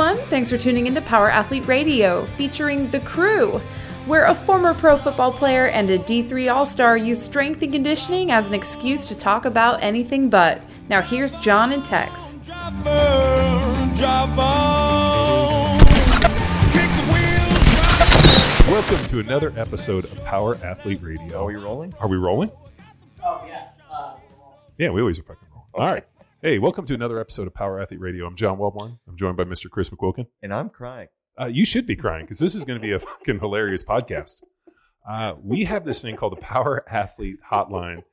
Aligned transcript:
everyone. 0.00 0.28
Thanks 0.30 0.48
for 0.48 0.56
tuning 0.56 0.86
into 0.86 1.02
Power 1.02 1.30
Athlete 1.30 1.66
Radio, 1.66 2.24
featuring 2.24 2.88
The 2.90 3.00
Crew, 3.00 3.58
where 4.06 4.24
a 4.24 4.34
former 4.34 4.72
pro 4.72 4.96
football 4.96 5.30
player 5.30 5.66
and 5.66 5.90
a 5.90 5.98
D3 5.98 6.50
All 6.50 6.64
Star 6.64 6.96
use 6.96 7.22
strength 7.22 7.62
and 7.62 7.70
conditioning 7.70 8.30
as 8.30 8.48
an 8.48 8.54
excuse 8.54 9.04
to 9.06 9.14
talk 9.14 9.44
about 9.44 9.82
anything 9.82 10.30
but. 10.30 10.62
Now, 10.88 11.02
here's 11.02 11.38
John 11.38 11.72
and 11.72 11.84
Tex. 11.84 12.36
Welcome 18.70 19.04
to 19.08 19.20
another 19.20 19.52
episode 19.56 20.04
of 20.04 20.24
Power 20.24 20.56
Athlete 20.64 21.02
Radio. 21.02 21.42
Are 21.42 21.44
we 21.44 21.56
rolling? 21.56 21.92
Are 22.00 22.08
we 22.08 22.16
rolling? 22.16 22.50
Oh 23.22 23.44
yeah. 23.46 23.68
Uh, 23.92 24.14
Yeah, 24.78 24.90
we 24.90 25.02
always 25.02 25.18
are 25.18 25.24
fucking 25.24 25.48
rolling. 25.52 25.68
All 25.74 25.86
right. 25.86 26.04
Hey, 26.42 26.58
welcome 26.58 26.86
to 26.86 26.94
another 26.94 27.20
episode 27.20 27.46
of 27.46 27.52
Power 27.52 27.82
Athlete 27.82 28.00
Radio. 28.00 28.24
I'm 28.24 28.34
John 28.34 28.56
Welbourn. 28.56 28.98
I'm 29.06 29.14
joined 29.14 29.36
by 29.36 29.44
Mr. 29.44 29.68
Chris 29.68 29.90
McQuilkin. 29.90 30.26
And 30.40 30.54
I'm 30.54 30.70
crying. 30.70 31.08
Uh, 31.38 31.48
you 31.48 31.66
should 31.66 31.84
be 31.84 31.96
crying 31.96 32.24
because 32.24 32.38
this 32.38 32.54
is 32.54 32.64
going 32.64 32.80
to 32.80 32.82
be 32.82 32.92
a 32.92 32.98
fucking 32.98 33.40
hilarious 33.40 33.84
podcast. 33.84 34.40
Uh, 35.06 35.34
we 35.42 35.64
have 35.64 35.84
this 35.84 36.00
thing 36.00 36.16
called 36.16 36.32
the 36.32 36.40
Power 36.40 36.82
Athlete 36.88 37.40
Hotline, 37.52 38.04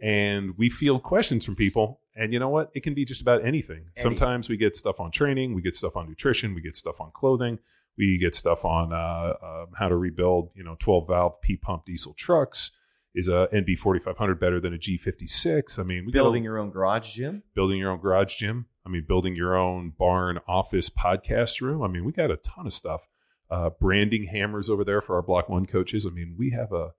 and 0.00 0.56
we 0.56 0.70
field 0.70 1.02
questions 1.02 1.44
from 1.44 1.56
people. 1.56 2.00
And 2.16 2.32
you 2.32 2.38
know 2.38 2.48
what? 2.48 2.70
It 2.74 2.84
can 2.84 2.94
be 2.94 3.04
just 3.04 3.20
about 3.20 3.44
anything. 3.44 3.90
Sometimes 3.98 4.48
we 4.48 4.56
get 4.56 4.74
stuff 4.74 4.98
on 4.98 5.10
training, 5.10 5.54
we 5.54 5.60
get 5.60 5.76
stuff 5.76 5.94
on 5.94 6.08
nutrition, 6.08 6.54
we 6.54 6.62
get 6.62 6.74
stuff 6.74 7.02
on 7.02 7.10
clothing, 7.12 7.58
we 7.98 8.16
get 8.16 8.34
stuff 8.34 8.64
on 8.64 8.94
uh, 8.94 9.34
um, 9.42 9.66
how 9.76 9.88
to 9.88 9.96
rebuild, 9.96 10.52
you 10.54 10.64
know, 10.64 10.76
12 10.78 11.06
valve 11.06 11.42
P 11.42 11.58
pump 11.58 11.84
diesel 11.84 12.14
trucks. 12.14 12.70
Is 13.18 13.28
a 13.28 13.48
NV4500 13.52 14.38
better 14.38 14.60
than 14.60 14.72
a 14.72 14.78
G56? 14.78 15.78
I 15.78 15.82
mean, 15.82 16.06
we 16.06 16.12
got 16.12 16.20
a- 16.20 16.22
Building 16.24 16.44
your 16.44 16.56
own 16.58 16.70
garage 16.70 17.12
gym. 17.14 17.42
building 17.54 17.78
your 17.80 17.90
own 17.90 17.98
garage 18.00 18.36
gym. 18.36 18.66
I 18.86 18.90
mean, 18.90 19.04
building 19.08 19.34
your 19.34 19.56
own 19.56 19.90
barn 19.98 20.38
office 20.46 20.88
podcast 20.88 21.60
room. 21.60 21.82
I 21.82 21.88
mean, 21.88 22.04
we 22.04 22.12
got 22.12 22.30
a 22.30 22.36
ton 22.36 22.66
of 22.66 22.72
stuff. 22.72 23.08
Uh, 23.50 23.70
branding 23.70 24.24
hammers 24.24 24.70
over 24.70 24.84
there 24.84 25.00
for 25.00 25.16
our 25.16 25.22
Block 25.22 25.48
One 25.48 25.66
coaches. 25.66 26.06
I 26.06 26.10
mean, 26.10 26.36
we 26.38 26.50
have 26.50 26.70
a, 26.72 26.92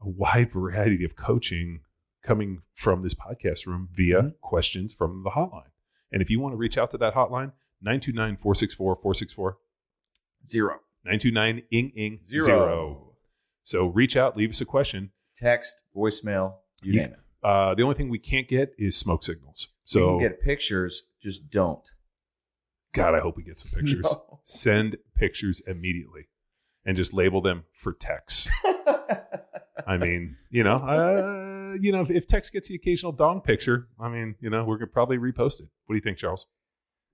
a 0.00 0.08
wide 0.08 0.50
variety 0.50 1.04
of 1.04 1.14
coaching 1.14 1.80
coming 2.22 2.62
from 2.72 3.02
this 3.02 3.14
podcast 3.14 3.66
room 3.66 3.88
via 3.92 4.22
Mhm. 4.22 4.40
questions 4.40 4.92
from 4.92 5.22
the 5.24 5.30
hotline. 5.30 5.70
And 6.10 6.20
if 6.22 6.30
you 6.30 6.40
want 6.40 6.52
to 6.54 6.56
reach 6.56 6.76
out 6.78 6.90
to 6.92 6.98
that 6.98 7.14
hotline, 7.14 7.52
929 7.80 8.36
464 8.38 8.96
464 8.96 9.58
Zero. 10.46 10.80
929 11.04 11.62
ing 11.70 11.90
ing 11.90 12.20
Zero. 12.26 12.44
zero. 12.44 13.14
So 13.62 13.86
reach 13.86 14.16
out, 14.16 14.36
leave 14.36 14.50
us 14.50 14.60
a 14.60 14.64
question. 14.66 15.12
Text, 15.34 15.82
voicemail, 15.94 16.54
you 16.82 16.92
Yeah. 16.94 17.02
name 17.06 17.12
it. 17.14 17.20
Uh, 17.42 17.74
the 17.74 17.82
only 17.82 17.94
thing 17.94 18.08
we 18.08 18.18
can't 18.18 18.48
get 18.48 18.74
is 18.78 18.96
smoke 18.96 19.22
signals. 19.24 19.68
you 19.68 19.74
So 19.84 20.18
can 20.18 20.28
get 20.30 20.40
pictures, 20.40 21.04
just 21.22 21.50
don't. 21.50 21.86
God, 22.92 23.14
I 23.14 23.20
hope 23.20 23.36
we 23.36 23.42
get 23.42 23.58
some 23.58 23.78
pictures. 23.78 24.02
No. 24.12 24.40
Send 24.44 24.96
pictures 25.16 25.60
immediately 25.66 26.28
and 26.84 26.96
just 26.96 27.12
label 27.14 27.40
them 27.40 27.64
for 27.72 27.92
text. 27.94 28.48
I 29.86 29.96
mean, 29.98 30.36
you 30.50 30.62
know, 30.62 30.76
uh, 30.76 31.76
you 31.80 31.92
know, 31.92 32.00
if, 32.02 32.10
if 32.10 32.26
Tex 32.26 32.50
gets 32.50 32.68
the 32.68 32.74
occasional 32.74 33.12
dong 33.12 33.40
picture, 33.40 33.88
I 33.98 34.08
mean, 34.08 34.36
you 34.40 34.48
know, 34.50 34.64
we're 34.64 34.76
gonna 34.78 34.86
probably 34.88 35.18
repost 35.18 35.60
it. 35.60 35.68
What 35.86 35.94
do 35.94 35.96
you 35.96 36.00
think, 36.00 36.18
Charles? 36.18 36.46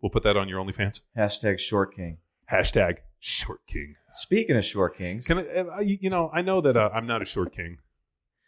We'll 0.00 0.10
put 0.10 0.22
that 0.24 0.36
on 0.36 0.48
your 0.48 0.62
OnlyFans. 0.64 1.00
Hashtag 1.16 1.58
short 1.60 1.94
king. 1.94 2.18
Hashtag 2.50 2.98
Short 3.20 3.60
King. 3.66 3.94
Speaking 4.12 4.56
of 4.56 4.64
short 4.64 4.96
kings, 4.96 5.26
Can 5.26 5.38
I, 5.38 5.42
uh, 5.58 5.80
you 5.80 6.10
know? 6.10 6.30
I 6.32 6.42
know 6.42 6.60
that 6.62 6.76
uh, 6.76 6.90
I'm 6.92 7.06
not 7.06 7.22
a 7.22 7.24
short 7.26 7.52
king, 7.52 7.78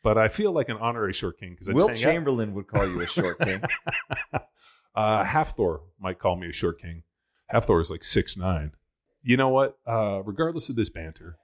but 0.02 0.18
I 0.18 0.28
feel 0.28 0.52
like 0.52 0.68
an 0.68 0.76
honorary 0.76 1.12
short 1.12 1.38
king 1.38 1.50
because 1.50 1.72
Wilt 1.72 1.96
Chamberlain 1.96 2.54
would 2.54 2.66
call 2.66 2.86
you 2.86 3.00
a 3.00 3.06
short 3.06 3.38
king. 3.38 3.62
uh, 4.94 5.24
Hafthor 5.24 5.80
might 6.00 6.18
call 6.18 6.36
me 6.36 6.48
a 6.48 6.52
short 6.52 6.80
king. 6.80 7.02
Hafthor 7.52 7.80
is 7.80 7.90
like 7.90 8.04
six 8.04 8.36
nine. 8.36 8.72
You 9.22 9.36
know 9.36 9.48
what? 9.48 9.78
Uh, 9.86 10.22
regardless 10.24 10.68
of 10.68 10.76
this 10.76 10.90
banter, 10.90 11.36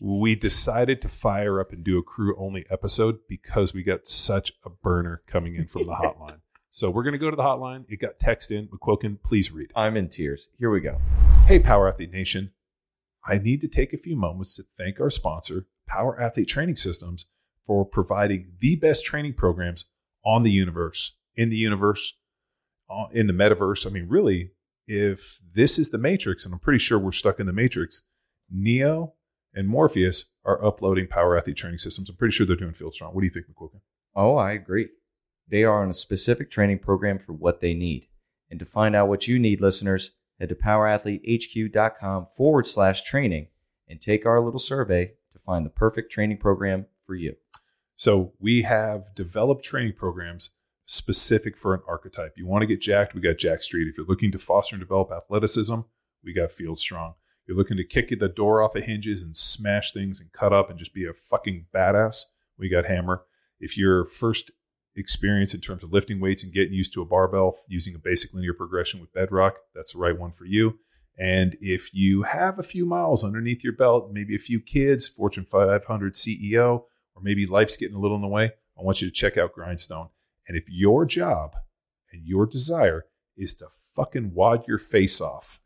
we 0.00 0.34
decided 0.34 1.02
to 1.02 1.08
fire 1.08 1.60
up 1.60 1.72
and 1.72 1.84
do 1.84 1.98
a 1.98 2.02
crew 2.02 2.34
only 2.38 2.64
episode 2.70 3.18
because 3.28 3.74
we 3.74 3.82
got 3.82 4.06
such 4.06 4.52
a 4.64 4.70
burner 4.70 5.22
coming 5.26 5.54
in 5.54 5.66
from 5.66 5.84
the 5.84 5.92
hotline. 6.02 6.40
so 6.70 6.88
we're 6.88 7.02
going 7.02 7.12
to 7.12 7.18
go 7.18 7.30
to 7.30 7.36
the 7.36 7.42
hotline. 7.42 7.84
It 7.88 8.00
got 8.00 8.18
text 8.18 8.50
in. 8.50 8.68
McQuilkin, 8.68 9.22
please 9.22 9.52
read. 9.52 9.70
I'm 9.76 9.96
in 9.96 10.08
tears. 10.08 10.48
Here 10.58 10.70
we 10.70 10.80
go. 10.80 10.98
Hey, 11.46 11.58
Power 11.58 11.88
Athlete 11.88 12.10
Nation. 12.10 12.52
I 13.24 13.38
need 13.38 13.60
to 13.60 13.68
take 13.68 13.92
a 13.92 13.98
few 13.98 14.16
moments 14.16 14.56
to 14.56 14.64
thank 14.78 14.98
our 14.98 15.10
sponsor, 15.10 15.66
Power 15.86 16.20
Athlete 16.20 16.48
Training 16.48 16.76
Systems, 16.76 17.26
for 17.64 17.84
providing 17.84 18.52
the 18.58 18.76
best 18.76 19.04
training 19.04 19.34
programs 19.34 19.86
on 20.24 20.42
the 20.42 20.50
universe, 20.50 21.16
in 21.36 21.48
the 21.48 21.56
universe, 21.56 22.16
uh, 22.90 23.06
in 23.12 23.26
the 23.26 23.32
metaverse. 23.32 23.86
I 23.86 23.90
mean, 23.90 24.08
really, 24.08 24.52
if 24.86 25.40
this 25.54 25.78
is 25.78 25.90
the 25.90 25.98
Matrix, 25.98 26.44
and 26.44 26.52
I'm 26.52 26.60
pretty 26.60 26.78
sure 26.78 26.98
we're 26.98 27.12
stuck 27.12 27.40
in 27.40 27.46
the 27.46 27.52
Matrix, 27.52 28.02
Neo 28.50 29.14
and 29.54 29.68
Morpheus 29.68 30.26
are 30.44 30.64
uploading 30.64 31.06
Power 31.06 31.36
Athlete 31.36 31.56
Training 31.56 31.78
Systems. 31.78 32.08
I'm 32.08 32.16
pretty 32.16 32.32
sure 32.32 32.46
they're 32.46 32.56
doing 32.56 32.72
Field 32.72 32.94
Strong. 32.94 33.14
What 33.14 33.20
do 33.20 33.26
you 33.26 33.30
think, 33.30 33.46
McQuilkin? 33.46 33.80
Oh, 34.14 34.36
I 34.36 34.52
agree. 34.52 34.88
They 35.48 35.64
are 35.64 35.82
on 35.82 35.90
a 35.90 35.94
specific 35.94 36.50
training 36.50 36.80
program 36.80 37.18
for 37.18 37.32
what 37.32 37.60
they 37.60 37.74
need. 37.74 38.08
And 38.50 38.58
to 38.58 38.66
find 38.66 38.94
out 38.94 39.08
what 39.08 39.28
you 39.28 39.38
need, 39.38 39.60
listeners, 39.60 40.12
head 40.38 40.50
to 40.50 40.54
powerathletehq.com 40.54 42.26
forward 42.26 42.66
slash 42.66 43.02
training 43.02 43.48
and 43.88 44.00
take 44.00 44.26
our 44.26 44.40
little 44.40 44.60
survey 44.60 45.12
to 45.32 45.38
find 45.38 45.64
the 45.64 45.70
perfect 45.70 46.10
training 46.12 46.38
program 46.38 46.86
for 47.00 47.14
you. 47.14 47.36
So 48.02 48.32
we 48.40 48.62
have 48.62 49.14
developed 49.14 49.64
training 49.64 49.92
programs 49.92 50.50
specific 50.86 51.56
for 51.56 51.72
an 51.72 51.82
archetype. 51.86 52.32
You 52.36 52.48
want 52.48 52.62
to 52.62 52.66
get 52.66 52.80
jacked, 52.80 53.14
we 53.14 53.20
got 53.20 53.38
Jacked 53.38 53.62
Street. 53.62 53.86
If 53.86 53.96
you're 53.96 54.04
looking 54.04 54.32
to 54.32 54.40
foster 54.40 54.74
and 54.74 54.82
develop 54.82 55.12
athleticism, 55.12 55.82
we 56.24 56.32
got 56.32 56.50
Field 56.50 56.80
Strong. 56.80 57.14
You're 57.46 57.56
looking 57.56 57.76
to 57.76 57.84
kick 57.84 58.08
the 58.08 58.28
door 58.28 58.60
off 58.60 58.74
of 58.74 58.82
hinges 58.82 59.22
and 59.22 59.36
smash 59.36 59.92
things 59.92 60.20
and 60.20 60.32
cut 60.32 60.52
up 60.52 60.68
and 60.68 60.80
just 60.80 60.92
be 60.92 61.06
a 61.06 61.12
fucking 61.12 61.66
badass, 61.72 62.22
we 62.58 62.68
got 62.68 62.86
Hammer. 62.86 63.22
If 63.60 63.78
your 63.78 64.04
first 64.04 64.50
experience 64.96 65.54
in 65.54 65.60
terms 65.60 65.84
of 65.84 65.92
lifting 65.92 66.18
weights 66.18 66.42
and 66.42 66.52
getting 66.52 66.74
used 66.74 66.92
to 66.94 67.02
a 67.02 67.06
barbell 67.06 67.54
using 67.68 67.94
a 67.94 68.00
basic 68.00 68.34
linear 68.34 68.52
progression 68.52 69.00
with 69.00 69.12
Bedrock, 69.12 69.58
that's 69.76 69.92
the 69.92 70.00
right 70.00 70.18
one 70.18 70.32
for 70.32 70.44
you. 70.44 70.80
And 71.16 71.56
if 71.60 71.94
you 71.94 72.22
have 72.22 72.58
a 72.58 72.64
few 72.64 72.84
miles 72.84 73.22
underneath 73.22 73.62
your 73.62 73.74
belt, 73.74 74.10
maybe 74.10 74.34
a 74.34 74.40
few 74.40 74.60
kids, 74.60 75.06
Fortune 75.06 75.44
500 75.44 76.14
CEO, 76.14 76.86
or 77.14 77.22
maybe 77.22 77.46
life's 77.46 77.76
getting 77.76 77.96
a 77.96 78.00
little 78.00 78.16
in 78.16 78.22
the 78.22 78.28
way, 78.28 78.52
I 78.78 78.82
want 78.82 79.00
you 79.00 79.08
to 79.08 79.14
check 79.14 79.36
out 79.36 79.52
Grindstone. 79.52 80.08
And 80.48 80.56
if 80.56 80.64
your 80.68 81.04
job 81.04 81.54
and 82.12 82.26
your 82.26 82.46
desire 82.46 83.06
is 83.36 83.54
to 83.56 83.66
fucking 83.94 84.32
wad 84.34 84.66
your 84.66 84.78
face 84.78 85.20
off, 85.20 85.60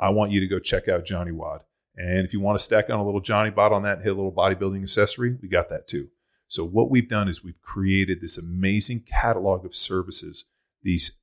I 0.00 0.10
want 0.10 0.30
you 0.30 0.40
to 0.40 0.46
go 0.46 0.58
check 0.58 0.88
out 0.88 1.04
Johnny 1.04 1.32
WOD. 1.32 1.62
And 1.96 2.24
if 2.24 2.32
you 2.32 2.40
want 2.40 2.56
to 2.56 2.64
stack 2.64 2.88
on 2.90 3.00
a 3.00 3.04
little 3.04 3.20
Johnny 3.20 3.50
Bot 3.50 3.72
on 3.72 3.82
that 3.82 3.94
and 3.94 4.02
hit 4.04 4.12
a 4.12 4.14
little 4.14 4.32
bodybuilding 4.32 4.82
accessory, 4.82 5.36
we 5.42 5.48
got 5.48 5.68
that 5.70 5.88
too. 5.88 6.08
So 6.46 6.64
what 6.64 6.90
we've 6.90 7.08
done 7.08 7.28
is 7.28 7.42
we've 7.42 7.60
created 7.60 8.20
this 8.20 8.38
amazing 8.38 9.04
catalog 9.10 9.64
of 9.64 9.74
services, 9.74 10.44
these 10.82 11.18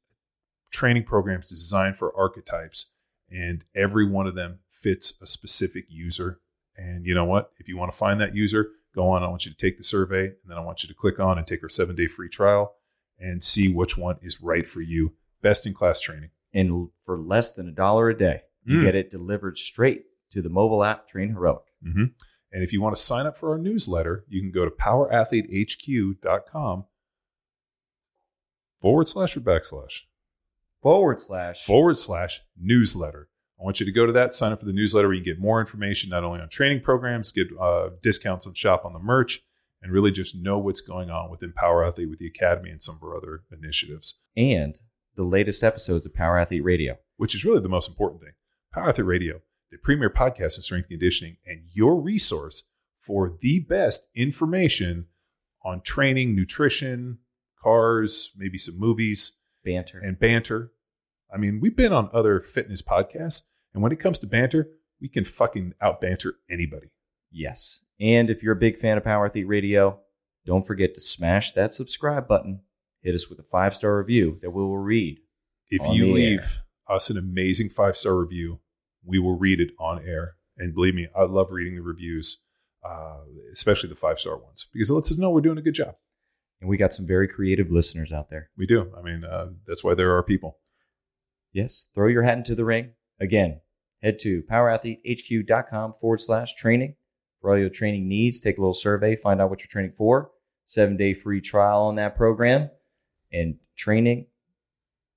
training 0.71 1.05
programs 1.05 1.49
designed 1.49 1.95
for 1.95 2.15
archetypes, 2.15 2.91
and 3.31 3.63
every 3.75 4.05
one 4.07 4.27
of 4.27 4.35
them 4.35 4.59
fits 4.69 5.13
a 5.21 5.25
specific 5.25 5.85
user. 5.89 6.41
And 6.75 7.05
you 7.05 7.15
know 7.15 7.25
what? 7.25 7.51
If 7.57 7.67
you 7.69 7.77
want 7.77 7.91
to 7.91 7.97
find 7.97 8.19
that 8.19 8.35
user, 8.35 8.71
go 8.95 9.09
on. 9.09 9.21
I 9.23 9.27
want 9.27 9.45
you 9.45 9.51
to 9.51 9.57
take 9.57 9.77
the 9.77 9.83
survey, 9.83 10.27
and 10.27 10.37
then 10.47 10.57
I 10.57 10.61
want 10.61 10.81
you 10.81 10.87
to 10.87 10.95
click 10.95 11.19
on 11.19 11.37
and 11.37 11.45
take 11.45 11.61
our 11.61 11.69
seven 11.69 11.95
day 11.95 12.07
free 12.07 12.29
trial 12.29 12.75
and 13.19 13.43
see 13.43 13.71
which 13.71 13.97
one 13.97 14.17
is 14.21 14.41
right 14.41 14.65
for 14.65 14.81
you. 14.81 15.13
Best 15.41 15.67
in 15.67 15.73
class 15.73 15.99
training. 15.99 16.29
And 16.53 16.89
for 17.01 17.17
less 17.19 17.51
than 17.53 17.67
a 17.67 17.71
dollar 17.71 18.09
a 18.09 18.17
day, 18.17 18.43
you 18.63 18.79
Mm. 18.79 18.83
get 18.83 18.95
it 18.95 19.11
delivered 19.11 19.57
straight 19.57 20.05
to 20.31 20.41
the 20.41 20.49
mobile 20.49 20.83
app 20.83 21.07
Train 21.07 21.29
Heroic. 21.29 21.63
hmm 21.83 22.05
And 22.51 22.63
if 22.63 22.71
you 22.73 22.81
want 22.81 22.95
to 22.95 23.01
sign 23.01 23.25
up 23.25 23.35
for 23.37 23.51
our 23.51 23.57
newsletter, 23.57 24.23
you 24.29 24.41
can 24.41 24.51
go 24.51 24.63
to 24.65 24.71
powerathletehq.com 24.71 26.85
forward 28.79 29.07
slash 29.07 29.35
or 29.37 29.41
backslash 29.41 30.01
Forward 30.81 31.19
slash. 31.19 31.65
forward 31.65 31.97
slash 31.97 32.41
newsletter. 32.57 33.27
I 33.59 33.63
want 33.63 33.79
you 33.79 33.85
to 33.85 33.91
go 33.91 34.05
to 34.05 34.11
that, 34.11 34.33
sign 34.33 34.51
up 34.51 34.59
for 34.59 34.65
the 34.65 34.73
newsletter 34.73 35.07
where 35.07 35.15
you 35.15 35.23
can 35.23 35.33
get 35.33 35.39
more 35.41 35.59
information, 35.59 36.09
not 36.09 36.23
only 36.23 36.41
on 36.41 36.49
training 36.49 36.81
programs, 36.81 37.31
get 37.31 37.47
uh, 37.59 37.89
discounts 38.01 38.45
on 38.45 38.53
shop 38.53 38.83
on 38.85 38.93
the 38.93 38.99
merch, 38.99 39.41
and 39.81 39.91
really 39.93 40.11
just 40.11 40.35
know 40.35 40.59
what's 40.59 40.81
going 40.81 41.09
on 41.09 41.29
within 41.29 41.53
Power 41.53 41.85
Athlete 41.85 42.09
with 42.09 42.19
the 42.19 42.27
Academy 42.27 42.69
and 42.69 42.81
some 42.81 42.95
of 42.95 43.03
our 43.03 43.15
other 43.15 43.43
initiatives, 43.51 44.19
and 44.35 44.79
the 45.15 45.23
latest 45.23 45.63
episodes 45.63 46.05
of 46.05 46.13
Power 46.13 46.37
Athlete 46.37 46.63
Radio. 46.63 46.97
which 47.17 47.33
is 47.33 47.45
really 47.45 47.61
the 47.61 47.69
most 47.69 47.87
important 47.87 48.21
thing. 48.21 48.33
Power 48.73 48.89
Athlete 48.89 49.07
Radio, 49.07 49.41
the 49.71 49.77
premier 49.77 50.09
podcast 50.09 50.57
in 50.57 50.61
strength 50.63 50.87
and 50.89 50.99
conditioning, 50.99 51.37
and 51.45 51.61
your 51.71 52.01
resource 52.01 52.63
for 52.99 53.37
the 53.41 53.59
best 53.61 54.09
information 54.15 55.05
on 55.63 55.79
training, 55.81 56.35
nutrition, 56.35 57.19
cars, 57.63 58.31
maybe 58.37 58.57
some 58.57 58.77
movies, 58.77 59.39
Banter. 59.63 59.99
and 59.99 60.19
banter. 60.19 60.71
I 61.35 61.37
mean, 61.37 61.59
we've 61.59 61.75
been 61.75 61.91
on 61.91 62.09
other 62.13 62.39
fitness 62.39 62.81
podcasts, 62.81 63.41
and 63.73 63.83
when 63.83 63.91
it 63.91 63.99
comes 63.99 64.17
to 64.19 64.27
banter, 64.27 64.69
we 65.01 65.09
can 65.09 65.25
fucking 65.25 65.73
out 65.81 65.99
banter 65.99 66.35
anybody. 66.49 66.87
yes. 67.29 67.81
And 67.99 68.29
if 68.29 68.43
you're 68.43 68.53
a 68.53 68.57
big 68.57 68.77
fan 68.77 68.97
of 68.97 69.05
Power 69.05 69.25
Athlete 69.25 69.47
Radio, 69.47 69.99
don't 70.45 70.65
forget 70.65 70.93
to 70.95 71.01
smash 71.01 71.53
that 71.53 71.73
subscribe 71.73 72.27
button. 72.27 72.61
Hit 73.01 73.15
us 73.15 73.29
with 73.29 73.39
a 73.39 73.43
five 73.43 73.73
star 73.73 73.97
review 73.97 74.37
that 74.41 74.51
we 74.51 74.61
will 74.61 74.77
read. 74.77 75.19
If 75.69 75.81
you 75.93 76.11
leave 76.13 76.61
air. 76.89 76.95
us 76.95 77.09
an 77.09 77.17
amazing 77.17 77.69
five 77.69 77.95
star 77.95 78.15
review, 78.15 78.59
we 79.03 79.17
will 79.17 79.37
read 79.37 79.61
it 79.61 79.71
on 79.79 80.05
air. 80.05 80.35
And 80.57 80.75
believe 80.75 80.95
me, 80.95 81.07
I 81.15 81.23
love 81.23 81.51
reading 81.51 81.75
the 81.75 81.81
reviews, 81.81 82.43
uh, 82.83 83.19
especially 83.51 83.89
the 83.89 83.95
five 83.95 84.19
star 84.19 84.37
ones, 84.37 84.67
because 84.73 84.89
it 84.89 84.93
lets 84.93 85.11
us 85.11 85.17
know 85.17 85.31
we're 85.31 85.41
doing 85.41 85.57
a 85.57 85.61
good 85.61 85.75
job. 85.75 85.95
And 86.59 86.69
we 86.69 86.75
got 86.75 86.91
some 86.91 87.07
very 87.07 87.27
creative 87.27 87.71
listeners 87.71 88.11
out 88.11 88.29
there. 88.29 88.49
We 88.57 88.65
do. 88.65 88.91
I 88.97 89.01
mean, 89.01 89.23
uh, 89.23 89.51
that's 89.65 89.85
why 89.85 89.93
there 89.93 90.15
are 90.15 90.23
people. 90.23 90.57
Yes, 91.55 91.87
throw 91.95 92.09
your 92.09 92.23
hat 92.23 92.37
into 92.37 92.53
the 92.53 92.65
ring. 92.65 92.91
Again, 93.17 93.61
head 94.03 94.19
to 94.19 94.43
powerathletehq.com 94.43 95.93
forward 95.93 96.19
slash 96.19 96.53
training 96.55 96.95
for 97.39 97.49
all 97.51 97.57
your 97.57 97.69
training 97.69 98.09
needs. 98.09 98.41
Take 98.41 98.57
a 98.57 98.61
little 98.61 98.73
survey, 98.73 99.15
find 99.15 99.39
out 99.39 99.49
what 99.49 99.61
you're 99.61 99.69
training 99.69 99.93
for. 99.93 100.31
Seven 100.65 100.97
day 100.97 101.13
free 101.13 101.39
trial 101.39 101.83
on 101.83 101.95
that 101.95 102.17
program 102.17 102.71
and 103.31 103.55
training 103.77 104.25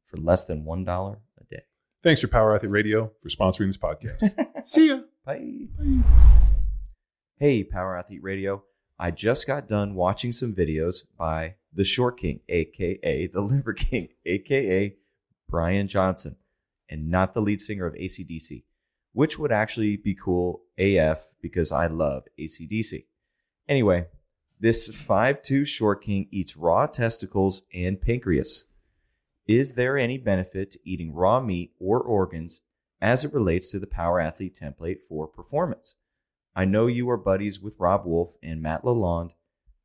for 0.05 0.19
less 0.19 0.45
than 0.45 0.65
$1 0.65 1.17
a 1.17 1.45
day. 1.51 1.63
Thanks 2.05 2.21
for 2.21 2.29
Power 2.29 2.55
Athlete 2.55 2.71
Radio 2.71 3.11
for 3.21 3.31
sponsoring 3.31 3.67
this 3.67 3.77
podcast. 3.77 4.33
See 4.69 4.91
ya. 4.91 5.01
Bye. 5.27 5.67
Hey, 7.37 7.65
Power 7.65 7.99
Athlete 7.99 8.23
Radio. 8.23 8.63
I 8.97 9.11
just 9.11 9.45
got 9.45 9.67
done 9.67 9.97
watching 9.97 10.31
some 10.31 10.55
videos 10.55 10.99
by 11.19 11.57
the 11.73 11.85
Short 11.85 12.17
King, 12.17 12.43
aka 12.49 13.27
the 13.27 13.41
Liver 13.41 13.73
King, 13.73 14.11
aka 14.25 14.95
Brian 15.49 15.89
Johnson, 15.89 16.37
and 16.89 17.11
not 17.11 17.35
the 17.35 17.43
lead 17.43 17.61
singer 17.61 17.87
of 17.87 17.95
ACDC, 17.95 18.65
which 19.13 19.39
would 19.39 19.53
actually 19.53 19.97
be 19.97 20.15
cool 20.15 20.63
AF 20.79 21.33
because 21.41 21.73
I 21.73 21.87
love 21.87 22.25
ACDC. 22.39 23.05
Anyway, 23.69 24.07
this 24.61 24.89
5'2 24.89 25.67
Short 25.67 26.03
King 26.03 26.29
eats 26.31 26.57
raw 26.57 26.87
testicles 26.87 27.63
and 27.73 28.01
pancreas. 28.01 28.65
Is 29.47 29.75
there 29.75 29.97
any 29.97 30.19
benefit 30.19 30.73
to 30.73 30.81
eating 30.85 31.15
raw 31.15 31.41
meat 31.41 31.73
or 31.79 32.01
organs 32.01 32.63
as 33.01 33.25
it 33.25 33.33
relates 33.33 33.71
to 33.71 33.79
the 33.79 33.87
Power 33.87 34.21
Athlete 34.21 34.59
template 34.61 35.03
for 35.03 35.27
performance? 35.27 35.95
I 36.55 36.65
know 36.65 36.87
you 36.87 37.09
are 37.09 37.17
buddies 37.17 37.61
with 37.61 37.79
Robb 37.79 38.05
Wolf 38.05 38.35
and 38.43 38.61
Matt 38.61 38.83
Lalonde, 38.83 39.33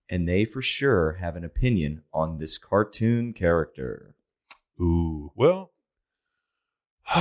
and 0.10 0.28
they 0.28 0.44
for 0.44 0.62
sure 0.62 1.14
have 1.14 1.36
an 1.36 1.44
opinion 1.44 2.04
on 2.14 2.38
this 2.38 2.58
cartoon 2.58 3.32
character. 3.34 4.16
Ooh, 4.80 5.32
well. 5.36 5.72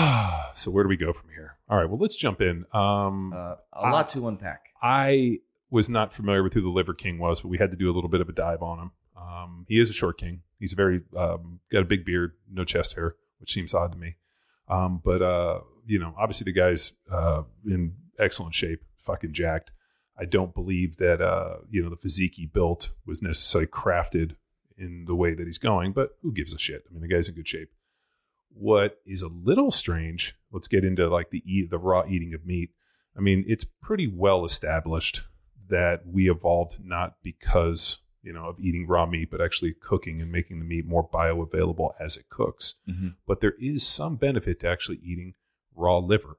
so 0.54 0.70
where 0.70 0.84
do 0.84 0.88
we 0.88 0.96
go 0.96 1.12
from 1.12 1.30
here? 1.30 1.56
All 1.68 1.76
right, 1.78 1.88
well, 1.88 1.98
let's 1.98 2.16
jump 2.16 2.40
in. 2.40 2.64
Um, 2.72 3.32
Uh, 3.32 3.56
a 3.72 3.90
lot 3.90 4.08
to 4.10 4.28
unpack. 4.28 4.66
I 4.82 5.38
was 5.70 5.88
not 5.88 6.12
familiar 6.12 6.42
with 6.42 6.54
who 6.54 6.60
the 6.60 6.68
Liver 6.68 6.94
King 6.94 7.18
was, 7.18 7.40
but 7.40 7.48
we 7.48 7.58
had 7.58 7.70
to 7.70 7.76
do 7.76 7.90
a 7.90 7.94
little 7.94 8.10
bit 8.10 8.20
of 8.20 8.28
a 8.28 8.32
dive 8.32 8.62
on 8.62 8.78
him. 8.78 8.90
Um, 9.16 9.64
he 9.68 9.80
is 9.80 9.90
a 9.90 9.92
short 9.94 10.18
king. 10.18 10.42
He's 10.58 10.72
very 10.74 11.02
um, 11.16 11.60
got 11.70 11.82
a 11.82 11.86
big 11.86 12.04
beard, 12.04 12.32
no 12.50 12.64
chest 12.64 12.94
hair, 12.94 13.16
which 13.38 13.52
seems 13.52 13.74
odd 13.74 13.92
to 13.92 13.98
me. 13.98 14.16
Um, 14.68 15.00
but 15.02 15.22
uh, 15.22 15.60
you 15.86 15.98
know, 15.98 16.14
obviously 16.18 16.44
the 16.44 16.52
guy's 16.52 16.92
uh, 17.10 17.42
in 17.66 17.94
excellent 18.18 18.54
shape, 18.54 18.82
fucking 18.98 19.32
jacked. 19.32 19.72
I 20.18 20.24
don't 20.24 20.54
believe 20.54 20.98
that 20.98 21.20
uh, 21.20 21.58
you 21.70 21.82
know 21.82 21.90
the 21.90 21.96
physique 21.96 22.34
he 22.36 22.46
built 22.46 22.92
was 23.06 23.22
necessarily 23.22 23.66
crafted 23.66 24.36
in 24.76 25.04
the 25.06 25.14
way 25.14 25.34
that 25.34 25.46
he's 25.46 25.58
going, 25.58 25.92
but 25.92 26.10
who 26.22 26.32
gives 26.32 26.54
a 26.54 26.58
shit? 26.58 26.84
I 26.88 26.92
mean, 26.92 27.02
the 27.02 27.08
guy's 27.08 27.28
in 27.28 27.34
good 27.34 27.48
shape. 27.48 27.70
What 28.54 29.00
is 29.06 29.22
a 29.22 29.28
little 29.28 29.70
strange? 29.70 30.34
Let's 30.50 30.68
get 30.68 30.84
into 30.84 31.08
like 31.08 31.30
the 31.30 31.42
eat, 31.46 31.70
the 31.70 31.78
raw 31.78 32.04
eating 32.08 32.34
of 32.34 32.44
meat. 32.44 32.70
I 33.16 33.20
mean, 33.20 33.44
it's 33.46 33.64
pretty 33.64 34.06
well 34.06 34.44
established 34.44 35.22
that 35.68 36.06
we 36.06 36.30
evolved 36.30 36.78
not 36.84 37.14
because 37.22 37.98
you 38.22 38.32
know 38.32 38.46
of 38.46 38.60
eating 38.60 38.86
raw 38.86 39.06
meat, 39.06 39.30
but 39.30 39.40
actually 39.40 39.72
cooking 39.74 40.20
and 40.20 40.30
making 40.30 40.58
the 40.58 40.64
meat 40.64 40.86
more 40.86 41.08
bioavailable 41.08 41.90
as 41.98 42.16
it 42.16 42.28
cooks. 42.28 42.74
Mhm. 42.88 43.16
But 43.26 43.40
there 43.40 43.54
is 43.58 43.86
some 43.86 44.16
benefit 44.16 44.60
to 44.60 44.68
actually 44.68 44.98
eating 44.98 45.34
raw 45.74 45.98
liver. 45.98 46.38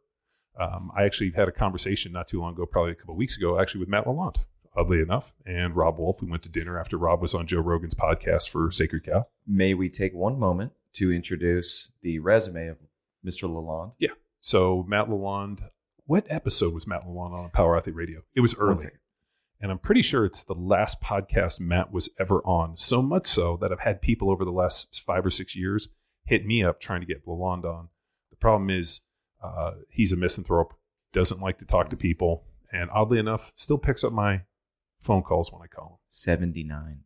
Um, 0.60 0.92
I 0.96 1.04
actually 1.04 1.32
had 1.32 1.48
a 1.48 1.52
conversation 1.52 2.12
not 2.12 2.28
too 2.28 2.40
long 2.40 2.54
ago, 2.54 2.66
probably 2.68 2.92
a 2.92 2.96
couple 2.96 3.16
of 3.16 3.18
weeks 3.18 3.36
ago, 3.38 3.60
actually 3.60 3.80
with 3.80 3.90
Matt 3.90 4.06
Lalonde, 4.06 4.46
oddly 4.76 5.02
enough, 5.02 5.34
and 5.46 5.76
Robb 5.76 6.00
Wolf. 6.00 6.22
We 6.22 6.30
went 6.30 6.44
to 6.44 6.50
dinner 6.50 6.80
after 6.80 6.98
Rob 6.98 7.22
was 7.22 7.34
on 7.34 7.48
Joe 7.48 7.62
Rogan's 7.62 7.96
podcast 7.96 8.50
for 8.50 8.72
Sacred 8.72 9.06
Cow. 9.06 9.28
May 9.48 9.74
we 9.74 9.90
take 9.90 10.14
one 10.14 10.40
moment 10.40 10.74
to 10.94 11.12
introduce 11.12 11.92
the 12.02 12.20
resume 12.20 12.68
of 12.68 12.78
Mr. 13.26 13.50
Lalonde? 13.50 13.94
Yeah. 14.00 14.12
So 14.40 14.86
Matt 14.88 15.08
Lalonde, 15.08 15.70
what 16.06 16.26
episode 16.30 16.74
was 16.74 16.88
Matt 16.88 17.06
Lalonde 17.06 17.34
on 17.34 17.50
Power 17.52 17.78
Athlete 17.78 17.96
Radio? 17.96 18.22
It 18.36 18.42
was 18.42 18.56
early. 18.56 18.88
And 19.62 19.72
I'm 19.72 19.80
pretty 19.80 20.02
sure 20.02 20.26
it's 20.26 20.44
the 20.44 20.54
last 20.54 21.02
podcast 21.02 21.62
Matt 21.62 21.94
was 21.94 22.10
ever 22.20 22.42
on. 22.42 22.76
So 22.76 23.02
much 23.02 23.26
so 23.26 23.56
that 23.58 23.72
I've 23.72 23.80
had 23.80 24.02
people 24.02 24.30
over 24.30 24.44
the 24.44 24.52
last 24.52 25.02
five 25.06 25.26
or 25.26 25.30
six 25.30 25.56
years 25.56 25.88
hit 26.26 26.46
me 26.46 26.64
up 26.64 26.80
trying 26.80 27.00
to 27.00 27.08
get 27.08 27.26
Lalonde 27.26 27.66
on. 27.66 27.90
The 28.30 28.36
problem 28.36 28.70
is 28.70 29.02
uh, 29.42 29.72
he's 29.90 30.12
a 30.12 30.18
misanthrope, 30.18 30.74
doesn't 31.14 31.42
like 31.42 31.58
to 31.60 31.66
talk 31.66 31.90
to 31.90 31.96
people, 31.96 32.44
and 32.72 32.90
oddly 32.92 33.20
enough, 33.20 33.54
still 33.56 33.78
picks 33.78 34.04
up 34.04 34.12
my 34.12 34.42
phone 35.04 35.22
calls 35.22 35.52
when 35.52 35.62
I 35.62 35.68
call 35.68 36.00
79. 36.08 36.78
him. 36.78 37.04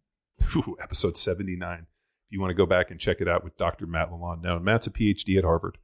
Ooh, 0.56 0.78
episode 0.82 1.18
79. 1.18 1.80
If 1.80 1.86
you 2.30 2.40
want 2.40 2.52
to 2.52 2.56
go 2.56 2.66
back 2.66 2.92
and 2.92 3.00
check 3.00 3.22
it 3.22 3.28
out 3.28 3.44
with 3.44 3.58
Dr. 3.58 3.88
Matt 3.88 4.12
Lalonde. 4.12 4.44
Now, 4.44 4.60
Matt's 4.60 4.88
a 4.88 4.92
PhD 4.92 5.38
at 5.38 5.44
Harvard. 5.44 5.78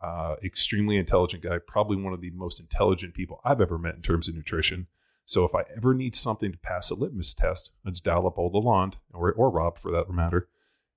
Uh, 0.00 0.36
extremely 0.44 0.96
intelligent 0.98 1.42
guy, 1.42 1.58
probably 1.58 1.96
one 1.96 2.12
of 2.12 2.20
the 2.20 2.30
most 2.30 2.60
intelligent 2.60 3.14
people 3.14 3.40
I've 3.44 3.60
ever 3.60 3.78
met 3.78 3.94
in 3.94 4.02
terms 4.02 4.28
of 4.28 4.34
nutrition. 4.34 4.88
So 5.24 5.44
if 5.44 5.54
I 5.54 5.64
ever 5.76 5.94
need 5.94 6.14
something 6.14 6.52
to 6.52 6.58
pass 6.58 6.90
a 6.90 6.94
litmus 6.94 7.34
test, 7.34 7.72
I 7.84 7.90
just 7.90 8.04
dial 8.04 8.26
up 8.26 8.38
old 8.38 8.52
Lalonde 8.54 8.94
or, 9.12 9.32
or 9.32 9.50
Rob 9.50 9.78
for 9.78 9.90
that 9.90 10.08
matter, 10.10 10.48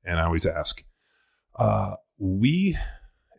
and 0.04 0.20
I 0.20 0.26
always 0.26 0.46
ask. 0.46 0.84
Uh, 1.56 1.96
we 2.20 2.78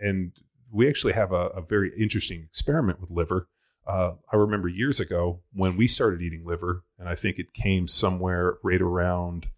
and 0.00 0.32
we 0.72 0.88
actually 0.88 1.12
have 1.12 1.30
a, 1.30 1.46
a 1.48 1.60
very 1.60 1.92
interesting 1.96 2.42
experiment 2.42 3.00
with 3.00 3.10
liver. 3.10 3.48
Uh, 3.86 4.12
I 4.32 4.36
remember 4.36 4.68
years 4.68 5.00
ago 5.00 5.40
when 5.52 5.76
we 5.76 5.86
started 5.88 6.22
eating 6.22 6.44
liver, 6.44 6.84
and 6.98 7.08
I 7.08 7.14
think 7.14 7.38
it 7.38 7.52
came 7.52 7.88
somewhere 7.88 8.58
right 8.62 8.80
around 8.80 9.48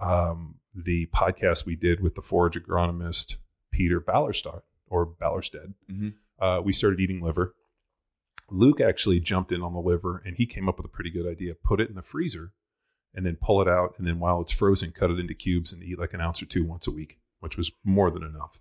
um, 0.00 0.56
the 0.74 1.06
podcast 1.06 1.66
we 1.66 1.76
did 1.76 2.00
with 2.00 2.14
the 2.14 2.22
forage 2.22 2.56
agronomist 2.56 3.36
Peter 3.70 4.00
Ballerstadt 4.00 4.62
or 4.88 5.06
Ballerstedt 5.06 5.74
Mhm. 5.90 6.14
uh, 6.38 6.60
we 6.64 6.72
started 6.72 7.00
eating 7.00 7.20
liver. 7.22 7.54
Luke 8.48 8.80
actually 8.80 9.20
jumped 9.20 9.52
in 9.52 9.62
on 9.62 9.72
the 9.74 9.80
liver 9.80 10.20
and 10.24 10.36
he 10.36 10.46
came 10.46 10.68
up 10.68 10.76
with 10.78 10.86
a 10.86 10.90
pretty 10.90 11.10
good 11.10 11.26
idea. 11.26 11.54
Put 11.54 11.80
it 11.80 11.88
in 11.88 11.94
the 11.94 12.02
freezer 12.02 12.52
and 13.14 13.24
then 13.24 13.36
pull 13.40 13.60
it 13.60 13.68
out. 13.68 13.94
And 13.98 14.06
then 14.06 14.18
while 14.18 14.40
it's 14.40 14.50
frozen, 14.52 14.90
cut 14.90 15.10
it 15.10 15.18
into 15.20 15.34
cubes 15.34 15.72
and 15.72 15.82
eat 15.82 15.98
like 15.98 16.14
an 16.14 16.20
ounce 16.20 16.42
or 16.42 16.46
two 16.46 16.64
once 16.64 16.88
a 16.88 16.90
week, 16.90 17.20
which 17.40 17.56
was 17.56 17.70
more 17.84 18.10
than 18.10 18.24
enough. 18.24 18.58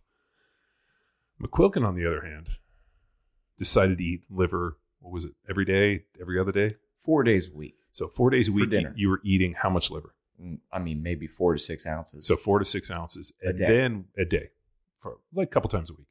McQuilkin, 1.41 1.85
on 1.87 1.95
the 1.95 2.05
other 2.05 2.21
hand, 2.21 2.49
decided 3.57 3.97
to 3.97 4.03
eat 4.03 4.23
liver, 4.29 4.77
what 4.99 5.11
was 5.13 5.25
it, 5.25 5.33
every 5.49 5.65
day, 5.65 6.03
every 6.21 6.39
other 6.39 6.51
day? 6.51 6.69
Four 6.97 7.23
days 7.23 7.49
a 7.49 7.53
week. 7.55 7.75
So 7.91 8.07
four 8.07 8.29
days 8.29 8.47
a 8.49 8.51
week, 8.51 8.71
you, 8.71 8.91
you 8.95 9.09
were 9.09 9.21
eating 9.23 9.53
how 9.53 9.69
much 9.69 9.89
liver? 9.91 10.13
Mm, 10.41 10.59
I 10.71 10.79
mean, 10.79 11.01
maybe 11.03 11.27
four 11.27 11.53
to 11.53 11.59
six 11.59 11.85
ounces. 11.87 12.25
So 12.27 12.35
four 12.35 12.59
to 12.59 12.65
six 12.65 12.91
ounces, 12.91 13.33
A 13.43 13.49
and 13.49 13.57
day. 13.57 13.67
then 13.67 14.05
a 14.17 14.25
day, 14.25 14.49
for 14.97 15.17
like 15.33 15.47
a 15.47 15.51
couple 15.51 15.69
times 15.69 15.89
a 15.89 15.93
week. 15.93 16.07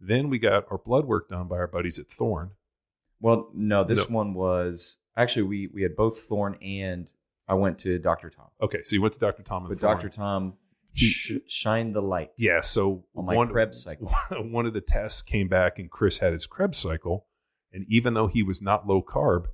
Then 0.00 0.28
we 0.30 0.38
got 0.38 0.64
our 0.70 0.78
blood 0.78 1.04
work 1.04 1.28
done 1.28 1.46
by 1.48 1.56
our 1.56 1.66
buddies 1.68 1.98
at 1.98 2.06
Thorne. 2.08 2.52
well, 3.20 3.50
no, 3.54 3.84
this 3.84 4.08
No. 4.08 4.16
one 4.16 4.34
was 4.34 4.98
actually 5.16 5.44
we 5.44 5.66
we 5.68 5.82
had 5.82 5.94
both 5.94 6.18
Thorne 6.18 6.56
and 6.62 7.12
I 7.46 7.54
went 7.54 7.78
to 7.80 7.98
Dr. 7.98 8.30
Tom, 8.30 8.46
Okay, 8.60 8.82
so 8.84 8.94
you 8.96 9.02
went 9.02 9.14
to 9.14 9.20
Dr. 9.20 9.42
Tom 9.42 9.66
and 9.66 9.68
but. 9.68 9.80
Dr. 9.80 10.08
Tom 10.08 10.54
sh- 10.94 11.32
shined 11.46 11.94
the 11.94 12.00
light. 12.02 12.30
Yeah, 12.38 12.60
so 12.62 13.04
On 13.14 13.26
my 13.26 13.34
one, 13.36 13.48
Krebs 13.48 13.82
cycle. 13.82 14.10
one 14.30 14.64
of 14.66 14.72
the 14.72 14.80
tests 14.80 15.20
came 15.22 15.48
back 15.48 15.78
and 15.78 15.90
Chris 15.90 16.18
had 16.18 16.32
his 16.32 16.46
Krebs 16.46 16.78
cycle. 16.78 17.26
And 17.72 17.86
even 17.88 18.14
though 18.14 18.26
he 18.26 18.42
was 18.42 18.60
not 18.62 18.86
low 18.86 19.02
carb, 19.02 19.46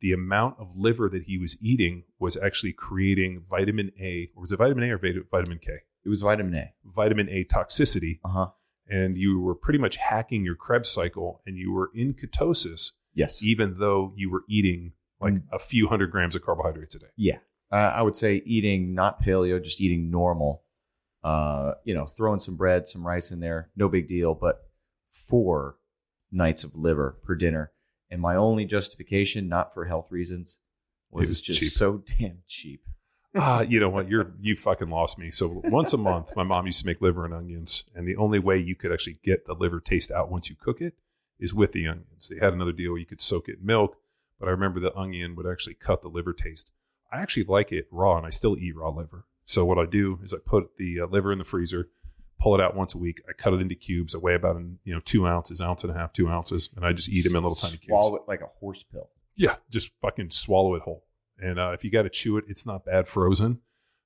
the 0.00 0.12
amount 0.12 0.56
of 0.58 0.76
liver 0.76 1.08
that 1.08 1.24
he 1.24 1.38
was 1.38 1.56
eating 1.62 2.04
was 2.18 2.36
actually 2.36 2.72
creating 2.72 3.44
vitamin 3.48 3.90
A, 4.00 4.30
or 4.36 4.42
was 4.42 4.52
it 4.52 4.56
vitamin 4.58 4.84
A 4.84 4.94
or 4.94 5.00
vitamin 5.30 5.58
K? 5.58 5.72
It 6.04 6.08
was 6.08 6.20
vitamin 6.22 6.54
A. 6.54 6.72
Vitamin 6.84 7.28
A 7.30 7.44
toxicity. 7.44 8.20
Uh 8.24 8.28
huh. 8.28 8.46
And 8.86 9.16
you 9.16 9.40
were 9.40 9.54
pretty 9.54 9.78
much 9.78 9.96
hacking 9.96 10.44
your 10.44 10.54
Krebs 10.56 10.90
cycle 10.90 11.40
and 11.46 11.56
you 11.56 11.72
were 11.72 11.90
in 11.94 12.12
ketosis, 12.14 12.92
Yes. 13.14 13.42
even 13.42 13.78
though 13.78 14.12
you 14.14 14.30
were 14.30 14.44
eating 14.48 14.92
like 15.20 15.34
Mm. 15.34 15.42
a 15.52 15.58
few 15.58 15.88
hundred 15.88 16.10
grams 16.10 16.36
of 16.36 16.42
carbohydrates 16.42 16.94
a 16.94 16.98
day. 16.98 17.06
Yeah. 17.16 17.38
Uh, 17.72 17.76
I 17.96 18.02
would 18.02 18.14
say 18.14 18.42
eating 18.44 18.92
not 18.94 19.22
paleo, 19.22 19.62
just 19.62 19.80
eating 19.80 20.10
normal. 20.10 20.64
Uh, 21.22 21.72
you 21.84 21.94
know, 21.94 22.04
throwing 22.04 22.38
some 22.38 22.56
bread, 22.56 22.86
some 22.86 23.06
rice 23.06 23.30
in 23.30 23.40
there, 23.40 23.70
no 23.74 23.88
big 23.88 24.06
deal. 24.06 24.34
But 24.34 24.56
four 25.10 25.76
nights 26.34 26.64
of 26.64 26.74
liver 26.74 27.16
per 27.22 27.34
dinner, 27.34 27.72
and 28.10 28.20
my 28.20 28.34
only 28.36 28.64
justification, 28.64 29.48
not 29.48 29.72
for 29.72 29.86
health 29.86 30.08
reasons, 30.10 30.58
was, 31.10 31.24
It 31.24 31.28
was 31.28 31.40
just 31.42 31.60
cheap. 31.60 31.70
so 31.72 32.02
damn 32.18 32.38
cheap. 32.46 32.82
ah, 33.36 33.60
you 33.62 33.80
know 33.80 33.88
what? 33.88 34.08
You're 34.08 34.32
you 34.40 34.56
fucking 34.56 34.90
lost 34.90 35.18
me. 35.18 35.30
So 35.30 35.62
once 35.64 35.92
a 35.92 35.96
month, 35.98 36.34
my 36.36 36.42
mom 36.44 36.66
used 36.66 36.80
to 36.80 36.86
make 36.86 37.00
liver 37.00 37.24
and 37.24 37.32
onions, 37.34 37.84
and 37.94 38.06
the 38.06 38.16
only 38.16 38.38
way 38.38 38.58
you 38.58 38.74
could 38.74 38.92
actually 38.92 39.18
get 39.22 39.46
the 39.46 39.54
liver 39.54 39.80
taste 39.80 40.10
out 40.10 40.30
once 40.30 40.50
you 40.50 40.56
cook 40.56 40.80
it 40.80 40.94
is 41.38 41.54
with 41.54 41.72
the 41.72 41.86
onions. 41.88 42.28
They 42.28 42.44
had 42.44 42.52
another 42.52 42.72
deal 42.72 42.92
where 42.92 43.00
you 43.00 43.06
could 43.06 43.20
soak 43.20 43.48
it 43.48 43.58
in 43.60 43.66
milk, 43.66 43.96
but 44.38 44.48
I 44.48 44.52
remember 44.52 44.78
the 44.80 44.96
onion 44.96 45.34
would 45.36 45.46
actually 45.46 45.74
cut 45.74 46.02
the 46.02 46.08
liver 46.08 46.32
taste. 46.32 46.70
I 47.12 47.20
actually 47.20 47.44
like 47.44 47.72
it 47.72 47.86
raw, 47.90 48.16
and 48.16 48.26
I 48.26 48.30
still 48.30 48.56
eat 48.58 48.76
raw 48.76 48.90
liver. 48.90 49.24
So 49.44 49.64
what 49.64 49.78
I 49.78 49.86
do 49.86 50.18
is 50.22 50.32
I 50.32 50.38
put 50.44 50.76
the 50.78 51.00
uh, 51.00 51.06
liver 51.06 51.30
in 51.32 51.38
the 51.38 51.44
freezer, 51.44 51.90
pull 52.44 52.54
it 52.54 52.60
out 52.60 52.76
once 52.76 52.94
a 52.94 52.98
week. 52.98 53.22
I 53.26 53.32
cut 53.32 53.54
it 53.54 53.62
into 53.62 53.74
cubes. 53.74 54.14
I 54.14 54.18
weigh 54.18 54.34
about 54.34 54.60
you 54.84 54.94
know 54.94 55.00
two 55.00 55.26
ounces, 55.26 55.62
ounce 55.62 55.82
and 55.82 55.90
a 55.90 55.98
half, 55.98 56.12
two 56.12 56.28
ounces, 56.28 56.68
and 56.76 56.84
I 56.84 56.92
just 56.92 57.08
eat 57.08 57.24
them 57.24 57.34
in 57.36 57.42
little 57.42 57.56
tiny 57.56 57.78
cubes. 57.78 57.86
Swallow 57.86 58.16
it 58.16 58.22
like 58.28 58.42
a 58.42 58.48
horse 58.60 58.82
pill. 58.82 59.08
Yeah, 59.34 59.56
just 59.70 59.90
fucking 60.02 60.30
swallow 60.30 60.74
it 60.74 60.82
whole. 60.82 61.06
And 61.38 61.58
uh, 61.58 61.70
if 61.72 61.84
you 61.84 61.90
got 61.90 62.02
to 62.02 62.10
chew 62.10 62.36
it, 62.36 62.44
it's 62.46 62.66
not 62.66 62.84
bad 62.84 63.08
frozen. 63.08 63.60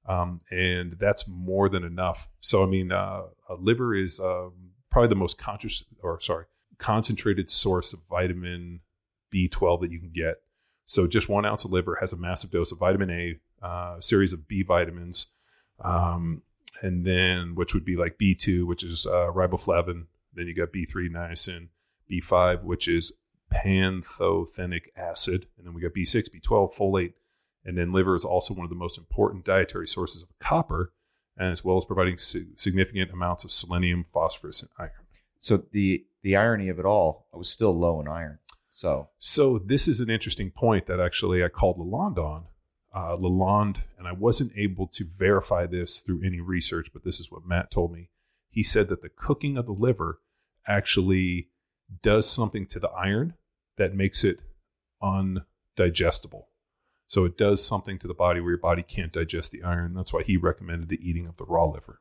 Um, 0.07 0.41
and 0.51 0.93
that's 0.99 1.27
more 1.29 1.69
than 1.69 1.83
enough. 1.83 2.29
So, 2.41 2.63
I 2.63 2.67
mean, 2.67 2.93
uh, 2.93 3.23
liver 3.59 3.95
is 3.95 4.21
um, 4.21 4.71
probably 4.89 5.09
the 5.09 5.17
most 5.17 5.37
conscious, 5.37 5.85
or 6.03 6.19
sorry, 6.21 6.47
concentrated 6.79 7.51
source 7.51 7.93
of 7.93 8.01
vitamin 8.09 8.81
B12 9.35 9.83
that 9.83 9.91
you 9.91 9.99
can 9.99 10.13
get. 10.15 10.37
So, 10.85 11.07
just 11.07 11.29
one 11.29 11.45
ounce 11.45 11.65
of 11.65 11.73
liver 11.73 11.99
has 12.01 12.15
a 12.15 12.17
massive 12.17 12.51
dose 12.51 12.73
of 12.73 12.79
vitamin 12.79 13.11
A, 13.11 13.41
uh, 13.61 13.97
a 13.99 14.03
series 14.03 14.33
of 14.33 14.49
B 14.49 14.63
vitamins, 14.63 15.27
um, 15.81 16.43
and 16.83 17.05
then 17.05 17.55
which 17.55 17.75
would 17.75 17.85
be 17.85 17.97
like 17.97 18.19
B2, 18.19 18.67
which 18.67 18.83
is 18.83 19.07
uh, 19.07 19.31
riboflavin. 19.33 20.07
Then 20.35 20.47
you 20.47 20.55
got 20.55 20.73
B3, 20.73 21.09
niacin, 21.11 21.69
B5, 22.11 22.63
which 22.63 22.89
is 22.89 23.13
pantothenic 23.53 24.89
acid, 24.97 25.47
and 25.57 25.67
then 25.67 25.75
we 25.75 25.81
got 25.81 25.95
B6, 25.95 26.29
B12, 26.31 26.71
folate, 26.79 27.15
and 27.65 27.77
then 27.77 27.93
liver 27.93 28.15
is 28.15 28.25
also 28.25 28.55
one 28.55 28.65
of 28.65 28.71
the 28.71 28.77
most 28.77 28.99
important 28.99 29.45
dietary 29.45 29.87
sources 29.87 30.23
of 30.23 30.29
copper, 30.39 30.93
as 31.39 31.65
well 31.65 31.77
as 31.77 31.85
providing 31.85 32.17
significant 32.17 33.11
amounts 33.11 33.45
of 33.45 33.51
selenium, 33.51 34.05
phosphorus, 34.05 34.63
and 34.63 34.71
iron. 34.79 35.07
So 35.39 35.65
the 35.73 36.05
the 36.23 36.37
irony 36.37 36.69
of 36.69 36.79
it 36.79 36.85
all, 36.85 37.29
I 37.33 37.37
was 37.37 37.49
still 37.49 37.79
low 37.79 38.01
in 38.01 38.09
iron. 38.09 38.39
So 38.71 39.11
so 39.19 39.59
this 39.59 39.87
is 39.87 40.01
an 40.01 40.11
interesting 40.11 40.51
point 40.51 40.87
that 40.87 41.01
actually 41.01 41.45
I 41.45 41.49
called 41.49 41.79
Lalonde 41.79 42.19
on. 42.19 42.45
Uh, 42.95 43.17
Lalonde, 43.17 43.85
and 43.99 44.09
I 44.09 44.13
wasn't 44.13 44.53
able 44.57 44.87
to 44.89 45.05
verify 45.05 45.67
this 45.67 46.01
through 46.01 46.23
any 46.25 46.41
research, 46.41 46.91
but 46.93 47.05
this 47.05 47.21
is 47.21 47.31
what 47.31 47.45
Matt 47.45 47.71
told 47.71 47.93
me. 47.93 48.09
He 48.51 48.63
said 48.63 48.89
that 48.89 49.03
the 49.03 49.11
cooking 49.11 49.59
of 49.59 49.67
the 49.67 49.73
liver 49.73 50.21
actually 50.67 51.51
does 52.03 52.29
something 52.31 52.67
to 52.67 52.81
the 52.81 52.89
iron 52.91 53.35
that 53.77 53.95
makes 53.95 54.25
it 54.25 54.41
undigestible. 55.03 56.45
So 57.07 57.25
it 57.25 57.39
does 57.39 57.65
something 57.65 57.99
to 57.99 58.09
the 58.09 58.15
body 58.15 58.41
where 58.41 58.51
your 58.51 58.59
body 58.59 58.83
can't 58.83 59.13
digest 59.13 59.53
the 59.53 59.63
iron. 59.63 59.95
That's 59.95 60.13
why 60.13 60.23
he 60.23 60.37
recommended 60.37 60.89
the 60.89 61.01
eating 61.09 61.27
of 61.27 61.37
the 61.37 61.47
raw 61.47 61.65
liver. 61.65 62.01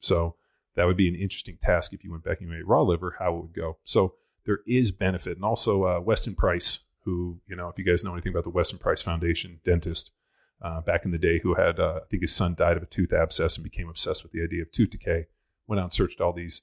So 0.00 0.36
that 0.74 0.86
would 0.86 0.96
be 0.96 1.08
an 1.08 1.14
interesting 1.14 1.58
task 1.60 1.92
if 1.92 2.02
you 2.02 2.10
went 2.10 2.24
back 2.24 2.40
and 2.40 2.50
you 2.50 2.56
ate 2.56 2.66
raw 2.66 2.82
liver, 2.82 3.16
how 3.18 3.36
it 3.36 3.42
would 3.42 3.54
go. 3.54 3.78
So 3.84 4.14
there 4.44 4.60
is 4.66 4.90
benefit. 4.90 5.36
And 5.36 5.44
also 5.44 5.84
uh, 5.84 6.00
Weston 6.00 6.34
Price, 6.34 6.80
who, 7.04 7.40
you 7.48 7.56
know, 7.56 7.68
if 7.68 7.78
you 7.78 7.84
guys 7.84 8.04
know 8.04 8.12
anything 8.12 8.32
about 8.32 8.44
the 8.44 8.50
Weston 8.50 8.78
Price 8.78 9.02
Foundation, 9.02 9.60
dentist 9.64 10.12
uh, 10.60 10.80
back 10.80 11.04
in 11.04 11.10
the 11.10 11.18
day 11.18 11.38
who 11.38 11.54
had, 11.54 11.78
uh, 11.78 12.00
I 12.02 12.06
think 12.10 12.22
his 12.22 12.34
son 12.34 12.54
died 12.54 12.76
of 12.76 12.82
a 12.82 12.86
tooth 12.86 13.12
abscess 13.12 13.56
and 13.56 13.64
became 13.64 13.88
obsessed 13.88 14.22
with 14.22 14.32
the 14.32 14.42
idea 14.42 14.62
of 14.62 14.72
tooth 14.72 14.90
decay, 14.90 15.26
went 15.66 15.80
out 15.80 15.84
and 15.84 15.92
searched 15.92 16.20
all 16.20 16.32
these, 16.32 16.62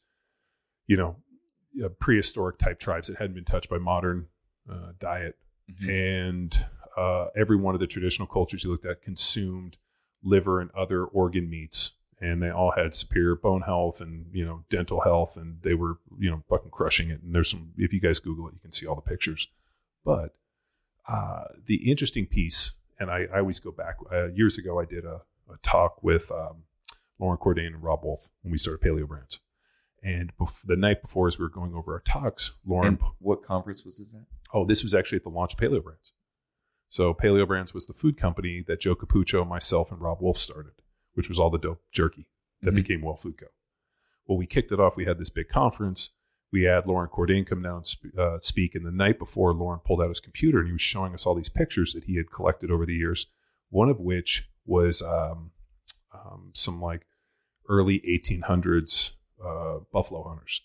you 0.87 0.97
know, 0.97 1.17
uh, 1.83 1.89
prehistoric 1.99 2.57
type 2.57 2.79
tribes 2.79 3.07
that 3.07 3.17
hadn't 3.17 3.35
been 3.35 3.45
touched 3.45 3.69
by 3.69 3.77
modern 3.77 4.27
uh, 4.71 4.91
diet. 4.99 5.35
Mm-hmm. 5.71 5.89
And 5.89 6.65
uh, 6.97 7.27
every 7.35 7.57
one 7.57 7.73
of 7.73 7.79
the 7.79 7.87
traditional 7.87 8.27
cultures 8.27 8.63
he 8.63 8.69
looked 8.69 8.85
at 8.85 9.01
consumed 9.01 9.77
liver 10.23 10.61
and 10.61 10.71
other 10.71 11.05
organ 11.05 11.49
meats. 11.49 11.93
And 12.21 12.41
they 12.41 12.49
all 12.49 12.71
had 12.71 12.93
superior 12.93 13.35
bone 13.35 13.61
health 13.61 13.99
and, 13.99 14.27
you 14.31 14.45
know, 14.45 14.63
dental 14.69 15.01
health. 15.01 15.35
And 15.37 15.61
they 15.63 15.73
were, 15.73 15.99
you 16.17 16.31
know, 16.31 16.43
fucking 16.49 16.71
crushing 16.71 17.09
it. 17.09 17.21
And 17.21 17.35
there's 17.35 17.51
some, 17.51 17.73
if 17.77 17.91
you 17.91 17.99
guys 17.99 18.19
Google 18.19 18.47
it, 18.47 18.53
you 18.53 18.59
can 18.61 18.71
see 18.71 18.85
all 18.85 18.95
the 18.95 19.01
pictures. 19.01 19.47
But 20.05 20.35
uh, 21.09 21.45
the 21.65 21.89
interesting 21.89 22.27
piece, 22.27 22.73
and 22.99 23.11
I, 23.11 23.25
I 23.33 23.39
always 23.39 23.59
go 23.59 23.71
back, 23.71 23.95
uh, 24.11 24.27
years 24.27 24.57
ago, 24.57 24.79
I 24.79 24.85
did 24.85 25.03
a, 25.03 25.21
a 25.51 25.57
talk 25.61 26.01
with 26.01 26.31
um, 26.31 26.63
Loren 27.19 27.37
Cordain 27.37 27.67
and 27.67 27.83
Robb 27.83 28.03
Wolf 28.03 28.29
when 28.41 28.51
we 28.51 28.57
started 28.57 28.81
Paleo 28.81 29.07
Brands. 29.07 29.39
And 30.03 30.31
bef- 30.37 30.65
the 30.65 30.77
night 30.77 31.01
before, 31.01 31.27
as 31.27 31.39
we 31.39 31.43
were 31.43 31.49
going 31.49 31.73
over 31.73 31.93
our 31.93 31.99
talks, 32.01 32.51
Loren. 32.65 32.87
And 32.87 32.99
what 33.19 33.41
conference 33.41 33.83
was 33.83 33.97
this 33.97 34.13
at? 34.13 34.21
Oh, 34.53 34.63
this 34.63 34.83
was 34.83 34.93
actually 34.93 35.17
at 35.17 35.23
the 35.23 35.29
launch 35.29 35.53
of 35.53 35.59
Paleo 35.59 35.83
Brands. 35.83 36.13
So 36.87 37.13
Paleo 37.13 37.47
Brands 37.47 37.73
was 37.73 37.87
the 37.87 37.93
food 37.93 38.15
company 38.15 38.63
that 38.67 38.79
Joe 38.79 38.95
Capucho, 38.95 39.45
myself, 39.47 39.91
and 39.91 39.99
Robb 39.99 40.21
Wolf 40.21 40.37
started, 40.37 40.73
which 41.15 41.27
was 41.27 41.39
all 41.39 41.49
the 41.49 41.57
dope 41.57 41.81
jerky 41.91 42.27
that 42.61 42.69
mm-hmm. 42.69 42.75
became 42.75 43.01
Well 43.01 43.15
Food 43.15 43.37
Co. 43.37 43.47
Well, 44.27 44.37
we 44.37 44.45
kicked 44.45 44.71
it 44.71 44.79
off. 44.79 44.95
We 44.95 45.05
had 45.05 45.17
this 45.17 45.29
big 45.29 45.49
conference. 45.49 46.11
We 46.51 46.63
had 46.63 46.85
Loren 46.85 47.09
Cordain 47.09 47.45
come 47.45 47.61
down 47.61 47.77
and 47.77 47.87
sp- 47.87 48.17
uh, 48.17 48.39
speak. 48.39 48.75
And 48.75 48.85
the 48.85 48.91
night 48.91 49.19
before, 49.19 49.53
Loren 49.53 49.79
pulled 49.79 50.01
out 50.01 50.09
his 50.09 50.19
computer 50.19 50.59
and 50.59 50.67
he 50.67 50.73
was 50.73 50.81
showing 50.81 51.13
us 51.13 51.25
all 51.25 51.35
these 51.35 51.49
pictures 51.49 51.93
that 51.93 52.05
he 52.05 52.15
had 52.15 52.31
collected 52.31 52.71
over 52.71 52.85
the 52.85 52.95
years. 52.95 53.27
One 53.69 53.89
of 53.89 53.99
which 53.99 54.49
was 54.65 55.01
um, 55.01 55.51
um, 56.13 56.51
some 56.53 56.81
like 56.81 57.05
early 57.67 58.01
1800s 58.07 59.13
uh, 59.43 59.79
buffalo 59.91 60.23
hunters, 60.27 60.61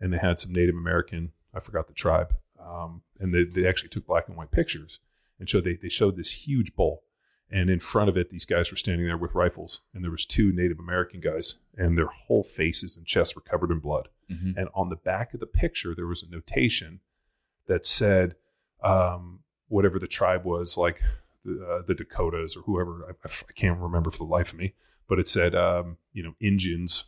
and 0.00 0.12
they 0.12 0.18
had 0.18 0.40
some 0.40 0.52
Native 0.52 0.76
American. 0.76 1.32
I 1.52 1.60
forgot 1.60 1.88
the 1.88 1.94
tribe, 1.94 2.34
um, 2.58 3.02
and 3.18 3.34
they, 3.34 3.44
they 3.44 3.68
actually 3.68 3.90
took 3.90 4.06
black 4.06 4.28
and 4.28 4.36
white 4.36 4.50
pictures 4.50 5.00
and 5.38 5.48
showed 5.48 5.64
they, 5.64 5.76
they 5.76 5.88
showed 5.88 6.16
this 6.16 6.46
huge 6.46 6.74
bull 6.74 7.02
and 7.50 7.70
in 7.70 7.78
front 7.78 8.08
of 8.08 8.16
it 8.16 8.30
these 8.30 8.44
guys 8.44 8.70
were 8.70 8.76
standing 8.76 9.06
there 9.06 9.16
with 9.16 9.34
rifles 9.34 9.80
and 9.92 10.02
there 10.02 10.10
was 10.10 10.24
two 10.24 10.52
native 10.52 10.78
american 10.78 11.20
guys 11.20 11.60
and 11.76 11.96
their 11.96 12.06
whole 12.06 12.42
faces 12.42 12.96
and 12.96 13.06
chests 13.06 13.34
were 13.34 13.42
covered 13.42 13.70
in 13.70 13.78
blood 13.78 14.08
mm-hmm. 14.30 14.58
and 14.58 14.68
on 14.74 14.88
the 14.88 14.96
back 14.96 15.34
of 15.34 15.40
the 15.40 15.46
picture 15.46 15.94
there 15.94 16.06
was 16.06 16.22
a 16.22 16.30
notation 16.30 17.00
that 17.66 17.86
said 17.86 18.34
um, 18.82 19.40
whatever 19.68 19.98
the 19.98 20.06
tribe 20.06 20.44
was 20.44 20.76
like 20.76 21.00
the, 21.44 21.64
uh, 21.64 21.82
the 21.86 21.94
dakotas 21.94 22.56
or 22.56 22.62
whoever 22.62 23.04
I, 23.08 23.28
I, 23.28 23.52
can't 23.54 23.80
remember 23.80 24.10
for 24.10 24.18
the 24.18 24.24
life 24.24 24.52
of 24.52 24.58
me 24.58 24.74
but 25.08 25.18
it 25.18 25.28
said 25.28 25.54
um, 25.54 25.98
you 26.12 26.22
know 26.22 26.34
Indians 26.40 27.04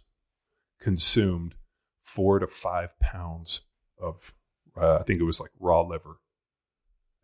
consumed 0.79 1.55
four 2.01 2.39
to 2.39 2.47
five 2.47 2.99
pounds 3.01 3.63
of 3.99 4.33
uh, 4.81 4.99
i 4.99 5.03
think 5.03 5.21
it 5.21 5.25
was 5.25 5.41
like 5.41 5.51
raw 5.59 5.81
liver 5.81 6.19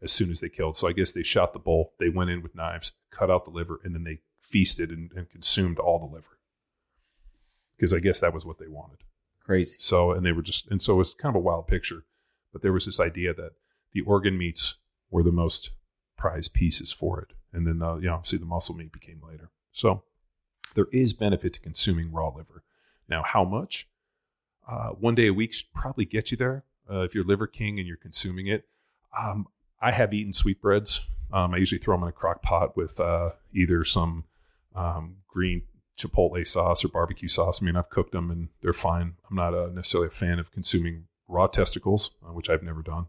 as 0.02 0.12
soon 0.12 0.30
as 0.30 0.40
they 0.40 0.48
killed. 0.48 0.76
So 0.76 0.88
I 0.88 0.92
guess 0.92 1.12
they 1.12 1.22
shot 1.22 1.52
the 1.52 1.58
bull, 1.58 1.92
they 1.98 2.08
went 2.08 2.30
in 2.30 2.42
with 2.42 2.54
knives, 2.54 2.92
cut 3.10 3.30
out 3.30 3.44
the 3.44 3.50
liver, 3.50 3.80
and 3.84 3.94
then 3.94 4.04
they 4.04 4.18
feasted 4.40 4.90
and, 4.90 5.10
and 5.14 5.30
consumed 5.30 5.78
all 5.78 5.98
the 5.98 6.12
liver. 6.12 6.38
Because 7.76 7.94
I 7.94 8.00
guess 8.00 8.20
that 8.20 8.34
was 8.34 8.44
what 8.44 8.58
they 8.58 8.68
wanted. 8.68 8.98
Crazy. 9.44 9.76
So, 9.78 10.12
and 10.12 10.24
they 10.24 10.32
were 10.32 10.42
just, 10.42 10.70
and 10.70 10.80
so 10.80 10.94
it 10.94 10.98
was 10.98 11.14
kind 11.14 11.34
of 11.34 11.40
a 11.40 11.44
wild 11.44 11.66
picture. 11.66 12.04
But 12.52 12.62
there 12.62 12.72
was 12.72 12.86
this 12.86 13.00
idea 13.00 13.34
that 13.34 13.52
the 13.92 14.02
organ 14.02 14.38
meats 14.38 14.76
were 15.10 15.22
the 15.22 15.32
most 15.32 15.70
prized 16.16 16.52
pieces 16.52 16.92
for 16.92 17.20
it. 17.20 17.34
And 17.52 17.66
then, 17.66 17.78
the, 17.78 17.96
you 17.96 18.06
know, 18.06 18.14
obviously 18.14 18.38
the 18.38 18.46
muscle 18.46 18.74
meat 18.74 18.92
became 18.92 19.20
later. 19.26 19.50
So 19.72 20.04
there 20.74 20.86
is 20.92 21.12
benefit 21.12 21.54
to 21.54 21.60
consuming 21.60 22.12
raw 22.12 22.28
liver. 22.28 22.62
Now, 23.08 23.22
how 23.24 23.44
much? 23.44 23.88
Uh, 24.68 24.90
one 24.90 25.14
day 25.14 25.26
a 25.26 25.34
week 25.34 25.52
should 25.52 25.72
probably 25.74 26.04
get 26.04 26.30
you 26.30 26.36
there. 26.36 26.64
Uh, 26.88 27.00
if 27.00 27.14
you're 27.14 27.24
liver 27.24 27.46
king 27.46 27.78
and 27.78 27.88
you're 27.88 27.96
consuming 27.96 28.46
it, 28.46 28.64
um, 29.18 29.46
I 29.80 29.92
have 29.92 30.14
eaten 30.14 30.32
sweetbreads. 30.32 31.08
Um, 31.32 31.54
I 31.54 31.56
usually 31.56 31.78
throw 31.78 31.96
them 31.96 32.04
in 32.04 32.08
a 32.10 32.12
crock 32.12 32.42
pot 32.42 32.76
with 32.76 33.00
uh, 33.00 33.30
either 33.52 33.82
some 33.84 34.24
um, 34.74 35.16
green 35.26 35.62
chipotle 35.98 36.46
sauce 36.46 36.84
or 36.84 36.88
barbecue 36.88 37.28
sauce. 37.28 37.62
I 37.62 37.64
mean, 37.64 37.76
I've 37.76 37.90
cooked 37.90 38.12
them 38.12 38.30
and 38.30 38.48
they're 38.60 38.72
fine. 38.72 39.14
I'm 39.28 39.36
not 39.36 39.54
uh, 39.54 39.68
necessarily 39.72 40.08
a 40.08 40.10
fan 40.10 40.38
of 40.38 40.50
consuming 40.50 41.04
raw 41.28 41.46
testicles, 41.46 42.12
uh, 42.26 42.32
which 42.32 42.50
I've 42.50 42.62
never 42.62 42.82
done. 42.82 43.06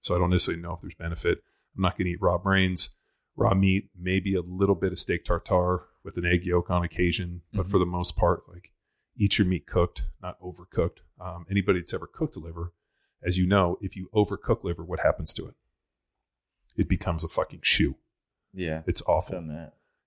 So 0.00 0.14
I 0.14 0.18
don't 0.18 0.30
necessarily 0.30 0.62
know 0.62 0.74
if 0.74 0.80
there's 0.80 0.94
benefit. 0.94 1.42
I'm 1.76 1.82
not 1.82 1.96
going 1.96 2.06
to 2.06 2.12
eat 2.12 2.22
raw 2.22 2.38
brains, 2.38 2.90
raw 3.36 3.54
meat, 3.54 3.90
maybe 3.98 4.34
a 4.34 4.42
little 4.42 4.74
bit 4.74 4.92
of 4.92 4.98
steak 4.98 5.24
tartare 5.24 5.80
with 6.04 6.16
an 6.16 6.24
egg 6.24 6.44
yolk 6.44 6.70
on 6.70 6.84
occasion. 6.84 7.42
But 7.52 7.62
mm-hmm. 7.62 7.70
for 7.70 7.78
the 7.78 7.86
most 7.86 8.16
part, 8.16 8.42
like 8.48 8.72
eat 9.16 9.38
your 9.38 9.46
meat 9.46 9.66
cooked, 9.66 10.04
not 10.22 10.40
overcooked. 10.40 10.98
Um, 11.20 11.46
anybody 11.50 11.80
that's 11.80 11.94
ever 11.94 12.06
cooked 12.06 12.36
a 12.36 12.40
liver, 12.40 12.72
as 13.22 13.38
you 13.38 13.46
know, 13.46 13.78
if 13.80 13.96
you 13.96 14.08
overcook 14.14 14.62
liver, 14.62 14.84
what 14.84 15.00
happens 15.00 15.32
to 15.34 15.46
it? 15.46 15.54
it 16.76 16.88
becomes 16.88 17.24
a 17.24 17.28
fucking 17.28 17.60
shoe. 17.62 17.96
Yeah, 18.52 18.82
it's 18.86 19.02
awful. 19.06 19.36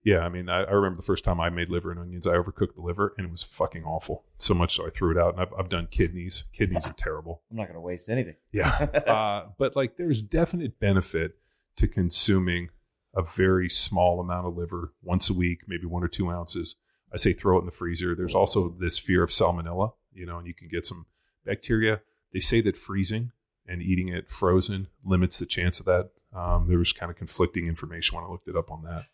Yeah, 0.09 0.19
I 0.25 0.29
mean, 0.29 0.49
I, 0.49 0.63
I, 0.63 0.71
remember 0.71 0.97
the 0.97 1.03
first 1.03 1.23
time 1.23 1.39
I 1.39 1.49
made 1.49 1.69
liver 1.69 1.91
and 1.91 1.99
onions, 1.99 2.25
I 2.25 2.33
overcooked 2.33 2.75
the 2.75 2.81
liver 2.81 3.13
and 3.17 3.27
it 3.27 3.29
was 3.29 3.43
fucking 3.43 3.83
awful. 3.83 4.25
So 4.37 4.55
much 4.55 4.75
so 4.75 4.87
I 4.87 4.89
threw 4.89 5.11
it 5.11 5.17
out. 5.17 5.33
And 5.33 5.41
I've, 5.41 5.53
I've 5.57 5.69
done 5.69 5.87
kidneys. 5.91 6.45
Kidneys 6.51 6.87
are 6.87 6.93
terrible. 6.93 7.43
I'm 7.51 7.57
not 7.57 7.65
going 7.65 7.75
to 7.75 7.81
waste 7.81 8.09
anything. 8.09 8.35
Yeah. 8.51 8.69
uh, 9.07 9.49
but 9.59 9.75
like 9.75 9.97
there's 9.97 10.21
definite 10.21 10.79
benefit 10.79 11.37
to 11.75 11.87
consuming 11.87 12.69
a 13.15 13.21
very 13.21 13.69
small 13.69 14.19
amount 14.19 14.47
of 14.47 14.57
liver 14.57 14.93
once 15.03 15.29
a 15.29 15.33
week, 15.33 15.61
maybe 15.67 15.85
one 15.85 16.03
or 16.03 16.07
two 16.07 16.31
ounces. 16.31 16.75
I 17.13 17.17
say 17.17 17.33
throw 17.33 17.57
it 17.57 17.61
in 17.61 17.65
the 17.65 17.71
freezer. 17.71 18.15
There's 18.15 18.35
also 18.35 18.75
this 18.79 18.97
fear 18.97 19.21
of 19.21 19.29
salmonella, 19.29 19.93
you 20.11 20.25
know, 20.25 20.37
and 20.37 20.47
you 20.47 20.53
can 20.53 20.69
get 20.69 20.85
some 20.85 21.05
bacteria. 21.45 22.01
They 22.33 22.39
say 22.39 22.61
that 22.61 22.77
freezing 22.77 23.31
and 23.67 23.81
eating 23.81 24.09
it 24.09 24.29
frozen 24.29 24.87
limits 25.03 25.39
the 25.39 25.45
chance 25.45 25.79
of 25.79 25.85
that. 25.85 26.09
Um, 26.33 26.67
there 26.67 26.77
was 26.77 26.93
kind 26.93 27.09
of 27.11 27.15
conflicting 27.15 27.67
information 27.67 28.15
when 28.15 28.25
I 28.25 28.29
looked 28.29 28.47
it 28.47 28.55
up 28.55 28.71
on 28.71 28.83
that, 28.83 29.05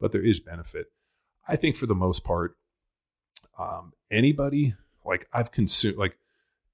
but 0.00 0.12
there 0.12 0.24
is 0.24 0.40
benefit. 0.40 0.86
I 1.46 1.56
think 1.56 1.76
for 1.76 1.86
the 1.86 1.94
most 1.94 2.24
part, 2.24 2.56
um, 3.58 3.92
anybody 4.10 4.74
like 5.04 5.26
I've 5.32 5.50
consumed 5.50 5.96
like 5.96 6.18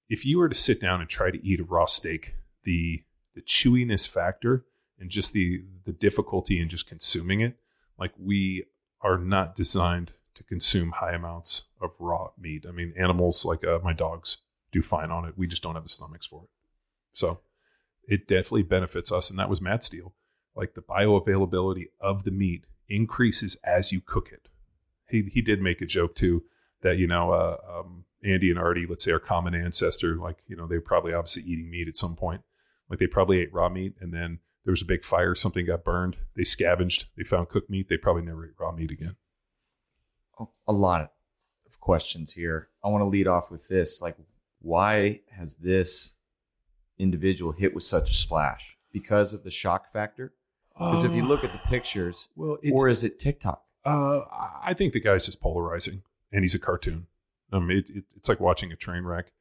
if 0.08 0.26
you 0.26 0.38
were 0.38 0.48
to 0.48 0.54
sit 0.54 0.80
down 0.80 1.00
and 1.00 1.08
try 1.08 1.30
to 1.30 1.46
eat 1.46 1.60
a 1.60 1.64
raw 1.64 1.86
steak, 1.86 2.34
the 2.64 3.02
the 3.34 3.42
chewiness 3.42 4.08
factor 4.08 4.64
and 4.98 5.10
just 5.10 5.32
the 5.32 5.64
the 5.84 5.92
difficulty 5.92 6.60
in 6.60 6.68
just 6.68 6.86
consuming 6.86 7.40
it, 7.40 7.56
like 7.98 8.12
we 8.18 8.64
are 9.00 9.18
not 9.18 9.54
designed 9.54 10.12
to 10.34 10.42
consume 10.42 10.92
high 10.92 11.12
amounts 11.12 11.68
of 11.80 11.94
raw 11.98 12.30
meat. 12.38 12.64
I 12.68 12.72
mean, 12.72 12.92
animals 12.96 13.44
like 13.44 13.64
uh, 13.64 13.78
my 13.82 13.92
dogs 13.92 14.38
do 14.72 14.82
fine 14.82 15.10
on 15.10 15.24
it. 15.24 15.34
We 15.36 15.46
just 15.46 15.62
don't 15.62 15.74
have 15.74 15.84
the 15.84 15.88
stomachs 15.88 16.26
for 16.26 16.42
it. 16.44 16.48
So 17.12 17.40
it 18.08 18.26
definitely 18.26 18.64
benefits 18.64 19.12
us. 19.12 19.30
And 19.30 19.38
that 19.38 19.48
was 19.48 19.60
Matt 19.60 19.88
deal. 19.90 20.14
Like 20.56 20.74
the 20.74 20.82
bioavailability 20.82 21.86
of 22.00 22.24
the 22.24 22.30
meat 22.30 22.64
increases 22.88 23.56
as 23.64 23.92
you 23.92 24.00
cook 24.00 24.30
it. 24.32 24.48
He, 25.08 25.22
he 25.22 25.42
did 25.42 25.60
make 25.60 25.80
a 25.80 25.86
joke 25.86 26.14
too 26.14 26.44
that, 26.82 26.98
you 26.98 27.06
know, 27.06 27.32
uh, 27.32 27.56
um, 27.68 28.04
Andy 28.22 28.50
and 28.50 28.58
Artie, 28.58 28.86
let's 28.86 29.04
say 29.04 29.12
our 29.12 29.18
common 29.18 29.54
ancestor, 29.54 30.16
like, 30.16 30.38
you 30.46 30.56
know, 30.56 30.66
they 30.66 30.76
were 30.76 30.82
probably 30.82 31.12
obviously 31.12 31.42
eating 31.42 31.70
meat 31.70 31.88
at 31.88 31.96
some 31.96 32.16
point. 32.16 32.42
Like 32.88 32.98
they 32.98 33.06
probably 33.06 33.40
ate 33.40 33.52
raw 33.52 33.68
meat 33.68 33.94
and 34.00 34.12
then 34.12 34.40
there 34.64 34.72
was 34.72 34.82
a 34.82 34.86
big 34.86 35.04
fire, 35.04 35.34
something 35.34 35.66
got 35.66 35.84
burned. 35.84 36.16
They 36.36 36.44
scavenged, 36.44 37.06
they 37.16 37.24
found 37.24 37.48
cooked 37.48 37.68
meat. 37.68 37.88
They 37.88 37.96
probably 37.96 38.22
never 38.22 38.46
ate 38.46 38.52
raw 38.58 38.72
meat 38.72 38.90
again. 38.90 39.16
Oh, 40.38 40.50
a 40.66 40.72
lot 40.72 41.12
of 41.66 41.80
questions 41.80 42.32
here. 42.32 42.68
I 42.82 42.88
want 42.88 43.02
to 43.02 43.06
lead 43.06 43.28
off 43.28 43.50
with 43.50 43.68
this. 43.68 44.00
Like, 44.00 44.16
why 44.60 45.20
has 45.30 45.56
this 45.56 46.14
individual 46.98 47.52
hit 47.52 47.74
with 47.74 47.84
such 47.84 48.10
a 48.10 48.14
splash? 48.14 48.78
Because 48.90 49.34
of 49.34 49.44
the 49.44 49.50
shock 49.50 49.92
factor? 49.92 50.32
Because 50.76 51.04
if 51.04 51.14
you 51.14 51.24
look 51.24 51.44
at 51.44 51.52
the 51.52 51.58
pictures, 51.58 52.28
well, 52.34 52.58
it's, 52.62 52.80
or 52.80 52.88
is 52.88 53.04
it 53.04 53.18
TikTok? 53.18 53.62
Uh, 53.84 54.20
I 54.62 54.74
think 54.74 54.92
the 54.92 55.00
guy's 55.00 55.26
just 55.26 55.40
polarizing, 55.40 56.02
and 56.32 56.42
he's 56.42 56.54
a 56.54 56.58
cartoon. 56.58 57.06
I 57.52 57.60
mean, 57.60 57.78
it, 57.78 57.90
it, 57.90 58.04
it's 58.16 58.28
like 58.28 58.40
watching 58.40 58.72
a 58.72 58.76
train 58.76 59.04
wreck. 59.04 59.32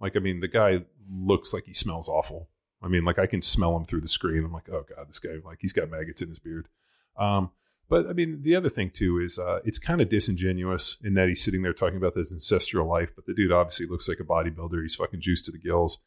Like, 0.00 0.16
I 0.16 0.18
mean, 0.18 0.40
the 0.40 0.48
guy 0.48 0.84
looks 1.08 1.54
like 1.54 1.64
he 1.66 1.74
smells 1.74 2.08
awful. 2.08 2.48
I 2.82 2.88
mean, 2.88 3.04
like 3.04 3.18
I 3.18 3.26
can 3.26 3.42
smell 3.42 3.76
him 3.76 3.84
through 3.84 4.00
the 4.00 4.08
screen. 4.08 4.44
I'm 4.44 4.52
like, 4.52 4.68
oh 4.70 4.84
god, 4.96 5.08
this 5.08 5.20
guy, 5.20 5.34
like 5.44 5.58
he's 5.60 5.72
got 5.72 5.90
maggots 5.90 6.22
in 6.22 6.28
his 6.28 6.38
beard. 6.38 6.68
Um, 7.16 7.50
but 7.88 8.08
I 8.08 8.12
mean, 8.12 8.42
the 8.42 8.56
other 8.56 8.68
thing 8.68 8.90
too 8.90 9.18
is 9.18 9.38
uh, 9.38 9.60
it's 9.64 9.78
kind 9.78 10.00
of 10.00 10.08
disingenuous 10.08 10.96
in 11.02 11.14
that 11.14 11.28
he's 11.28 11.42
sitting 11.42 11.62
there 11.62 11.72
talking 11.72 11.98
about 11.98 12.14
this 12.14 12.32
ancestral 12.32 12.88
life, 12.88 13.10
but 13.14 13.26
the 13.26 13.34
dude 13.34 13.52
obviously 13.52 13.86
looks 13.86 14.08
like 14.08 14.20
a 14.20 14.24
bodybuilder. 14.24 14.80
He's 14.80 14.94
fucking 14.94 15.20
juiced 15.20 15.44
to 15.46 15.52
the 15.52 15.58
gills. 15.58 15.98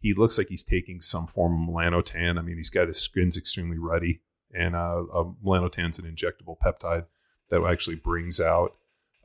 He 0.00 0.14
looks 0.14 0.36
like 0.36 0.48
he's 0.48 0.64
taking 0.64 1.00
some 1.00 1.26
form 1.26 1.54
of 1.54 1.74
melanotan. 1.74 2.38
I 2.38 2.42
mean, 2.42 2.56
he's 2.56 2.70
got 2.70 2.88
his 2.88 3.00
skin's 3.00 3.36
extremely 3.36 3.78
ruddy, 3.78 4.20
and 4.54 4.74
uh, 4.74 5.04
uh, 5.12 5.24
melanotan's 5.44 5.98
an 5.98 6.04
injectable 6.04 6.56
peptide 6.58 7.06
that 7.50 7.62
actually 7.64 7.96
brings 7.96 8.40
out 8.40 8.74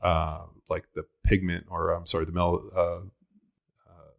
uh, 0.02 0.42
like 0.68 0.84
the 0.94 1.04
pigment, 1.24 1.66
or 1.68 1.90
I'm 1.90 2.06
sorry, 2.06 2.24
the 2.24 2.32
mel. 2.32 2.62
Uh, 2.74 2.80
uh, 2.80 4.12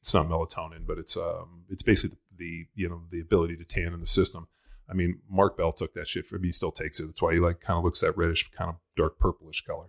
it's 0.00 0.14
not 0.14 0.28
melatonin, 0.28 0.86
but 0.86 0.98
it's 0.98 1.16
um, 1.16 1.64
it's 1.70 1.82
basically 1.82 2.18
the, 2.36 2.44
the 2.44 2.66
you 2.74 2.88
know 2.88 3.02
the 3.10 3.20
ability 3.20 3.56
to 3.56 3.64
tan 3.64 3.92
in 3.92 4.00
the 4.00 4.06
system. 4.06 4.48
I 4.88 4.92
mean, 4.92 5.20
Mark 5.30 5.56
Bell 5.56 5.72
took 5.72 5.94
that 5.94 6.08
shit 6.08 6.26
for 6.26 6.38
me. 6.38 6.48
He 6.48 6.52
still 6.52 6.72
takes 6.72 7.00
it. 7.00 7.06
That's 7.06 7.22
why 7.22 7.34
he 7.34 7.40
like 7.40 7.60
kind 7.60 7.78
of 7.78 7.84
looks 7.84 8.00
that 8.00 8.16
reddish, 8.16 8.50
kind 8.50 8.68
of 8.68 8.76
dark 8.96 9.18
purplish 9.18 9.62
color. 9.62 9.86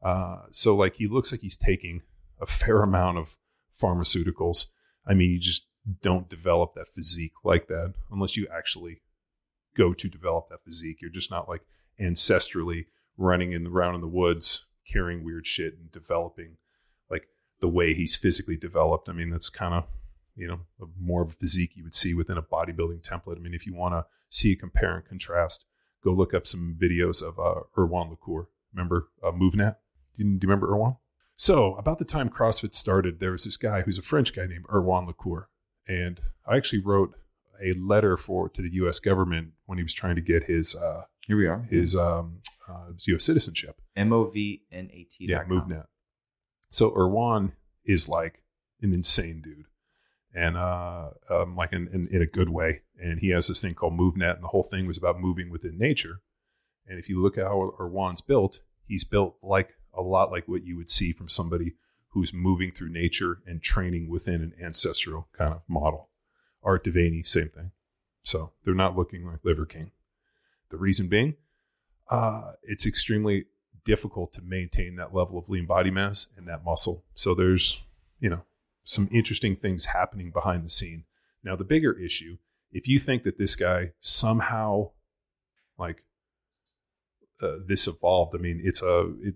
Uh, 0.00 0.42
so 0.50 0.76
like 0.76 0.96
he 0.96 1.08
looks 1.08 1.32
like 1.32 1.40
he's 1.40 1.56
taking 1.56 2.02
a 2.40 2.46
fair 2.46 2.82
amount 2.82 3.18
of 3.18 3.36
pharmaceuticals. 3.80 4.66
I 5.06 5.14
mean, 5.14 5.30
you 5.30 5.40
just 5.40 5.66
don't 6.00 6.28
develop 6.28 6.74
that 6.74 6.86
physique 6.86 7.32
like 7.42 7.66
that 7.66 7.94
unless 8.10 8.36
you 8.36 8.46
actually 8.56 9.01
go 9.74 9.92
to 9.92 10.08
develop 10.08 10.48
that 10.48 10.64
physique. 10.64 11.00
You're 11.00 11.10
just 11.10 11.30
not 11.30 11.48
like 11.48 11.62
ancestrally 12.00 12.86
running 13.16 13.52
in 13.52 13.64
the 13.64 13.70
around 13.70 13.94
in 13.94 14.00
the 14.00 14.08
woods 14.08 14.66
carrying 14.90 15.24
weird 15.24 15.46
shit 15.46 15.74
and 15.74 15.90
developing 15.92 16.56
like 17.10 17.28
the 17.60 17.68
way 17.68 17.94
he's 17.94 18.16
physically 18.16 18.56
developed. 18.56 19.08
I 19.08 19.12
mean, 19.12 19.30
that's 19.30 19.48
kind 19.48 19.74
of 19.74 19.84
you 20.36 20.48
know, 20.48 20.60
more 20.98 21.22
of 21.22 21.28
a 21.28 21.32
physique 21.32 21.76
you 21.76 21.84
would 21.84 21.94
see 21.94 22.14
within 22.14 22.38
a 22.38 22.42
bodybuilding 22.42 23.02
template. 23.02 23.36
I 23.36 23.40
mean, 23.40 23.54
if 23.54 23.66
you 23.66 23.74
want 23.74 23.94
to 23.94 24.06
see 24.28 24.52
a 24.52 24.56
compare 24.56 24.96
and 24.96 25.04
contrast, 25.04 25.66
go 26.02 26.12
look 26.12 26.32
up 26.34 26.46
some 26.46 26.76
videos 26.80 27.22
of 27.22 27.38
uh, 27.38 27.62
Erwan 27.76 28.10
Le 28.10 28.16
Corre. 28.16 28.48
Remember 28.74 29.08
uh, 29.22 29.30
MovNat? 29.30 29.76
Do 30.16 30.24
you, 30.24 30.38
do 30.38 30.46
you 30.46 30.48
remember 30.48 30.68
Erwan? 30.68 30.96
So, 31.36 31.74
about 31.74 31.98
the 31.98 32.04
time 32.04 32.28
CrossFit 32.28 32.74
started, 32.74 33.18
there 33.18 33.32
was 33.32 33.44
this 33.44 33.56
guy 33.56 33.82
who's 33.82 33.98
a 33.98 34.02
French 34.02 34.34
guy 34.34 34.46
named 34.46 34.66
Erwan 34.66 35.06
Le 35.06 35.12
Corre. 35.12 35.48
And 35.86 36.20
I 36.46 36.56
actually 36.56 36.82
wrote 36.82 37.14
a 37.62 37.72
letter 37.74 38.16
for 38.16 38.48
to 38.48 38.62
the 38.62 38.70
U.S. 38.74 38.98
government 38.98 39.52
when 39.66 39.78
he 39.78 39.84
was 39.84 39.94
trying 39.94 40.16
to 40.16 40.22
get 40.22 40.44
his 40.44 40.74
uh, 40.74 41.02
here 41.26 41.36
we 41.36 41.46
are 41.46 41.66
his 41.70 41.96
um, 41.96 42.38
uh, 42.68 42.92
U.S. 43.06 43.24
citizenship. 43.24 43.80
M 43.96 44.12
O 44.12 44.24
V 44.24 44.62
N 44.72 44.88
A 44.92 45.04
T. 45.04 45.26
Yeah, 45.28 45.44
MovNat. 45.44 45.86
So 46.70 46.90
Erwan 46.90 47.52
is 47.84 48.08
like 48.08 48.42
an 48.80 48.92
insane 48.92 49.40
dude 49.42 49.66
and 50.34 50.56
uh, 50.56 51.10
um, 51.30 51.56
like 51.56 51.72
in, 51.72 51.88
in, 51.92 52.08
in, 52.10 52.22
a 52.22 52.26
good 52.26 52.48
way. 52.48 52.80
And 52.98 53.20
he 53.20 53.30
has 53.30 53.48
this 53.48 53.60
thing 53.60 53.74
called 53.74 53.98
MovNat, 53.98 54.36
and 54.36 54.44
the 54.44 54.48
whole 54.48 54.62
thing 54.62 54.86
was 54.86 54.96
about 54.96 55.20
moving 55.20 55.50
within 55.50 55.78
nature. 55.78 56.20
And 56.86 56.98
if 56.98 57.08
you 57.08 57.22
look 57.22 57.36
at 57.36 57.46
how 57.46 57.72
Erwan's 57.78 58.22
built, 58.22 58.60
he's 58.86 59.04
built 59.04 59.36
like 59.42 59.74
a 59.94 60.02
lot 60.02 60.30
like 60.30 60.48
what 60.48 60.64
you 60.64 60.76
would 60.76 60.90
see 60.90 61.12
from 61.12 61.28
somebody 61.28 61.74
who's 62.08 62.32
moving 62.32 62.72
through 62.72 62.90
nature 62.90 63.38
and 63.46 63.62
training 63.62 64.08
within 64.08 64.42
an 64.42 64.52
ancestral 64.62 65.28
kind 65.36 65.54
of 65.54 65.62
model. 65.68 66.08
Art 66.62 66.84
De 66.84 66.90
Vany, 66.90 67.26
same 67.26 67.48
thing. 67.48 67.72
So 68.22 68.52
they're 68.64 68.74
not 68.74 68.96
looking 68.96 69.26
like 69.26 69.44
Liver 69.44 69.66
King. 69.66 69.90
The 70.70 70.78
reason 70.78 71.08
being, 71.08 71.36
uh, 72.08 72.52
it's 72.62 72.86
extremely 72.86 73.46
difficult 73.84 74.32
to 74.32 74.42
maintain 74.42 74.96
that 74.96 75.14
level 75.14 75.36
of 75.38 75.48
lean 75.48 75.66
body 75.66 75.90
mass 75.90 76.28
and 76.36 76.46
that 76.46 76.64
muscle. 76.64 77.04
So 77.14 77.34
there's, 77.34 77.82
you 78.20 78.30
know, 78.30 78.42
some 78.84 79.08
interesting 79.10 79.56
things 79.56 79.86
happening 79.86 80.30
behind 80.30 80.64
the 80.64 80.68
scene. 80.68 81.04
Now, 81.42 81.56
the 81.56 81.64
bigger 81.64 81.92
issue, 81.92 82.38
if 82.70 82.86
you 82.86 82.98
think 82.98 83.24
that 83.24 83.38
this 83.38 83.56
guy 83.56 83.92
somehow, 83.98 84.90
like, 85.78 86.04
uh, 87.42 87.56
this 87.66 87.88
evolved, 87.88 88.34
I 88.36 88.38
mean, 88.38 88.60
it's 88.62 88.82
a 88.82 89.12
it, 89.20 89.34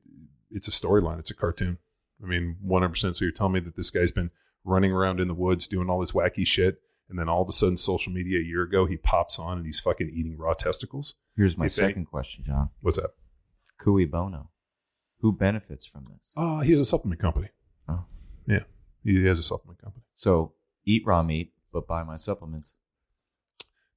it's 0.51 0.69
a 0.69 0.71
storyline. 0.71 1.19
It's 1.19 1.33
a 1.33 1.35
cartoon. 1.35 1.79
I 2.23 2.27
mean, 2.27 2.57
one 2.63 2.83
hundred 2.83 2.93
percent. 2.93 3.17
So 3.17 3.25
you're 3.25 3.33
telling 3.33 3.55
me 3.55 3.61
that 3.61 3.77
this 3.77 3.91
guy's 3.91 4.13
been 4.13 4.31
running 4.65 4.93
around 4.93 5.21
in 5.21 5.29
the 5.29 5.35
woods 5.35 5.67
doing 5.67 5.91
all 5.91 6.01
this 6.01 6.13
wacky 6.13 6.47
shit, 6.47 6.81
and 7.09 7.19
then 7.19 7.29
all 7.29 7.43
of 7.43 7.49
a 7.49 7.53
sudden, 7.53 7.77
social 7.77 8.13
media 8.13 8.39
a 8.41 8.43
year 8.43 8.63
ago, 8.63 8.87
he 8.87 8.97
pops 8.97 9.39
on 9.39 9.59
and 9.59 9.67
he's 9.67 9.81
fucking 9.81 10.11
eating 10.13 10.37
raw 10.37 10.55
testicles. 10.55 11.15
Here's 11.37 11.57
my 11.57 11.69
second 11.69 11.99
any, 11.99 12.05
question, 12.05 12.45
John. 12.45 12.71
What's 12.81 12.97
that? 12.97 13.11
Cui 13.79 14.05
bono. 14.07 14.51
Who 15.21 15.33
benefits 15.33 15.87
from 15.87 16.05
this? 16.05 16.33
Uh, 16.37 16.61
he 16.61 16.73
has 16.73 16.81
a 16.81 16.85
supplement 16.85 17.21
company. 17.21 17.49
Oh, 17.89 18.05
yeah. 18.47 18.65
He 19.05 19.25
has 19.25 19.39
a 19.39 19.43
supplement 19.43 19.81
company. 19.81 20.05
So 20.15 20.55
eat 20.85 21.03
raw 21.07 21.23
meat, 21.23 21.53
but 21.73 21.87
buy 21.87 22.03
my 22.03 22.17
supplements. 22.17 22.75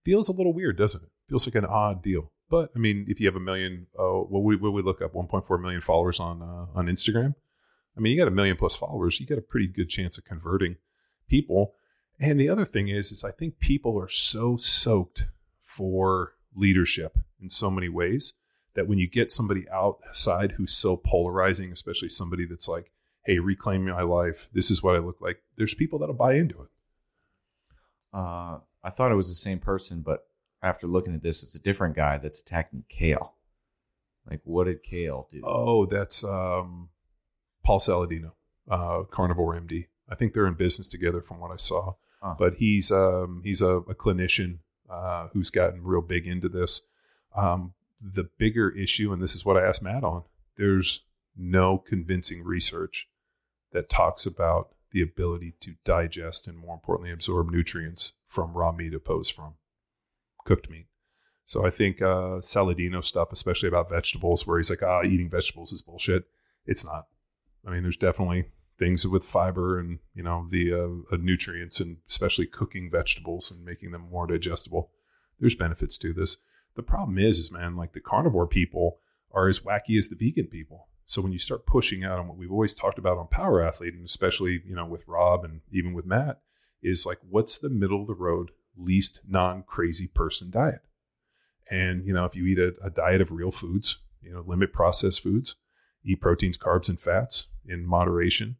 Feels 0.04 0.30
a 0.30 0.32
little 0.32 0.54
weird, 0.54 0.78
doesn't 0.78 1.04
it? 1.04 1.10
Feels 1.28 1.48
like 1.48 1.56
an 1.56 1.66
odd 1.66 2.02
deal. 2.02 2.32
But 2.50 2.72
I 2.76 2.80
mean, 2.80 3.06
if 3.08 3.20
you 3.20 3.28
have 3.28 3.36
a 3.36 3.40
million, 3.40 3.88
uh, 3.98 4.08
what 4.08 4.44
we 4.44 4.56
what 4.56 4.74
we 4.74 4.82
look 4.82 5.02
up, 5.02 5.14
1.4 5.14 5.62
million 5.62 5.82
followers 5.82 6.20
on 6.20 6.42
uh, 6.42 6.66
on 6.74 6.88
Instagram. 6.88 7.36
I 7.96 8.02
mean, 8.02 8.14
you 8.14 8.20
got 8.20 8.28
a 8.28 8.32
million 8.32 8.56
plus 8.56 8.76
followers, 8.76 9.20
you 9.20 9.26
got 9.26 9.38
a 9.38 9.42
pretty 9.42 9.68
good 9.68 9.90
chance 9.90 10.18
of 10.18 10.24
converting 10.24 10.78
people. 11.28 11.74
And 12.20 12.40
the 12.40 12.50
other 12.50 12.66
thing 12.66 12.90
is, 12.90 13.12
is 13.12 13.24
I 13.24 13.32
think 13.32 13.60
people 13.60 14.00
are 14.00 14.10
so 14.10 14.58
soaked 14.58 15.28
for 15.62 16.34
leadership 16.56 17.18
in 17.42 17.50
so 17.50 17.72
many 17.72 17.88
ways 17.88 18.34
that 18.74 18.88
when 18.88 19.00
you 19.00 19.10
get 19.10 19.32
somebody 19.32 19.68
outside 19.70 20.54
who's 20.54 20.74
so 20.74 20.98
polarizing, 20.98 21.72
especially 21.72 22.10
somebody 22.10 22.46
that's 22.46 22.68
like, 22.68 22.92
hey, 23.26 23.40
reclaim 23.40 23.86
my 23.86 24.02
life. 24.02 24.50
This 24.54 24.72
is 24.72 24.84
what 24.84 24.96
I 24.96 25.00
look 25.00 25.22
like. 25.22 25.42
There's 25.56 25.74
people 25.74 26.00
that'll 26.00 26.16
buy 26.16 26.34
into 26.34 26.62
it. 26.62 26.70
Uh, 28.14 28.60
I 28.84 28.90
thought 28.90 29.12
it 29.12 29.16
was 29.16 29.30
the 29.30 29.36
same 29.36 29.60
person, 29.60 30.02
but 30.02 30.28
after 30.62 30.88
looking 30.88 31.14
at 31.14 31.24
this, 31.24 31.44
it's 31.44 31.56
a 31.56 31.60
different 31.60 31.96
guy 31.96 32.18
that's 32.18 32.42
attacking 32.42 32.86
Kale. 32.90 33.36
Like, 34.30 34.42
what 34.44 34.66
did 34.66 34.84
Kale 34.84 35.28
do? 35.32 35.42
Oh, 35.44 35.86
that's 35.86 36.24
um, 36.24 36.90
Paul 37.64 37.80
Saladino, 37.80 38.32
uh, 38.70 39.04
Carnivore 39.10 39.56
MD. 39.56 39.88
I 40.10 40.16
think 40.16 40.34
they're 40.34 40.48
in 40.48 40.56
business 40.56 40.88
together, 40.88 41.22
from 41.22 41.40
what 41.40 41.52
I 41.52 41.56
saw. 41.56 41.94
Huh. 42.22 42.36
But 42.38 42.56
he's 42.56 42.92
um, 42.92 43.42
he's 43.44 43.62
a, 43.62 43.78
a 43.78 43.96
clinician 43.96 44.60
uh, 44.90 45.28
who's 45.34 45.50
gotten 45.50 45.84
real 45.84 46.02
big 46.02 46.28
into 46.28 46.50
this. 46.50 46.88
Um, 47.36 47.74
the 48.02 48.30
bigger 48.38 48.70
issue, 48.70 49.14
and 49.14 49.22
this 49.22 49.36
is 49.36 49.46
what 49.46 49.58
I 49.58 49.66
asked 49.66 49.84
Matt 49.84 50.04
on. 50.04 50.24
There's 50.58 51.06
no 51.38 51.78
convincing 51.78 52.44
research 52.44 53.10
that 53.72 53.90
talks 53.90 54.26
about 54.26 54.70
the 54.92 55.02
ability 55.02 55.54
to 55.62 55.76
digest 55.86 56.48
and 56.48 56.58
more 56.58 56.74
importantly 56.74 57.12
absorb 57.12 57.50
nutrients 57.52 58.14
from 58.28 58.54
raw 58.54 58.72
meat 58.72 58.94
opposed 58.94 59.34
from 59.34 59.56
cooked 60.46 60.70
meat. 60.70 60.88
So 61.46 61.66
I 61.66 61.70
think 61.70 62.02
uh, 62.02 62.40
Saladino 62.42 63.04
stuff, 63.04 63.32
especially 63.32 63.70
about 63.70 63.90
vegetables, 63.90 64.46
where 64.46 64.58
he's 64.58 64.70
like, 64.70 64.84
ah, 64.84 65.04
eating 65.04 65.30
vegetables 65.30 65.72
is 65.72 65.82
bullshit. 65.82 66.26
It's 66.66 66.86
not. 66.86 67.08
I 67.66 67.72
mean, 67.72 67.84
there's 67.84 67.98
definitely 67.98 68.46
things 68.80 69.06
with 69.06 69.26
fiber 69.26 69.78
and 69.78 70.00
you 70.16 70.24
know 70.24 70.48
the 70.50 70.74
uh, 70.74 71.18
nutrients 71.18 71.80
and 71.80 71.98
especially 72.10 72.48
cooking 72.48 72.90
vegetables 72.90 73.52
and 73.52 73.64
making 73.64 73.92
them 73.92 74.08
more 74.10 74.26
digestible. 74.26 74.90
There's 75.40 75.56
benefits 75.56 75.98
to 76.00 76.14
this. 76.14 76.38
The 76.76 76.84
problem 76.84 77.18
is, 77.18 77.38
is 77.40 77.52
man, 77.52 77.76
like 77.76 77.94
the 77.94 78.00
carnivore 78.00 78.48
people 78.48 79.00
are 79.32 79.48
as 79.48 79.60
wacky 79.60 79.98
as 79.98 80.08
the 80.08 80.16
vegan 80.16 80.48
people. 80.48 80.88
So 81.06 81.22
when 81.22 81.32
you 81.32 81.40
start 81.40 81.66
pushing 81.66 82.04
out 82.04 82.20
on 82.20 82.28
what 82.28 82.38
we've 82.38 82.52
always 82.52 82.74
talked 82.74 83.00
about 83.00 83.18
on 83.18 83.28
Power 83.28 83.62
Athlete, 83.62 83.94
and 83.94 84.06
especially 84.06 84.64
you 84.66 84.76
know 84.76 84.86
with 84.86 85.08
Rob 85.08 85.44
and 85.44 85.62
even 85.72 85.94
with 85.94 86.06
Matt, 86.06 86.42
is 86.82 87.06
like 87.06 87.20
what's 87.30 87.58
the 87.58 87.70
middle 87.70 88.02
of 88.02 88.08
the 88.08 88.16
road, 88.16 88.52
least 88.78 89.22
non 89.28 89.64
crazy 89.64 90.08
person 90.08 90.50
diet? 90.50 90.82
And 91.70 92.06
you 92.06 92.14
know 92.14 92.26
if 92.26 92.36
you 92.36 92.46
eat 92.46 92.60
a, 92.60 92.74
a 92.84 92.90
diet 92.90 93.22
of 93.22 93.32
real 93.32 93.52
foods, 93.52 93.98
you 94.22 94.32
know 94.32 94.44
limit 94.46 94.72
processed 94.72 95.22
foods, 95.22 95.56
eat 96.04 96.22
proteins, 96.22 96.58
carbs, 96.58 96.90
and 96.90 97.00
fats 97.00 97.48
in 97.68 97.86
moderation, 97.86 98.58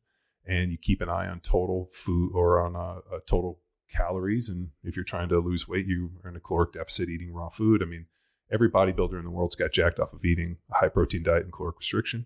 and 0.50 0.72
you 0.72 0.78
keep 0.78 1.00
an 1.00 1.10
eye 1.10 1.28
on 1.28 1.40
total 1.42 1.88
food 1.92 2.32
or 2.34 2.60
on 2.60 2.76
uh, 2.76 3.02
uh, 3.16 3.20
total 3.28 3.60
calories. 3.92 4.50
And 4.50 4.70
if 4.84 4.96
you're 4.96 5.06
trying 5.06 5.30
to 5.30 5.40
lose 5.40 5.68
weight, 5.68 5.86
you 5.86 6.12
are 6.24 6.30
in 6.30 6.36
a 6.36 6.40
caloric 6.40 6.74
deficit 6.74 7.08
eating 7.08 7.32
raw 7.34 7.50
food. 7.50 7.84
I 7.84 7.86
mean, 7.86 8.08
every 8.52 8.70
bodybuilder 8.70 9.18
in 9.20 9.26
the 9.26 9.30
world's 9.30 9.56
got 9.56 9.72
jacked 9.72 10.00
off 10.00 10.12
of 10.14 10.26
eating 10.26 10.58
a 10.72 10.80
high 10.80 10.90
protein 10.90 11.24
diet 11.24 11.44
and 11.44 11.54
caloric 11.54 11.78
restriction. 11.78 12.26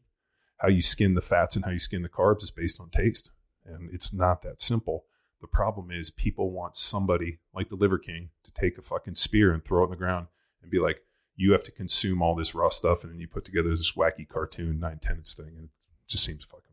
How 0.58 0.70
you 0.70 0.82
skin 0.82 1.16
the 1.16 1.22
fats 1.22 1.58
and 1.58 1.66
how 1.66 1.72
you 1.72 1.80
skin 1.80 2.02
the 2.02 2.10
carbs 2.10 2.44
is 2.44 2.52
based 2.52 2.80
on 2.80 2.90
taste, 2.90 3.32
and 3.66 3.90
it's 3.94 4.14
not 4.14 4.42
that 4.44 4.62
simple. 4.62 5.06
The 5.42 5.48
problem 5.48 5.92
is 5.92 6.10
people 6.10 6.52
want 6.52 6.78
somebody 6.78 7.40
like 7.54 7.68
the 7.68 7.76
Liver 7.76 7.98
King 7.98 8.30
to 8.46 8.54
take 8.54 8.78
a 8.78 8.82
fucking 8.82 9.16
spear 9.16 9.54
and 9.54 9.66
throw 9.66 9.82
it 9.82 9.88
in 9.88 9.92
the 9.92 9.98
ground 9.98 10.28
and 10.62 10.72
be 10.72 10.80
like, 10.80 11.02
you 11.36 11.52
have 11.52 11.66
to 11.66 11.72
consume 11.72 12.22
all 12.22 12.36
this 12.36 12.56
raw 12.56 12.70
stuff, 12.70 13.04
and 13.04 13.12
then 13.12 13.20
you 13.20 13.28
put 13.28 13.44
together 13.44 13.70
this 13.70 13.92
wacky 13.92 14.26
cartoon 14.26 14.80
nine 14.80 15.00
tenants 15.00 15.34
thing, 15.34 15.52
and 15.58 15.66
it 15.66 16.08
just 16.08 16.24
seems 16.24 16.46
fucking. 16.46 16.73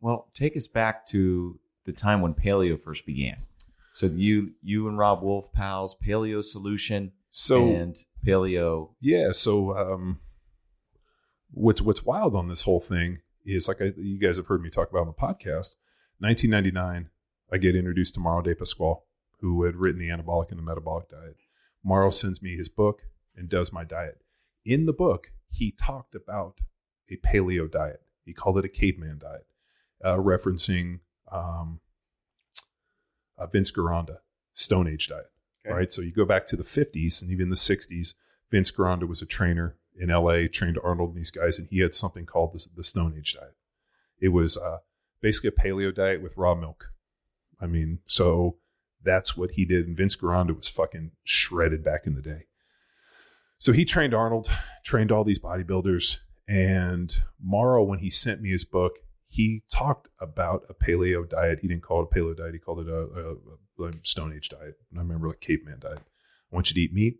Well, 0.00 0.28
take 0.34 0.56
us 0.56 0.68
back 0.68 1.06
to 1.06 1.58
the 1.84 1.92
time 1.92 2.20
when 2.20 2.34
paleo 2.34 2.80
first 2.80 3.04
began. 3.06 3.38
So 3.92 4.06
you 4.06 4.52
you 4.62 4.86
and 4.88 4.96
Robb 4.98 5.22
Wolf 5.22 5.52
pals, 5.52 5.96
Paleo 6.04 6.44
Solution, 6.44 7.12
So 7.30 7.66
and 7.68 7.96
Paleo. 8.24 8.90
yeah, 9.00 9.32
so 9.32 9.76
um, 9.76 10.20
what's 11.50 11.80
what's 11.82 12.04
wild 12.04 12.34
on 12.34 12.48
this 12.48 12.62
whole 12.62 12.80
thing 12.80 13.18
is 13.44 13.66
like 13.66 13.80
I, 13.80 13.92
you 13.96 14.18
guys 14.18 14.36
have 14.36 14.46
heard 14.46 14.62
me 14.62 14.70
talk 14.70 14.90
about 14.90 15.00
on 15.00 15.06
the 15.08 15.12
podcast. 15.14 15.76
1999, 16.20 17.10
I 17.52 17.56
get 17.58 17.74
introduced 17.76 18.14
to 18.14 18.20
Mauro 18.20 18.42
Di 18.42 18.54
Pasquale, 18.54 19.02
who 19.40 19.64
had 19.64 19.76
written 19.76 20.00
the 20.00 20.08
Anabolic 20.10 20.50
and 20.50 20.58
the 20.58 20.62
Metabolic 20.64 21.08
Diet. 21.08 21.36
Mauro 21.84 22.10
sends 22.10 22.42
me 22.42 22.56
his 22.56 22.68
book 22.68 23.02
and 23.36 23.48
does 23.48 23.72
my 23.72 23.84
diet. 23.84 24.20
In 24.64 24.86
the 24.86 24.92
book, 24.92 25.32
he 25.48 25.70
talked 25.72 26.14
about 26.14 26.58
a 27.10 27.16
paleo 27.16 27.70
diet. 27.70 28.02
He 28.24 28.32
called 28.34 28.58
it 28.58 28.64
a 28.64 28.68
caveman 28.68 29.18
diet, 29.18 29.46
uh, 30.04 30.16
referencing 30.16 31.00
um, 31.30 31.80
uh, 33.36 33.46
Vince 33.46 33.72
Gironda, 33.72 34.18
Stone 34.54 34.88
Age 34.88 35.08
diet. 35.08 35.30
Okay. 35.66 35.74
Right. 35.74 35.92
So 35.92 36.02
you 36.02 36.12
go 36.12 36.24
back 36.24 36.46
to 36.46 36.56
the 36.56 36.62
50s 36.62 37.20
and 37.20 37.30
even 37.30 37.50
the 37.50 37.56
60s. 37.56 38.14
Vince 38.50 38.70
Gironda 38.70 39.06
was 39.06 39.20
a 39.20 39.26
trainer 39.26 39.76
in 39.98 40.08
LA, 40.08 40.46
trained 40.50 40.78
Arnold 40.82 41.10
and 41.10 41.18
these 41.18 41.30
guys, 41.30 41.58
and 41.58 41.68
he 41.68 41.80
had 41.80 41.94
something 41.94 42.24
called 42.24 42.52
the, 42.52 42.66
the 42.76 42.84
Stone 42.84 43.14
Age 43.18 43.34
diet. 43.34 43.56
It 44.20 44.28
was 44.28 44.56
uh, 44.56 44.78
basically 45.20 45.48
a 45.48 45.52
paleo 45.52 45.94
diet 45.94 46.22
with 46.22 46.36
raw 46.36 46.54
milk. 46.54 46.92
I 47.60 47.66
mean, 47.66 47.98
so 48.06 48.56
that's 49.02 49.36
what 49.36 49.52
he 49.52 49.64
did. 49.64 49.86
And 49.86 49.96
Vince 49.96 50.16
Gironda 50.16 50.56
was 50.56 50.68
fucking 50.68 51.12
shredded 51.24 51.84
back 51.84 52.06
in 52.06 52.14
the 52.14 52.22
day. 52.22 52.46
So 53.58 53.72
he 53.72 53.84
trained 53.84 54.14
Arnold, 54.14 54.48
trained 54.84 55.10
all 55.10 55.24
these 55.24 55.40
bodybuilders. 55.40 56.18
And 56.46 57.14
Mauro, 57.42 57.82
when 57.82 57.98
he 57.98 58.10
sent 58.10 58.40
me 58.40 58.50
his 58.50 58.64
book, 58.64 58.98
he 59.28 59.62
talked 59.70 60.08
about 60.18 60.64
a 60.70 60.74
paleo 60.74 61.28
diet. 61.28 61.58
He 61.60 61.68
didn't 61.68 61.82
call 61.82 62.02
it 62.02 62.08
a 62.10 62.18
paleo 62.18 62.36
diet. 62.36 62.54
He 62.54 62.58
called 62.58 62.80
it 62.80 62.88
a, 62.88 63.36
a, 63.80 63.84
a 63.84 63.92
Stone 64.02 64.32
Age 64.34 64.48
diet. 64.48 64.76
And 64.90 64.98
I 64.98 65.02
remember 65.02 65.28
like 65.28 65.40
caveman 65.40 65.80
diet. 65.80 66.00
I 66.00 66.54
want 66.54 66.70
you 66.70 66.74
to 66.74 66.80
eat 66.80 66.94
meat. 66.94 67.18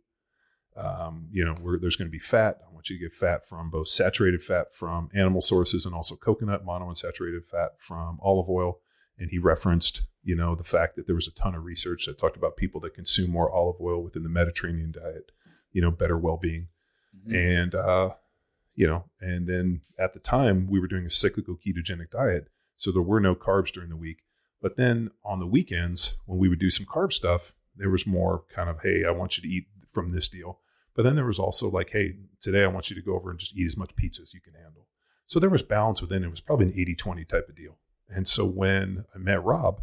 Um, 0.75 1.29
you 1.31 1.45
know, 1.45 1.55
there's 1.79 1.97
going 1.97 2.09
to 2.09 2.13
be 2.13 2.19
fat. 2.19 2.61
I 2.67 2.73
want 2.73 2.89
you 2.89 2.97
to 2.97 3.03
get 3.03 3.13
fat 3.13 3.47
from 3.47 3.69
both 3.69 3.89
saturated 3.89 4.43
fat 4.43 4.73
from 4.73 5.11
animal 5.13 5.43
sources 5.43 5.85
and 5.85 5.95
also 5.95 6.17
coconut, 6.17 6.65
monounsaturated 6.65 7.47
fat 7.47 7.73
from 7.79 8.19
olive 8.23 8.49
oil. 8.49 8.79
And 9.19 9.31
he 9.31 9.39
referenced, 9.39 10.03
you 10.23 10.35
know, 10.35 10.55
the 10.55 10.65
fact 10.65 10.97
that 10.97 11.07
there 11.07 11.17
was 11.17 11.27
a 11.27 11.35
ton 11.35 11.55
of 11.55 11.65
research 11.65 12.07
that 12.07 12.19
talked 12.19 12.37
about 12.37 12.57
people 12.57 12.81
that 12.83 12.95
consume 12.95 13.31
more 13.31 13.51
olive 13.51 13.81
oil 13.81 14.03
within 14.03 14.23
the 14.23 14.29
Mediterranean 14.29 14.93
diet, 14.93 15.33
you 15.73 15.83
know, 15.83 15.91
better 15.91 16.17
well-being. 16.17 16.69
And, 17.31 17.75
uh, 17.75 18.11
you 18.79 18.87
know, 18.87 19.05
and 19.21 19.49
then 19.49 19.81
at 19.99 20.15
the 20.15 20.21
time 20.21 20.69
we 20.71 20.79
were 20.79 20.87
doing 20.87 21.05
a 21.05 21.11
cyclical 21.11 21.57
ketogenic 21.57 22.13
diet. 22.13 22.47
So 22.77 22.93
there 22.93 23.03
were 23.03 23.19
no 23.19 23.35
carbs 23.35 23.73
during 23.73 23.91
the 23.91 23.97
week. 23.97 24.19
But 24.63 24.77
then 24.77 25.11
on 25.25 25.41
the 25.41 25.49
weekends, 25.49 26.17
when 26.27 26.39
we 26.39 26.49
would 26.49 26.61
do 26.61 26.71
some 26.71 26.87
carb 26.87 27.13
stuff, 27.13 27.55
there 27.77 27.91
was 27.91 28.07
more 28.07 28.45
kind 28.55 28.71
of, 28.71 28.81
hey, 28.83 29.03
I 29.05 29.11
want 29.11 29.37
you 29.37 29.43
to 29.43 29.53
eat 29.53 29.67
from 29.89 30.11
this 30.11 30.29
deal. 30.29 30.61
But 30.95 31.03
then 31.03 31.17
there 31.17 31.25
was 31.25 31.41
also 31.41 31.69
like, 31.69 31.91
hey, 31.91 32.19
today 32.41 32.63
I 32.63 32.69
want 32.69 32.89
you 32.89 32.95
to 32.95 33.03
go 33.03 33.17
over 33.17 33.31
and 33.31 33.39
just 33.41 33.57
eat 33.57 33.67
as 33.67 33.77
much 33.77 33.97
pizza 33.97 34.23
as 34.23 34.33
you 34.33 34.41
can 34.41 34.55
handle. 34.55 34.87
So 35.27 35.41
there 35.41 35.51
was 35.51 35.65
balance 35.65 36.01
within. 36.01 36.23
It 36.23 36.31
was 36.31 36.41
probably 36.41 36.67
an 36.67 36.79
80 36.79 36.95
20 36.95 37.25
type 37.25 37.49
of 37.49 37.57
deal. 37.57 37.79
And 38.09 38.29
so 38.29 38.45
when 38.45 39.07
I 39.13 39.19
met 39.19 39.43
Rob, 39.43 39.83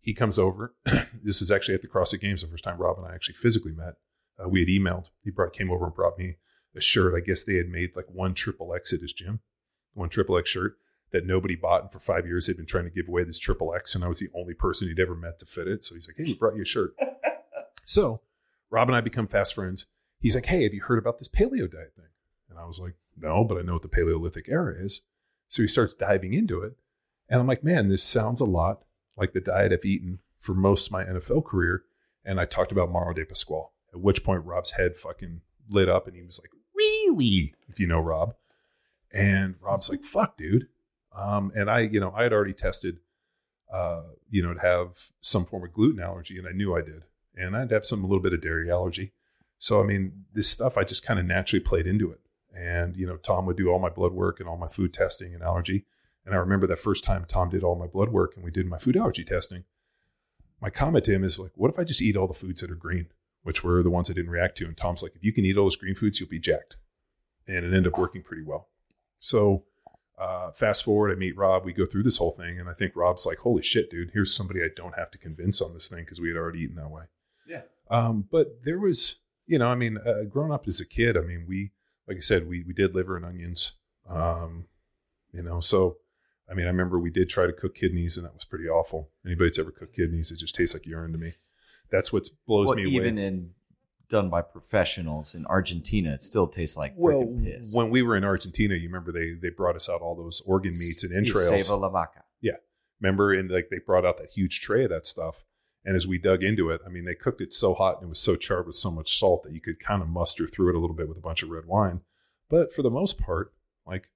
he 0.00 0.14
comes 0.14 0.36
over. 0.36 0.74
this 1.22 1.42
is 1.42 1.52
actually 1.52 1.76
at 1.76 1.82
the 1.82 1.88
CrossFit 1.88 2.20
Games, 2.20 2.42
the 2.42 2.48
first 2.48 2.64
time 2.64 2.78
Rob 2.78 2.98
and 2.98 3.06
I 3.06 3.14
actually 3.14 3.36
physically 3.36 3.72
met. 3.72 3.94
Uh, 4.36 4.48
we 4.48 4.58
had 4.58 4.68
emailed. 4.68 5.10
He 5.22 5.30
brought 5.30 5.52
came 5.52 5.70
over 5.70 5.84
and 5.84 5.94
brought 5.94 6.18
me 6.18 6.38
a 6.74 6.80
shirt. 6.80 7.14
I 7.14 7.20
guess 7.20 7.44
they 7.44 7.56
had 7.56 7.68
made 7.68 7.96
like 7.96 8.06
one 8.08 8.34
triple 8.34 8.74
X 8.74 8.92
at 8.92 9.00
his 9.00 9.12
gym, 9.12 9.40
one 9.94 10.08
triple 10.08 10.38
X 10.38 10.50
shirt 10.50 10.76
that 11.12 11.26
nobody 11.26 11.54
bought. 11.54 11.82
And 11.82 11.92
for 11.92 11.98
five 11.98 12.26
years, 12.26 12.46
they'd 12.46 12.56
been 12.56 12.66
trying 12.66 12.84
to 12.84 12.90
give 12.90 13.08
away 13.08 13.24
this 13.24 13.38
triple 13.38 13.74
X, 13.74 13.94
and 13.94 14.04
I 14.04 14.08
was 14.08 14.18
the 14.18 14.30
only 14.34 14.54
person 14.54 14.88
he'd 14.88 15.00
ever 15.00 15.14
met 15.14 15.38
to 15.38 15.46
fit 15.46 15.68
it. 15.68 15.84
So 15.84 15.94
he's 15.94 16.08
like, 16.08 16.16
"Hey, 16.16 16.24
we 16.24 16.34
brought 16.34 16.56
you 16.56 16.62
a 16.62 16.66
shirt." 16.66 16.94
so 17.84 18.22
Rob 18.70 18.88
and 18.88 18.96
I 18.96 19.00
become 19.00 19.26
fast 19.26 19.54
friends. 19.54 19.86
He's 20.18 20.34
like, 20.34 20.46
"Hey, 20.46 20.64
have 20.64 20.74
you 20.74 20.82
heard 20.82 20.98
about 20.98 21.18
this 21.18 21.28
paleo 21.28 21.70
diet 21.70 21.94
thing?" 21.94 22.06
And 22.48 22.58
I 22.58 22.64
was 22.64 22.80
like, 22.80 22.94
"No, 23.16 23.44
but 23.44 23.58
I 23.58 23.62
know 23.62 23.74
what 23.74 23.82
the 23.82 23.88
Paleolithic 23.88 24.48
era 24.48 24.74
is." 24.76 25.02
So 25.48 25.62
he 25.62 25.68
starts 25.68 25.94
diving 25.94 26.32
into 26.32 26.62
it, 26.62 26.74
and 27.28 27.40
I'm 27.40 27.46
like, 27.46 27.62
"Man, 27.62 27.88
this 27.88 28.02
sounds 28.02 28.40
a 28.40 28.46
lot 28.46 28.84
like 29.16 29.32
the 29.32 29.40
diet 29.40 29.72
I've 29.72 29.84
eaten 29.84 30.20
for 30.38 30.54
most 30.54 30.86
of 30.86 30.92
my 30.92 31.04
NFL 31.04 31.44
career." 31.44 31.84
And 32.24 32.40
I 32.40 32.44
talked 32.44 32.72
about 32.72 32.90
Mauro 32.90 33.12
di 33.12 33.24
Pasquale. 33.24 33.70
At 33.92 34.00
which 34.00 34.24
point, 34.24 34.44
Rob's 34.44 34.72
head 34.72 34.96
fucking 34.96 35.42
lit 35.68 35.88
up, 35.88 36.06
and 36.06 36.16
he 36.16 36.22
was 36.22 36.40
like, 36.42 36.50
"Really?" 37.08 37.54
If 37.68 37.80
you 37.80 37.86
know 37.86 38.00
Rob, 38.00 38.34
and 39.12 39.56
Rob's 39.60 39.90
like, 39.90 40.04
"Fuck, 40.04 40.36
dude." 40.36 40.68
Um, 41.14 41.52
and 41.54 41.70
I, 41.70 41.80
you 41.80 42.00
know, 42.00 42.12
I 42.16 42.22
had 42.22 42.32
already 42.32 42.54
tested, 42.54 42.98
uh, 43.70 44.02
you 44.30 44.42
know, 44.42 44.54
to 44.54 44.60
have 44.60 45.10
some 45.20 45.44
form 45.44 45.64
of 45.64 45.72
gluten 45.72 46.02
allergy, 46.02 46.38
and 46.38 46.48
I 46.48 46.52
knew 46.52 46.74
I 46.74 46.80
did, 46.80 47.04
and 47.36 47.56
I'd 47.56 47.70
have 47.70 47.84
some 47.84 48.02
a 48.02 48.06
little 48.06 48.22
bit 48.22 48.32
of 48.32 48.40
dairy 48.40 48.70
allergy. 48.70 49.12
So 49.58 49.80
I 49.80 49.84
mean, 49.84 50.24
this 50.32 50.48
stuff 50.48 50.76
I 50.76 50.82
just 50.82 51.06
kind 51.06 51.20
of 51.20 51.26
naturally 51.26 51.62
played 51.64 51.86
into 51.86 52.10
it. 52.10 52.18
And 52.52 52.96
you 52.96 53.06
know, 53.06 53.16
Tom 53.16 53.46
would 53.46 53.56
do 53.56 53.68
all 53.68 53.78
my 53.78 53.88
blood 53.88 54.12
work 54.12 54.40
and 54.40 54.48
all 54.48 54.56
my 54.56 54.66
food 54.66 54.92
testing 54.92 55.34
and 55.34 55.42
allergy. 55.42 55.86
And 56.26 56.34
I 56.34 56.38
remember 56.38 56.66
that 56.66 56.80
first 56.80 57.04
time 57.04 57.24
Tom 57.24 57.48
did 57.48 57.62
all 57.62 57.76
my 57.76 57.86
blood 57.86 58.10
work 58.10 58.34
and 58.34 58.44
we 58.44 58.50
did 58.50 58.66
my 58.66 58.76
food 58.78 58.96
allergy 58.96 59.24
testing. 59.24 59.62
My 60.60 60.68
comment 60.68 61.04
to 61.04 61.12
him 61.12 61.22
is 61.22 61.38
like, 61.38 61.52
"What 61.54 61.70
if 61.70 61.78
I 61.78 61.84
just 61.84 62.02
eat 62.02 62.16
all 62.16 62.26
the 62.26 62.34
foods 62.34 62.60
that 62.60 62.72
are 62.72 62.76
green?" 62.76 63.06
Which 63.44 63.62
were 63.62 63.84
the 63.84 63.90
ones 63.90 64.10
I 64.10 64.14
didn't 64.14 64.30
react 64.30 64.56
to. 64.58 64.66
And 64.66 64.76
Tom's 64.76 65.02
like, 65.02 65.14
"If 65.14 65.24
you 65.24 65.32
can 65.32 65.44
eat 65.44 65.56
all 65.56 65.64
those 65.64 65.76
green 65.76 65.94
foods, 65.94 66.18
you'll 66.18 66.28
be 66.28 66.40
jacked." 66.40 66.76
And 67.46 67.56
it 67.64 67.64
ended 67.74 67.88
up 67.88 67.98
working 67.98 68.22
pretty 68.22 68.42
well. 68.42 68.68
So 69.18 69.64
uh, 70.18 70.52
fast 70.52 70.84
forward, 70.84 71.10
I 71.10 71.18
meet 71.18 71.36
Rob. 71.36 71.64
We 71.64 71.72
go 71.72 71.84
through 71.84 72.04
this 72.04 72.18
whole 72.18 72.30
thing, 72.30 72.60
and 72.60 72.68
I 72.68 72.74
think 72.74 72.94
Rob's 72.94 73.26
like, 73.26 73.38
"Holy 73.38 73.62
shit, 73.62 73.90
dude! 73.90 74.10
Here's 74.12 74.34
somebody 74.34 74.62
I 74.62 74.68
don't 74.74 74.96
have 74.96 75.10
to 75.12 75.18
convince 75.18 75.60
on 75.60 75.74
this 75.74 75.88
thing 75.88 76.04
because 76.04 76.20
we 76.20 76.28
had 76.28 76.36
already 76.36 76.60
eaten 76.60 76.76
that 76.76 76.90
way." 76.90 77.04
Yeah. 77.48 77.62
Um, 77.90 78.26
but 78.30 78.62
there 78.64 78.78
was, 78.78 79.16
you 79.46 79.58
know, 79.58 79.68
I 79.68 79.74
mean, 79.74 79.98
uh, 79.98 80.22
growing 80.28 80.52
up 80.52 80.66
as 80.68 80.80
a 80.80 80.86
kid, 80.86 81.16
I 81.16 81.20
mean, 81.20 81.44
we, 81.48 81.72
like 82.06 82.18
I 82.18 82.20
said, 82.20 82.48
we 82.48 82.62
we 82.62 82.72
did 82.72 82.94
liver 82.94 83.16
and 83.16 83.24
onions. 83.24 83.72
Um, 84.08 84.66
you 85.32 85.42
know, 85.42 85.60
so 85.60 85.96
I 86.50 86.54
mean, 86.54 86.66
I 86.66 86.70
remember 86.70 86.98
we 86.98 87.10
did 87.10 87.28
try 87.28 87.46
to 87.46 87.52
cook 87.52 87.74
kidneys, 87.74 88.16
and 88.16 88.26
that 88.26 88.34
was 88.34 88.44
pretty 88.44 88.68
awful. 88.68 89.10
Anybody 89.26 89.48
that's 89.48 89.58
ever 89.58 89.70
cooked 89.70 89.96
kidneys, 89.96 90.30
it 90.30 90.38
just 90.38 90.54
tastes 90.54 90.74
like 90.74 90.86
urine 90.86 91.12
to 91.12 91.18
me. 91.18 91.34
That's 91.90 92.12
what 92.12 92.28
blows 92.46 92.68
Well, 92.68 92.76
me 92.76 92.84
even 92.90 93.18
away. 93.18 93.26
in 93.26 93.50
done 94.12 94.28
by 94.28 94.42
professionals 94.42 95.34
in 95.34 95.46
Argentina, 95.46 96.12
it 96.12 96.22
still 96.22 96.46
tastes 96.46 96.76
like 96.76 96.92
well, 96.96 97.26
piss. 97.42 97.74
when 97.74 97.88
we 97.88 98.02
were 98.02 98.14
in 98.16 98.24
Argentina, 98.24 98.74
you 98.74 98.88
remember 98.88 99.10
they 99.10 99.32
they 99.40 99.48
brought 99.48 99.74
us 99.74 99.88
out 99.88 100.02
all 100.02 100.14
those 100.14 100.42
organ 100.42 100.72
meats 100.78 101.02
and 101.02 101.16
entrails. 101.16 101.66
Seba 101.66 101.76
la 101.76 101.88
vaca. 101.88 102.22
Yeah, 102.42 102.58
remember, 103.00 103.32
and 103.32 103.50
like 103.50 103.68
they 103.70 103.78
brought 103.78 104.04
out 104.04 104.18
that 104.18 104.30
huge 104.30 104.60
tray 104.60 104.84
of 104.84 104.90
that 104.90 105.06
stuff. 105.06 105.44
And 105.84 105.96
as 105.96 106.06
we 106.06 106.18
dug 106.18 106.44
into 106.44 106.70
it, 106.70 106.80
I 106.86 106.90
mean, 106.90 107.06
they 107.06 107.14
cooked 107.14 107.40
it 107.40 107.52
so 107.52 107.74
hot 107.74 107.96
and 107.96 108.04
it 108.04 108.08
was 108.08 108.20
so 108.20 108.36
charred 108.36 108.66
with 108.66 108.76
so 108.76 108.90
much 108.90 109.18
salt 109.18 109.42
that 109.42 109.52
you 109.52 109.60
could 109.60 109.80
kind 109.80 110.00
of 110.00 110.08
muster 110.08 110.46
through 110.46 110.68
it 110.68 110.76
a 110.76 110.78
little 110.78 110.94
bit 110.94 111.08
with 111.08 111.18
a 111.18 111.22
bunch 111.22 111.42
of 111.42 111.48
red 111.48 111.66
wine. 111.66 112.02
But 112.48 112.72
for 112.72 112.82
the 112.82 112.90
most 112.90 113.18
part, 113.18 113.52
like 113.84 114.10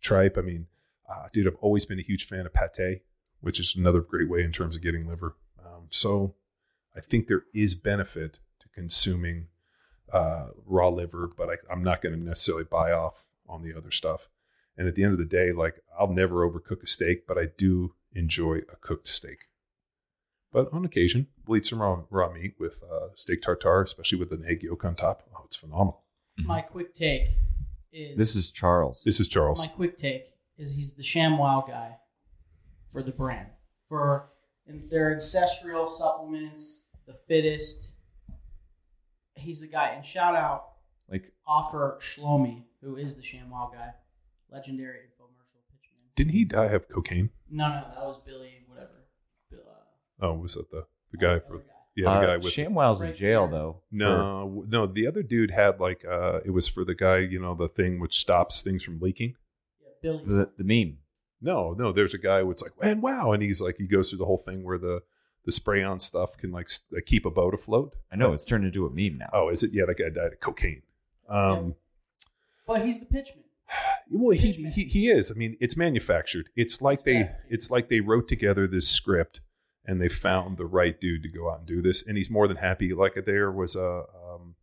tripe, 0.00 0.38
I 0.38 0.42
mean, 0.42 0.66
uh, 1.10 1.26
dude, 1.32 1.48
I've 1.48 1.56
always 1.60 1.84
been 1.84 1.98
a 1.98 2.02
huge 2.02 2.26
fan 2.26 2.46
of 2.46 2.54
pate, 2.54 3.02
which 3.40 3.58
is 3.58 3.74
another 3.74 4.00
great 4.00 4.28
way 4.28 4.44
in 4.44 4.52
terms 4.52 4.76
of 4.76 4.82
getting 4.82 5.08
liver. 5.08 5.34
Um, 5.58 5.86
so 5.90 6.36
I 6.94 7.00
think 7.00 7.26
there 7.26 7.44
is 7.52 7.74
benefit 7.74 8.38
consuming 8.74 9.46
uh, 10.12 10.48
raw 10.66 10.88
liver, 10.88 11.28
but 11.36 11.48
I, 11.48 11.54
I'm 11.72 11.82
not 11.82 12.00
going 12.00 12.18
to 12.18 12.24
necessarily 12.24 12.64
buy 12.64 12.92
off 12.92 13.26
on 13.48 13.62
the 13.62 13.76
other 13.76 13.90
stuff. 13.90 14.28
And 14.76 14.88
at 14.88 14.94
the 14.94 15.04
end 15.04 15.12
of 15.12 15.18
the 15.18 15.24
day, 15.24 15.52
like 15.52 15.80
I'll 15.98 16.12
never 16.12 16.48
overcook 16.48 16.82
a 16.82 16.86
steak, 16.86 17.26
but 17.26 17.38
I 17.38 17.46
do 17.56 17.94
enjoy 18.14 18.58
a 18.72 18.76
cooked 18.76 19.08
steak. 19.08 19.46
But 20.52 20.72
on 20.72 20.84
occasion, 20.84 21.28
we'll 21.46 21.58
eat 21.58 21.66
some 21.66 21.80
raw, 21.80 22.02
raw 22.10 22.32
meat 22.32 22.54
with 22.58 22.82
uh, 22.90 23.08
steak 23.14 23.42
tartare, 23.42 23.82
especially 23.82 24.18
with 24.18 24.32
an 24.32 24.44
egg 24.46 24.62
yolk 24.62 24.84
on 24.84 24.94
top. 24.96 25.22
Oh, 25.34 25.42
it's 25.44 25.56
phenomenal. 25.56 26.02
My 26.38 26.60
quick 26.60 26.94
take 26.94 27.28
is 27.92 28.16
This 28.16 28.34
is 28.34 28.50
Charles. 28.50 29.02
This 29.04 29.20
is 29.20 29.28
Charles. 29.28 29.60
my 29.60 29.72
quick 29.72 29.96
take 29.96 30.24
is 30.58 30.74
he's 30.74 30.94
the 30.94 31.02
sham 31.02 31.38
wow 31.38 31.64
guy 31.66 31.96
for 32.90 33.02
the 33.02 33.12
brand 33.12 33.48
for 33.88 34.30
in 34.66 34.88
their 34.88 35.12
ancestral 35.12 35.86
supplements, 35.88 36.88
the 37.06 37.14
fittest. 37.28 37.92
He's 39.40 39.60
the 39.62 39.68
guy. 39.68 39.88
And 39.90 40.04
shout 40.04 40.34
out 40.36 40.64
like 41.10 41.32
offer 41.46 41.98
Shlomi, 42.00 42.62
who 42.82 42.96
is 42.96 43.16
the 43.16 43.22
sham 43.22 43.50
wow 43.50 43.70
guy. 43.72 43.90
legendary 44.50 44.98
infomercial 44.98 45.60
pitchman. 45.72 46.14
Didn't 46.14 46.32
he 46.32 46.44
die 46.44 46.66
of 46.66 46.88
cocaine? 46.88 47.30
No, 47.50 47.68
no, 47.68 47.84
that 47.94 48.04
was 48.04 48.18
Billy. 48.18 48.52
Whatever. 48.68 49.06
Bill, 49.50 49.60
uh, 49.68 50.26
Oh, 50.26 50.34
was 50.34 50.54
that 50.54 50.70
the 50.70 50.86
the 51.12 51.18
guy 51.18 51.32
other 51.32 51.40
for? 51.40 51.58
guy. 51.58 51.64
Yeah, 51.96 52.04
the 52.04 52.10
Uh, 52.10 52.26
guy 52.26 52.36
with. 52.36 52.46
ShamWow's 52.46 53.00
in 53.00 53.12
jail 53.14 53.48
there. 53.48 53.58
though. 53.58 53.82
no, 53.90 54.64
no, 54.68 54.86
the 54.86 55.06
other 55.06 55.22
dude 55.24 55.50
had 55.50 55.80
like 55.80 56.04
uh, 56.04 56.40
it 56.44 56.50
was 56.50 56.68
for 56.68 56.84
the 56.84 56.94
guy, 56.94 57.18
you 57.18 57.40
know, 57.40 57.54
the 57.54 57.68
thing 57.68 57.98
which 58.00 58.14
stops 58.16 58.62
things 58.62 58.84
from 58.84 59.00
leaking. 59.00 59.34
Yeah, 59.82 59.88
Billy. 60.02 60.24
the, 60.24 60.50
the 60.56 60.64
meme. 60.64 60.98
No, 61.42 61.72
no, 61.72 61.90
there's 61.90 62.14
a 62.14 62.18
guy 62.18 62.42
who's 62.42 62.62
like, 62.62 62.72
and 62.82 63.02
wow, 63.02 63.32
and 63.32 63.42
he's 63.42 63.60
like, 63.60 63.76
he 63.78 63.86
goes 63.88 64.10
through 64.10 64.18
the 64.18 64.26
whole 64.26 64.38
thing 64.38 64.62
where 64.62 64.78
the 64.78 65.00
the 65.44 65.52
spray 65.52 65.82
on 65.82 66.00
stuff 66.00 66.36
can 66.36 66.50
like 66.52 66.66
s- 66.66 66.80
like, 66.92 67.06
keep 67.06 67.24
a 67.26 67.30
boat 67.30 67.54
afloat. 67.54 67.94
I 68.12 68.16
know 68.16 68.32
it's 68.32 68.44
turned 68.44 68.64
into 68.64 68.86
a 68.86 68.90
meme 68.90 69.18
now. 69.18 69.30
Oh, 69.32 69.48
is 69.48 69.62
it? 69.62 69.70
Yeah, 69.72 69.84
that 69.86 69.98
guy 69.98 70.10
died 70.10 70.32
of 70.32 70.40
cocaine. 70.40 70.82
Um, 71.28 71.74
but 72.66 72.84
he's 72.84 73.00
the 73.00 73.06
pitchman. 73.06 73.44
Well, 74.12 74.36
he, 74.36 74.52
Pitchman. 74.52 74.72
he 74.72 74.84
he 74.84 75.08
is. 75.08 75.30
I 75.30 75.34
mean, 75.34 75.56
it's 75.60 75.76
manufactured. 75.76 76.48
It's 76.56 76.82
like 76.82 77.04
they 77.04 77.12
Yeah. 77.20 77.34
it's 77.48 77.70
like 77.70 77.88
they 77.88 78.00
wrote 78.00 78.26
together 78.26 78.66
this 78.66 78.88
script 78.88 79.40
and 79.84 80.00
they 80.00 80.08
found 80.08 80.56
the 80.56 80.66
right 80.66 81.00
dude 81.00 81.22
to 81.22 81.28
go 81.28 81.48
out 81.48 81.58
and 81.60 81.66
do 81.68 81.80
this, 81.80 82.04
and 82.04 82.16
he's 82.16 82.28
more 82.28 82.48
than 82.48 82.56
happy. 82.56 82.92
Like 82.92 83.14
there 83.24 83.52
was 83.52 83.76
a 83.76 84.04
um, 84.24 84.56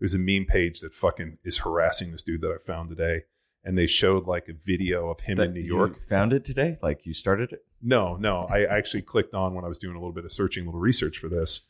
there's 0.00 0.12
a 0.14 0.18
meme 0.18 0.46
page 0.46 0.80
that 0.80 0.92
fucking 0.92 1.38
is 1.44 1.58
harassing 1.58 2.10
this 2.10 2.24
dude 2.24 2.40
that 2.40 2.50
I 2.50 2.58
found 2.58 2.88
today, 2.88 3.22
and 3.64 3.76
they 3.76 3.86
showed 3.86 4.26
like 4.26 4.48
a 4.48 4.52
video 4.54 5.10
of 5.10 5.20
him 5.20 5.36
That 5.36 5.48
in 5.48 5.54
New 5.54 5.60
you 5.60 5.76
York. 5.76 6.00
found 6.00 6.32
it 6.32 6.44
today? 6.44 6.76
Like 6.82 7.04
you 7.06 7.14
started 7.14 7.52
it? 7.52 7.60
No, 7.82 8.16
no. 8.16 8.46
I 8.50 8.64
actually 8.64 9.02
clicked 9.02 9.34
on 9.34 9.54
when 9.54 9.64
I 9.64 9.68
was 9.68 9.78
doing 9.78 9.96
a 9.96 9.98
little 9.98 10.12
bit 10.14 10.24
of 10.24 10.32
searching, 10.32 10.64
a 10.64 10.66
little 10.66 10.80
research 10.80 11.18
for 11.18 11.28
this, 11.28 11.60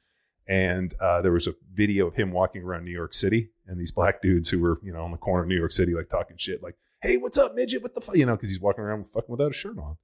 and 0.46 0.92
uh, 1.00 1.20
there 1.22 1.32
was 1.32 1.46
a 1.46 1.54
video 1.72 2.06
of 2.08 2.14
him 2.14 2.32
walking 2.32 2.62
around 2.62 2.84
New 2.84 2.90
York 2.90 3.14
City, 3.14 3.50
and 3.66 3.78
these 3.78 3.92
black 3.92 4.20
dudes 4.20 4.48
who 4.50 4.58
were, 4.60 4.78
you 4.82 4.92
know, 4.92 5.02
on 5.04 5.10
the 5.12 5.16
corner 5.16 5.42
of 5.42 5.48
New 5.48 5.56
York 5.58 5.72
City, 5.72 5.94
like 5.94 6.08
talking 6.08 6.36
shit, 6.36 6.62
like, 6.62 6.76
"Hey, 7.02 7.16
what's 7.16 7.38
up, 7.38 7.54
midget? 7.54 7.82
What 7.82 7.94
the 7.94 8.00
fuck?" 8.00 8.16
You 8.16 8.26
know, 8.26 8.34
because 8.36 8.48
he's 8.48 8.60
walking 8.60 8.82
around 8.82 9.06
fucking 9.08 9.30
without 9.30 9.50
a 9.50 9.54
shirt 9.54 9.78
on, 9.78 9.96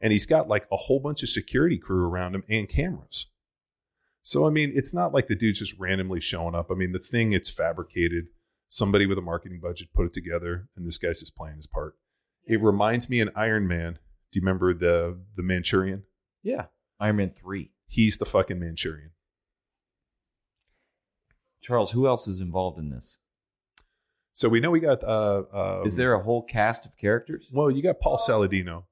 and 0.00 0.12
he's 0.12 0.26
got 0.26 0.46
like 0.48 0.66
a 0.70 0.76
whole 0.76 1.00
bunch 1.00 1.22
of 1.24 1.28
security 1.28 1.78
crew 1.78 2.04
around 2.04 2.34
him 2.36 2.44
and 2.48 2.68
cameras. 2.68 3.26
So 4.22 4.46
I 4.46 4.50
mean, 4.50 4.72
it's 4.74 4.94
not 4.94 5.12
like 5.12 5.26
the 5.26 5.34
dude's 5.34 5.58
just 5.60 5.78
randomly 5.78 6.20
showing 6.20 6.54
up. 6.54 6.70
I 6.70 6.74
mean, 6.74 6.92
the 6.92 6.98
thing 6.98 7.32
it's 7.32 7.50
fabricated. 7.50 8.26
Somebody 8.68 9.06
with 9.06 9.18
a 9.18 9.22
marketing 9.22 9.60
budget 9.60 9.88
put 9.94 10.06
it 10.06 10.12
together, 10.12 10.68
and 10.76 10.86
this 10.86 10.98
guy's 10.98 11.20
just 11.20 11.34
playing 11.34 11.56
his 11.56 11.66
part. 11.66 11.94
It 12.44 12.62
reminds 12.62 13.08
me 13.08 13.20
in 13.20 13.30
Iron 13.34 13.66
Man. 13.66 13.98
Do 14.30 14.38
you 14.38 14.42
remember 14.42 14.74
the 14.74 15.18
the 15.36 15.42
Manchurian? 15.42 16.04
Yeah. 16.42 16.66
Iron 17.00 17.16
Man 17.16 17.30
3. 17.30 17.70
He's 17.86 18.18
the 18.18 18.26
fucking 18.26 18.58
Manchurian. 18.58 19.10
Charles, 21.60 21.92
who 21.92 22.06
else 22.06 22.28
is 22.28 22.40
involved 22.40 22.78
in 22.78 22.90
this? 22.90 23.18
So 24.32 24.48
we 24.48 24.60
know 24.60 24.70
we 24.70 24.80
got. 24.80 25.02
Uh, 25.02 25.44
uh, 25.52 25.82
is 25.84 25.96
there 25.96 26.14
a 26.14 26.22
whole 26.22 26.42
cast 26.42 26.86
of 26.86 26.96
characters? 26.96 27.50
Well, 27.52 27.70
you 27.70 27.82
got 27.82 28.00
Paul 28.00 28.18
Saladino. 28.18 28.84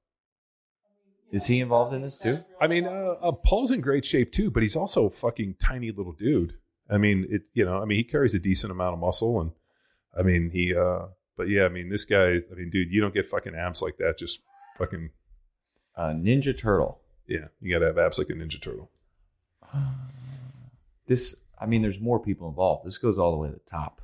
Is 1.31 1.45
he 1.47 1.59
involved 1.59 1.93
in 1.93 2.01
this 2.01 2.17
too? 2.17 2.43
I 2.59 2.67
mean, 2.67 2.85
uh, 2.85 3.15
uh, 3.21 3.31
Paul's 3.45 3.71
in 3.71 3.81
great 3.81 4.05
shape 4.05 4.31
too, 4.31 4.49
but 4.49 4.63
he's 4.63 4.75
also 4.75 5.05
a 5.05 5.09
fucking 5.09 5.55
tiny 5.61 5.91
little 5.91 6.13
dude. 6.13 6.55
I 6.89 6.97
mean, 6.97 7.27
it. 7.29 7.43
You 7.53 7.65
know, 7.65 7.81
I 7.81 7.85
mean, 7.85 7.97
he 7.97 8.03
carries 8.03 8.35
a 8.35 8.39
decent 8.39 8.71
amount 8.71 8.93
of 8.93 8.99
muscle, 8.99 9.39
and 9.39 9.51
I 10.17 10.23
mean, 10.23 10.49
he. 10.51 10.75
uh 10.75 11.07
But 11.35 11.49
yeah, 11.49 11.65
I 11.65 11.69
mean, 11.69 11.89
this 11.89 12.05
guy. 12.05 12.41
I 12.51 12.55
mean, 12.55 12.69
dude, 12.69 12.91
you 12.91 13.01
don't 13.01 13.13
get 13.13 13.27
fucking 13.27 13.55
abs 13.55 13.81
like 13.81 13.97
that. 13.97 14.17
Just 14.17 14.41
fucking. 14.77 15.11
Uh, 15.95 16.09
Ninja 16.09 16.57
Turtle. 16.57 17.01
Yeah, 17.27 17.47
you 17.59 17.73
got 17.73 17.79
to 17.79 17.87
have 17.87 17.97
abs 17.97 18.17
like 18.17 18.29
a 18.29 18.33
ninja 18.33 18.61
turtle. 18.61 18.89
This, 21.07 21.37
I 21.57 21.65
mean, 21.67 21.81
there's 21.83 22.01
more 22.01 22.19
people 22.19 22.49
involved. 22.49 22.85
This 22.85 22.97
goes 22.97 23.17
all 23.17 23.31
the 23.31 23.37
way 23.37 23.47
to 23.47 23.53
the 23.53 23.61
top. 23.61 24.01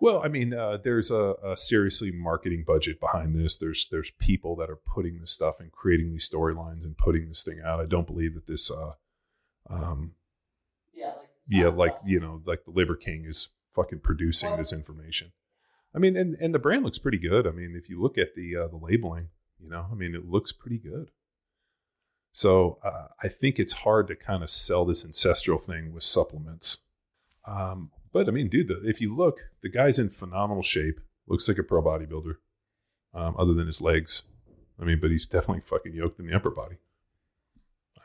Well, 0.00 0.22
I 0.24 0.28
mean, 0.28 0.54
uh, 0.54 0.76
there's 0.76 1.10
a, 1.10 1.34
a 1.42 1.56
seriously 1.56 2.12
marketing 2.12 2.62
budget 2.64 3.00
behind 3.00 3.34
this. 3.34 3.56
There's 3.56 3.88
there's 3.88 4.12
people 4.12 4.54
that 4.56 4.70
are 4.70 4.76
putting 4.76 5.18
this 5.18 5.32
stuff 5.32 5.58
and 5.58 5.72
creating 5.72 6.12
these 6.12 6.28
storylines 6.30 6.84
and 6.84 6.96
putting 6.96 7.26
this 7.26 7.42
thing 7.42 7.60
out. 7.64 7.80
I 7.80 7.86
don't 7.86 8.06
believe 8.06 8.34
that 8.34 8.46
this, 8.46 8.70
uh, 8.70 8.92
um, 9.68 10.12
Yeah, 10.94 11.06
like 11.06 11.16
yeah, 11.48 11.68
like 11.68 11.96
you 12.06 12.20
know, 12.20 12.42
like 12.44 12.64
the 12.64 12.70
Liver 12.70 12.94
King 12.94 13.24
is 13.24 13.48
fucking 13.74 14.00
producing 14.00 14.56
this 14.56 14.72
information. 14.72 15.32
I 15.94 15.98
mean, 15.98 16.16
and 16.16 16.36
and 16.40 16.54
the 16.54 16.58
brand 16.58 16.84
looks 16.84 16.98
pretty 16.98 17.18
good. 17.18 17.46
I 17.46 17.50
mean, 17.50 17.74
if 17.76 17.88
you 17.88 18.00
look 18.00 18.18
at 18.18 18.34
the 18.34 18.56
uh, 18.56 18.68
the 18.68 18.76
labeling, 18.76 19.28
you 19.58 19.70
know, 19.70 19.86
I 19.90 19.94
mean, 19.94 20.14
it 20.14 20.28
looks 20.28 20.52
pretty 20.52 20.78
good. 20.78 21.10
So 22.30 22.78
uh, 22.84 23.08
I 23.22 23.28
think 23.28 23.58
it's 23.58 23.72
hard 23.72 24.06
to 24.08 24.16
kind 24.16 24.42
of 24.42 24.50
sell 24.50 24.84
this 24.84 25.04
ancestral 25.04 25.58
thing 25.58 25.92
with 25.92 26.02
supplements. 26.02 26.78
Um, 27.46 27.90
but 28.12 28.28
I 28.28 28.30
mean, 28.30 28.48
dude, 28.48 28.68
the, 28.68 28.80
if 28.84 29.00
you 29.00 29.16
look, 29.16 29.50
the 29.62 29.70
guy's 29.70 29.98
in 29.98 30.10
phenomenal 30.10 30.62
shape. 30.62 31.00
Looks 31.26 31.48
like 31.48 31.58
a 31.58 31.62
pro 31.62 31.82
bodybuilder, 31.82 32.36
um, 33.14 33.34
other 33.38 33.54
than 33.54 33.66
his 33.66 33.82
legs. 33.82 34.22
I 34.80 34.84
mean, 34.84 34.98
but 35.00 35.10
he's 35.10 35.26
definitely 35.26 35.62
fucking 35.62 35.94
yoked 35.94 36.20
in 36.20 36.26
the 36.26 36.34
upper 36.34 36.50
body. 36.50 36.76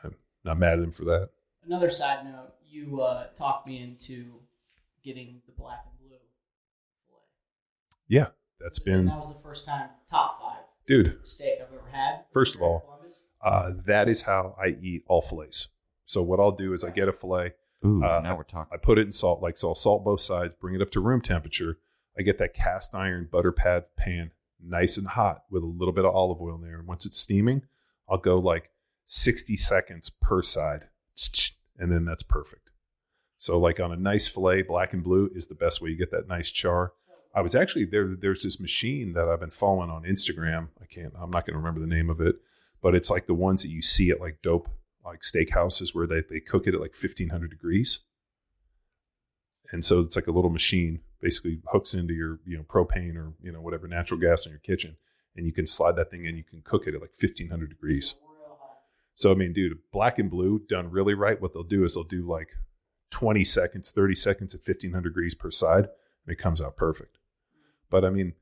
I'm 0.02 0.16
not 0.44 0.58
mad 0.58 0.78
at 0.78 0.84
him 0.84 0.90
for 0.90 1.04
that. 1.04 1.30
Another 1.64 1.88
side 1.88 2.24
note: 2.24 2.54
you 2.68 3.00
uh, 3.00 3.28
talked 3.36 3.66
me 3.66 3.82
into 3.82 4.40
getting 5.04 5.42
the 5.46 5.52
black 5.52 5.84
and 5.86 5.98
blue 6.08 6.16
fillet. 7.08 7.20
Yeah, 8.08 8.28
that's 8.60 8.78
And 8.78 8.84
been, 8.84 9.06
that 9.06 9.16
was 9.18 9.34
the 9.34 9.42
first 9.42 9.64
time 9.66 9.90
top 10.08 10.40
five 10.40 10.62
dude. 10.86 11.18
steak 11.26 11.58
I've 11.60 11.72
ever 11.72 11.88
had. 11.92 12.24
First 12.32 12.54
of 12.54 12.62
all, 12.62 12.90
Uh, 13.42 13.72
that 13.84 14.08
is 14.08 14.22
how 14.22 14.56
I 14.58 14.68
eat 14.80 15.04
all 15.06 15.20
fillets. 15.20 15.68
So 16.06 16.22
what 16.22 16.40
I'll 16.40 16.52
do 16.52 16.72
is 16.72 16.82
I 16.82 16.90
get 16.90 17.08
a 17.08 17.12
fillet, 17.12 17.52
Ooh, 17.84 18.02
Uh, 18.02 18.20
now 18.20 18.34
we're 18.36 18.42
talking. 18.44 18.72
I 18.72 18.78
put 18.78 18.98
it 18.98 19.02
in 19.02 19.12
salt, 19.12 19.42
like 19.42 19.58
so 19.58 19.68
I'll 19.68 19.74
salt 19.74 20.02
both 20.04 20.22
sides, 20.22 20.54
bring 20.58 20.74
it 20.74 20.80
up 20.80 20.90
to 20.92 21.00
room 21.00 21.20
temperature. 21.20 21.78
I 22.18 22.22
get 22.22 22.38
that 22.38 22.54
cast 22.54 22.94
iron 22.94 23.28
butter 23.30 23.52
pad 23.52 23.84
pan, 23.96 24.30
nice 24.58 24.96
and 24.96 25.08
hot 25.08 25.44
with 25.50 25.62
a 25.62 25.66
little 25.66 25.92
bit 25.92 26.06
of 26.06 26.14
olive 26.14 26.40
oil 26.40 26.54
in 26.54 26.62
there. 26.62 26.78
And 26.78 26.86
once 26.88 27.04
it's 27.04 27.18
steaming, 27.18 27.62
I'll 28.08 28.16
go 28.18 28.38
like 28.38 28.70
60 29.04 29.56
seconds 29.56 30.08
per 30.10 30.40
side. 30.40 30.88
And 31.78 31.92
then 31.92 32.04
that's 32.06 32.22
perfect. 32.22 32.63
So 33.36 33.58
like 33.58 33.80
on 33.80 33.92
a 33.92 33.96
nice 33.96 34.26
fillet, 34.26 34.62
black 34.62 34.92
and 34.92 35.02
blue 35.02 35.30
is 35.34 35.46
the 35.46 35.54
best 35.54 35.80
way 35.80 35.90
you 35.90 35.96
get 35.96 36.10
that 36.12 36.28
nice 36.28 36.50
char. 36.50 36.92
I 37.34 37.40
was 37.40 37.54
actually 37.54 37.84
there. 37.84 38.14
There's 38.14 38.44
this 38.44 38.60
machine 38.60 39.12
that 39.14 39.28
I've 39.28 39.40
been 39.40 39.50
following 39.50 39.90
on 39.90 40.04
Instagram. 40.04 40.68
I 40.80 40.86
can't. 40.86 41.12
I'm 41.20 41.30
not 41.30 41.44
going 41.44 41.54
to 41.54 41.58
remember 41.58 41.80
the 41.80 41.86
name 41.86 42.08
of 42.08 42.20
it, 42.20 42.36
but 42.80 42.94
it's 42.94 43.10
like 43.10 43.26
the 43.26 43.34
ones 43.34 43.62
that 43.62 43.70
you 43.70 43.82
see 43.82 44.10
at 44.10 44.20
like 44.20 44.40
dope 44.40 44.68
like 45.04 45.20
steakhouses 45.20 45.94
where 45.94 46.06
they 46.06 46.22
they 46.28 46.40
cook 46.40 46.66
it 46.66 46.74
at 46.74 46.80
like 46.80 46.94
1500 46.94 47.50
degrees. 47.50 48.00
And 49.72 49.84
so 49.84 50.00
it's 50.00 50.16
like 50.16 50.28
a 50.28 50.32
little 50.32 50.50
machine 50.50 51.00
basically 51.20 51.60
hooks 51.72 51.94
into 51.94 52.14
your 52.14 52.38
you 52.46 52.56
know 52.56 52.62
propane 52.62 53.16
or 53.16 53.32
you 53.42 53.50
know 53.50 53.60
whatever 53.60 53.88
natural 53.88 54.20
gas 54.20 54.46
in 54.46 54.52
your 54.52 54.60
kitchen, 54.60 54.96
and 55.36 55.44
you 55.44 55.52
can 55.52 55.66
slide 55.66 55.96
that 55.96 56.10
thing 56.10 56.24
in. 56.24 56.36
You 56.36 56.44
can 56.44 56.62
cook 56.62 56.86
it 56.86 56.94
at 56.94 57.00
like 57.00 57.12
1500 57.18 57.68
degrees. 57.68 58.14
So 59.14 59.32
I 59.32 59.34
mean, 59.34 59.52
dude, 59.52 59.78
black 59.92 60.18
and 60.18 60.30
blue 60.30 60.60
done 60.68 60.90
really 60.90 61.14
right. 61.14 61.40
What 61.40 61.52
they'll 61.52 61.62
do 61.62 61.84
is 61.84 61.94
they'll 61.94 62.04
do 62.04 62.26
like 62.26 62.50
20 63.14 63.44
seconds, 63.44 63.92
30 63.92 64.16
seconds 64.16 64.54
at 64.54 64.66
1500 64.66 65.08
degrees 65.08 65.36
per 65.36 65.50
side, 65.50 65.84
and 65.84 66.32
it 66.32 66.36
comes 66.36 66.60
out 66.60 66.76
perfect. 66.76 67.18
But 67.88 68.04
I 68.04 68.10
mean, 68.10 68.32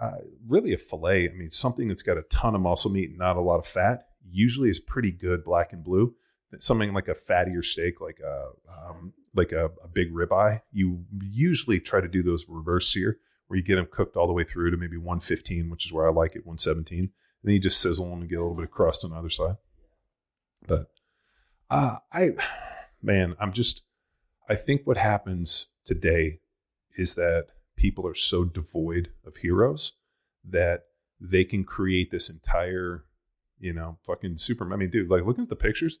uh, 0.00 0.22
really 0.48 0.72
a 0.72 0.78
fillet. 0.78 1.28
I 1.28 1.32
mean, 1.34 1.50
something 1.50 1.86
that's 1.86 2.02
got 2.02 2.16
a 2.16 2.22
ton 2.22 2.54
of 2.54 2.62
muscle 2.62 2.90
meat 2.90 3.10
and 3.10 3.18
not 3.18 3.36
a 3.36 3.42
lot 3.42 3.58
of 3.58 3.66
fat 3.66 4.08
usually 4.26 4.70
is 4.70 4.80
pretty 4.80 5.12
good 5.12 5.44
black 5.44 5.74
and 5.74 5.84
blue. 5.84 6.14
Something 6.58 6.94
like 6.94 7.08
a 7.08 7.14
fattier 7.14 7.62
steak, 7.62 8.00
like 8.00 8.20
a 8.20 8.48
um, 8.70 9.12
like 9.34 9.52
a, 9.52 9.66
a 9.84 9.88
big 9.88 10.12
ribeye, 10.12 10.60
you 10.72 11.04
usually 11.30 11.80
try 11.80 12.00
to 12.00 12.08
do 12.08 12.22
those 12.22 12.46
reverse 12.48 12.88
sear, 12.92 13.18
where 13.46 13.58
you 13.58 13.62
get 13.62 13.76
them 13.76 13.88
cooked 13.90 14.16
all 14.16 14.26
the 14.26 14.32
way 14.32 14.44
through 14.44 14.70
to 14.70 14.76
maybe 14.76 14.96
115, 14.96 15.70
which 15.70 15.86
is 15.86 15.92
where 15.92 16.06
I 16.06 16.12
like 16.12 16.36
it, 16.36 16.46
117. 16.46 16.98
And 16.98 17.10
then 17.42 17.54
you 17.54 17.60
just 17.60 17.80
sizzle 17.80 18.08
them 18.08 18.20
and 18.20 18.28
get 18.28 18.38
a 18.38 18.42
little 18.42 18.56
bit 18.56 18.64
of 18.64 18.70
crust 18.70 19.04
on 19.04 19.10
the 19.10 19.16
other 19.16 19.30
side. 19.30 19.56
But 20.66 20.90
uh, 21.70 21.96
I, 22.12 22.30
man, 23.02 23.34
I'm 23.40 23.52
just, 23.52 23.82
I 24.48 24.54
think 24.54 24.82
what 24.84 24.96
happens 24.96 25.68
today 25.84 26.40
is 26.96 27.14
that 27.14 27.48
people 27.76 28.06
are 28.06 28.14
so 28.14 28.44
devoid 28.44 29.10
of 29.26 29.36
heroes 29.36 29.92
that 30.44 30.84
they 31.20 31.44
can 31.44 31.64
create 31.64 32.10
this 32.10 32.28
entire, 32.28 33.04
you 33.58 33.72
know, 33.72 33.98
fucking 34.02 34.38
super. 34.38 34.70
I 34.72 34.76
mean, 34.76 34.90
dude, 34.90 35.10
like 35.10 35.24
looking 35.24 35.44
at 35.44 35.48
the 35.48 35.56
pictures, 35.56 35.98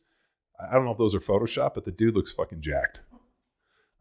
I 0.60 0.74
don't 0.74 0.84
know 0.84 0.92
if 0.92 0.98
those 0.98 1.14
are 1.14 1.20
Photoshop, 1.20 1.74
but 1.74 1.84
the 1.84 1.92
dude 1.92 2.14
looks 2.14 2.32
fucking 2.32 2.60
jacked. 2.60 3.00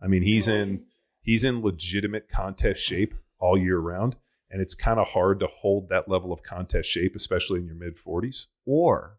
I 0.01 0.07
mean, 0.07 0.23
he's 0.23 0.47
in 0.47 0.85
he's 1.21 1.43
in 1.43 1.61
legitimate 1.61 2.27
contest 2.27 2.81
shape 2.81 3.13
all 3.39 3.57
year 3.57 3.79
round, 3.79 4.15
and 4.49 4.61
it's 4.61 4.75
kind 4.75 4.99
of 4.99 5.09
hard 5.09 5.39
to 5.39 5.47
hold 5.47 5.89
that 5.89 6.09
level 6.09 6.33
of 6.33 6.43
contest 6.43 6.89
shape, 6.89 7.15
especially 7.15 7.59
in 7.59 7.67
your 7.67 7.75
mid 7.75 7.97
forties. 7.97 8.47
Or 8.65 9.17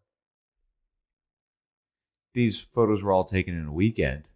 these 2.33 2.59
photos 2.59 3.03
were 3.03 3.13
all 3.13 3.23
taken 3.23 3.57
in 3.57 3.67
a 3.67 3.73
weekend 3.73 4.29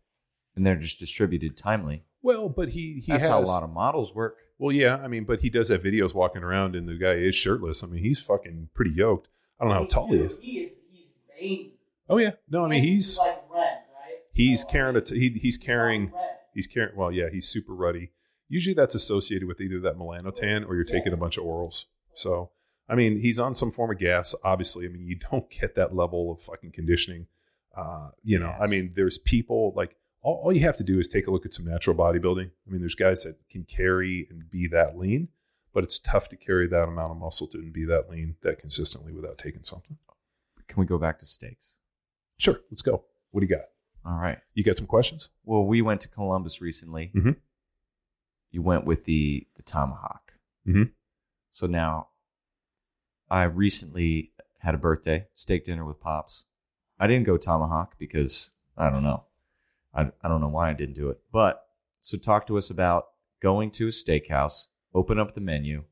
and 0.58 0.66
they're 0.66 0.76
just 0.76 1.00
distributed 1.00 1.56
timely. 1.56 2.04
Well, 2.22 2.50
but 2.50 2.70
he 2.70 2.96
he 3.06 3.12
That's 3.14 3.24
has 3.28 3.30
how 3.30 3.40
a 3.40 3.44
lot 3.44 3.64
of 3.64 3.70
models 3.72 4.14
work. 4.14 4.36
Well, 4.60 4.72
yeah, 4.74 4.98
I 4.98 5.08
mean, 5.08 5.24
but 5.24 5.42
he 5.42 5.50
does 5.50 5.70
have 5.70 5.84
videos 5.84 6.14
walking 6.16 6.44
around, 6.44 6.76
and 6.76 6.90
the 6.90 6.96
guy 6.98 7.14
is 7.14 7.36
shirtless. 7.36 7.84
I 7.84 7.88
mean, 7.88 8.04
he's 8.04 8.20
fucking 8.22 8.70
pretty 8.74 8.92
yoked. 8.92 9.30
I 9.60 9.64
don't 9.64 9.74
know 9.74 9.80
how 9.82 9.86
tall 9.86 10.08
he 10.12 10.18
is. 10.20 10.38
He 10.42 10.60
is. 10.62 10.72
He's 10.92 11.10
veiny. 11.40 11.74
Oh 12.10 12.18
yeah, 12.18 12.32
no, 12.50 12.66
I 12.66 12.70
mean 12.70 12.80
And 12.80 12.88
he's 12.88 13.18
like 13.18 13.44
red, 13.54 13.62
right? 13.94 14.16
he's 14.34 14.62
So, 14.64 14.70
carrying 14.70 14.96
a 14.98 15.02
t- 15.02 15.18
he, 15.20 15.30
he's 15.30 15.42
he's 15.42 15.58
carrying 15.58 16.06
red. 16.14 16.38
he's 16.54 16.68
carrying 16.68 16.96
well 16.98 17.12
yeah 17.12 17.30
he's 17.32 17.48
super 17.48 17.74
ruddy. 17.74 18.12
Usually 18.50 18.74
that's 18.74 18.96
associated 18.96 19.48
with 19.48 19.60
either 19.62 19.80
that 19.82 19.98
melanotan 19.98 20.68
or 20.68 20.76
you're 20.76 20.84
taking 20.86 21.12
a 21.14 21.18
bunch 21.18 21.38
of 21.38 21.44
orals. 21.44 21.86
So 22.14 22.52
I 22.90 22.96
mean, 22.96 23.18
he's 23.20 23.40
on 23.40 23.54
some 23.54 23.72
form 23.72 23.92
of 23.92 24.00
gas. 24.00 24.34
Obviously, 24.44 24.86
I 24.86 24.90
mean, 24.90 25.06
you 25.06 25.18
don't 25.32 25.50
get 25.62 25.76
that 25.76 25.94
level 25.96 26.32
of 26.32 26.42
fucking 26.42 26.72
conditioning. 26.72 27.28
Uh, 27.76 28.10
you 28.24 28.40
know, 28.40 28.56
I 28.60 28.68
mean, 28.68 28.94
there's 28.96 29.18
people 29.20 29.74
like 29.76 29.96
all, 30.22 30.42
all 30.44 30.54
you 30.54 30.62
have 30.62 30.78
to 30.78 30.84
do 30.84 31.00
is 31.00 31.08
take 31.08 31.28
a 31.28 31.32
look 31.32 31.46
at 31.46 31.54
some 31.54 31.66
natural 31.66 31.96
bodybuilding. 31.96 32.50
I 32.68 32.70
mean, 32.70 32.82
there's 32.82 32.96
guys 32.96 33.24
that 33.24 33.38
can 33.50 33.64
carry 33.64 34.28
and 34.30 34.50
be 34.50 34.68
that 34.68 34.98
lean, 34.98 35.30
but 35.74 35.84
it's 35.84 36.00
tough 36.00 36.30
to 36.30 36.36
carry 36.36 36.68
that 36.68 36.84
amount 36.84 37.12
of 37.12 37.18
muscle 37.18 37.48
to 37.48 37.58
and 37.60 37.72
be 37.74 37.86
that 37.86 38.10
lean 38.10 38.36
that 38.42 38.60
consistently 38.60 39.14
without 39.14 39.38
taking 39.38 39.64
something. 39.64 39.98
Can 40.68 40.80
we 40.80 40.86
go 40.86 40.98
back 40.98 41.20
to 41.20 41.26
steaks? 41.26 41.78
Sure, 42.38 42.60
let's 42.70 42.82
go. 42.82 43.04
What 43.32 43.42
do 43.42 43.48
you 43.48 43.56
got? 43.56 43.66
All 44.06 44.20
right. 44.20 44.38
You 44.54 44.64
got 44.64 44.78
some 44.78 44.88
questions? 44.88 45.30
Well, 45.44 45.66
we 45.66 45.82
went 45.82 46.02
to 46.02 46.08
Columbus 46.08 46.62
recently. 46.62 47.12
Mhm. 47.16 47.36
You 48.52 48.62
went 48.62 48.86
with 48.86 49.06
the 49.06 49.48
the 49.56 49.64
tomahawk. 49.64 50.34
Mhm. 50.66 50.92
So 51.52 51.68
now, 51.68 52.10
I 53.30 53.44
recently 53.44 54.32
had 54.60 54.76
a 54.76 54.78
birthday 54.78 55.28
steak 55.34 55.64
dinner 55.66 55.84
with 55.86 56.00
pops. 56.00 56.46
I 57.00 57.08
didn't 57.08 57.26
go 57.26 57.38
tomahawk 57.38 57.98
because 57.98 58.52
I 58.78 58.90
don't 58.90 59.04
know. 59.04 59.26
I 59.98 60.12
I 60.24 60.28
don't 60.28 60.42
know 60.42 60.48
why 60.48 60.70
I 60.70 60.74
didn't 60.74 60.96
do 60.96 61.10
it. 61.10 61.20
But 61.32 61.66
so 62.00 62.18
talk 62.18 62.48
to 62.48 62.58
us 62.58 62.70
about 62.70 63.08
going 63.42 63.72
to 63.72 63.88
a 63.88 63.92
steakhouse, 63.92 64.68
open 64.94 65.20
up 65.20 65.34
the 65.34 65.42
menu, 65.42 65.84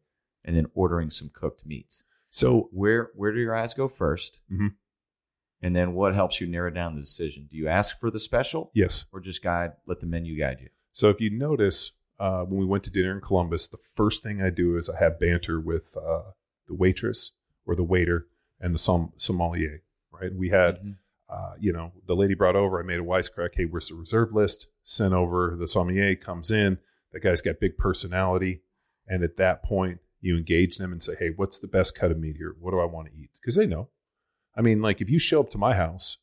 and 0.45 0.55
then 0.55 0.67
ordering 0.73 1.09
some 1.09 1.29
cooked 1.33 1.65
meats. 1.65 2.03
So 2.29 2.69
Where 2.71 3.11
where 3.15 3.31
do 3.33 3.39
your 3.39 3.55
eyes 3.55 3.73
go 3.73 3.87
1st 3.87 4.39
Mhm. 4.51 4.75
And 5.61 5.75
then 5.75 5.93
what 5.93 6.13
helps 6.13 6.39
you 6.41 6.47
narrow 6.47 6.69
down 6.69 6.95
the 6.95 7.01
decision? 7.01 7.47
Do 7.49 7.57
you 7.57 7.67
ask 7.67 7.99
for 7.99 8.11
the 8.11 8.19
special? 8.19 8.71
yes, 8.73 9.05
or 9.11 9.19
just 9.19 9.41
guide 9.41 9.73
let 9.87 9.99
the 9.99 10.05
menu 10.05 10.37
guide 10.37 10.59
you 10.61 10.69
So 10.91 11.09
if 11.09 11.19
you 11.19 11.29
notice, 11.29 11.93
uh, 12.19 12.43
when 12.45 12.59
we 12.59 12.65
went 12.65 12.83
to 12.85 12.91
dinner 12.91 13.11
in 13.13 13.21
Columbus, 13.21 13.67
the 13.67 13.77
first 13.77 14.21
thing 14.23 14.41
I 14.41 14.49
do 14.49 14.77
is 14.77 14.89
I 14.89 14.97
have 14.99 15.19
banter 15.19 15.59
with 15.59 15.97
uh, 15.97 16.31
the 16.67 16.73
waitress 16.73 17.31
or 17.65 17.75
the 17.75 17.83
waiter 17.83 18.27
and 18.59 18.73
the 18.73 18.79
som- 18.79 19.13
sommelier. 19.17 19.81
Right? 20.11 20.33
We 20.33 20.49
had, 20.49 20.81
Mhm. 20.81 20.97
Uh, 21.29 21.53
you 21.59 21.73
know, 21.73 21.91
the 22.05 22.15
lady 22.15 22.33
brought 22.33 22.55
over. 22.55 22.79
I 22.79 22.83
made 22.83 22.99
a 22.99 23.03
wisecrack. 23.03 23.55
Hey, 23.55 23.65
where's 23.65 23.89
the 23.89 23.95
reserve 23.95 24.33
list? 24.33 24.67
Sent 24.83 25.13
over. 25.13 25.55
The 25.57 25.67
sommelier 25.67 26.15
comes 26.15 26.51
in. 26.51 26.77
That 27.11 27.21
guy's 27.21 27.41
got 27.41 27.59
big 27.59 27.77
personality, 27.77 28.61
and 29.07 29.23
at 29.23 29.37
that 29.37 29.63
point, 29.63 29.99
you 30.21 30.37
engage 30.37 30.77
them 30.77 30.91
and 30.91 31.01
say, 31.01 31.15
"Hey, 31.17 31.31
what's 31.35 31.59
the 31.59 31.67
best 31.67 31.97
cut 31.97 32.11
of 32.11 32.19
meat 32.19 32.35
here? 32.37 32.55
What 32.59 32.71
do 32.71 32.79
I 32.79 32.85
want 32.85 33.07
to 33.07 33.13
eat?" 33.13 33.31
Because 33.35 33.55
they 33.55 33.65
know. 33.65 33.89
I 34.55 34.61
mean, 34.61 34.81
like 34.81 35.01
if 35.01 35.09
you 35.09 35.19
show 35.19 35.39
up 35.39 35.49
to 35.51 35.57
my 35.57 35.75
house 35.75 36.17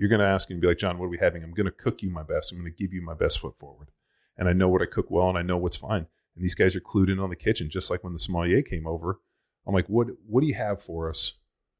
you're 0.00 0.08
going 0.08 0.20
to 0.20 0.26
ask 0.26 0.48
and 0.48 0.62
be 0.62 0.66
like, 0.66 0.78
John, 0.78 0.98
what 0.98 1.04
are 1.04 1.10
we 1.10 1.18
having? 1.18 1.44
I'm 1.44 1.52
going 1.52 1.66
to 1.66 1.70
cook 1.70 2.00
you 2.00 2.08
my 2.08 2.22
best. 2.22 2.50
I'm 2.50 2.58
going 2.58 2.72
to 2.72 2.76
give 2.76 2.94
you 2.94 3.02
my 3.02 3.12
best 3.12 3.38
foot 3.38 3.58
forward. 3.58 3.90
And 4.34 4.48
I 4.48 4.54
know 4.54 4.66
what 4.66 4.80
I 4.80 4.86
cook 4.86 5.10
well 5.10 5.28
and 5.28 5.36
I 5.36 5.42
know 5.42 5.58
what's 5.58 5.76
fine. 5.76 6.06
And 6.34 6.42
these 6.42 6.54
guys 6.54 6.74
are 6.74 6.80
clued 6.80 7.12
in 7.12 7.18
on 7.18 7.28
the 7.28 7.36
kitchen, 7.36 7.68
just 7.68 7.90
like 7.90 8.02
when 8.02 8.14
the 8.14 8.18
sommelier 8.18 8.62
came 8.62 8.86
over. 8.86 9.20
I'm 9.66 9.74
like, 9.74 9.88
what, 9.88 10.06
what 10.26 10.40
do 10.40 10.46
you 10.46 10.54
have 10.54 10.80
for 10.80 11.10
us? 11.10 11.34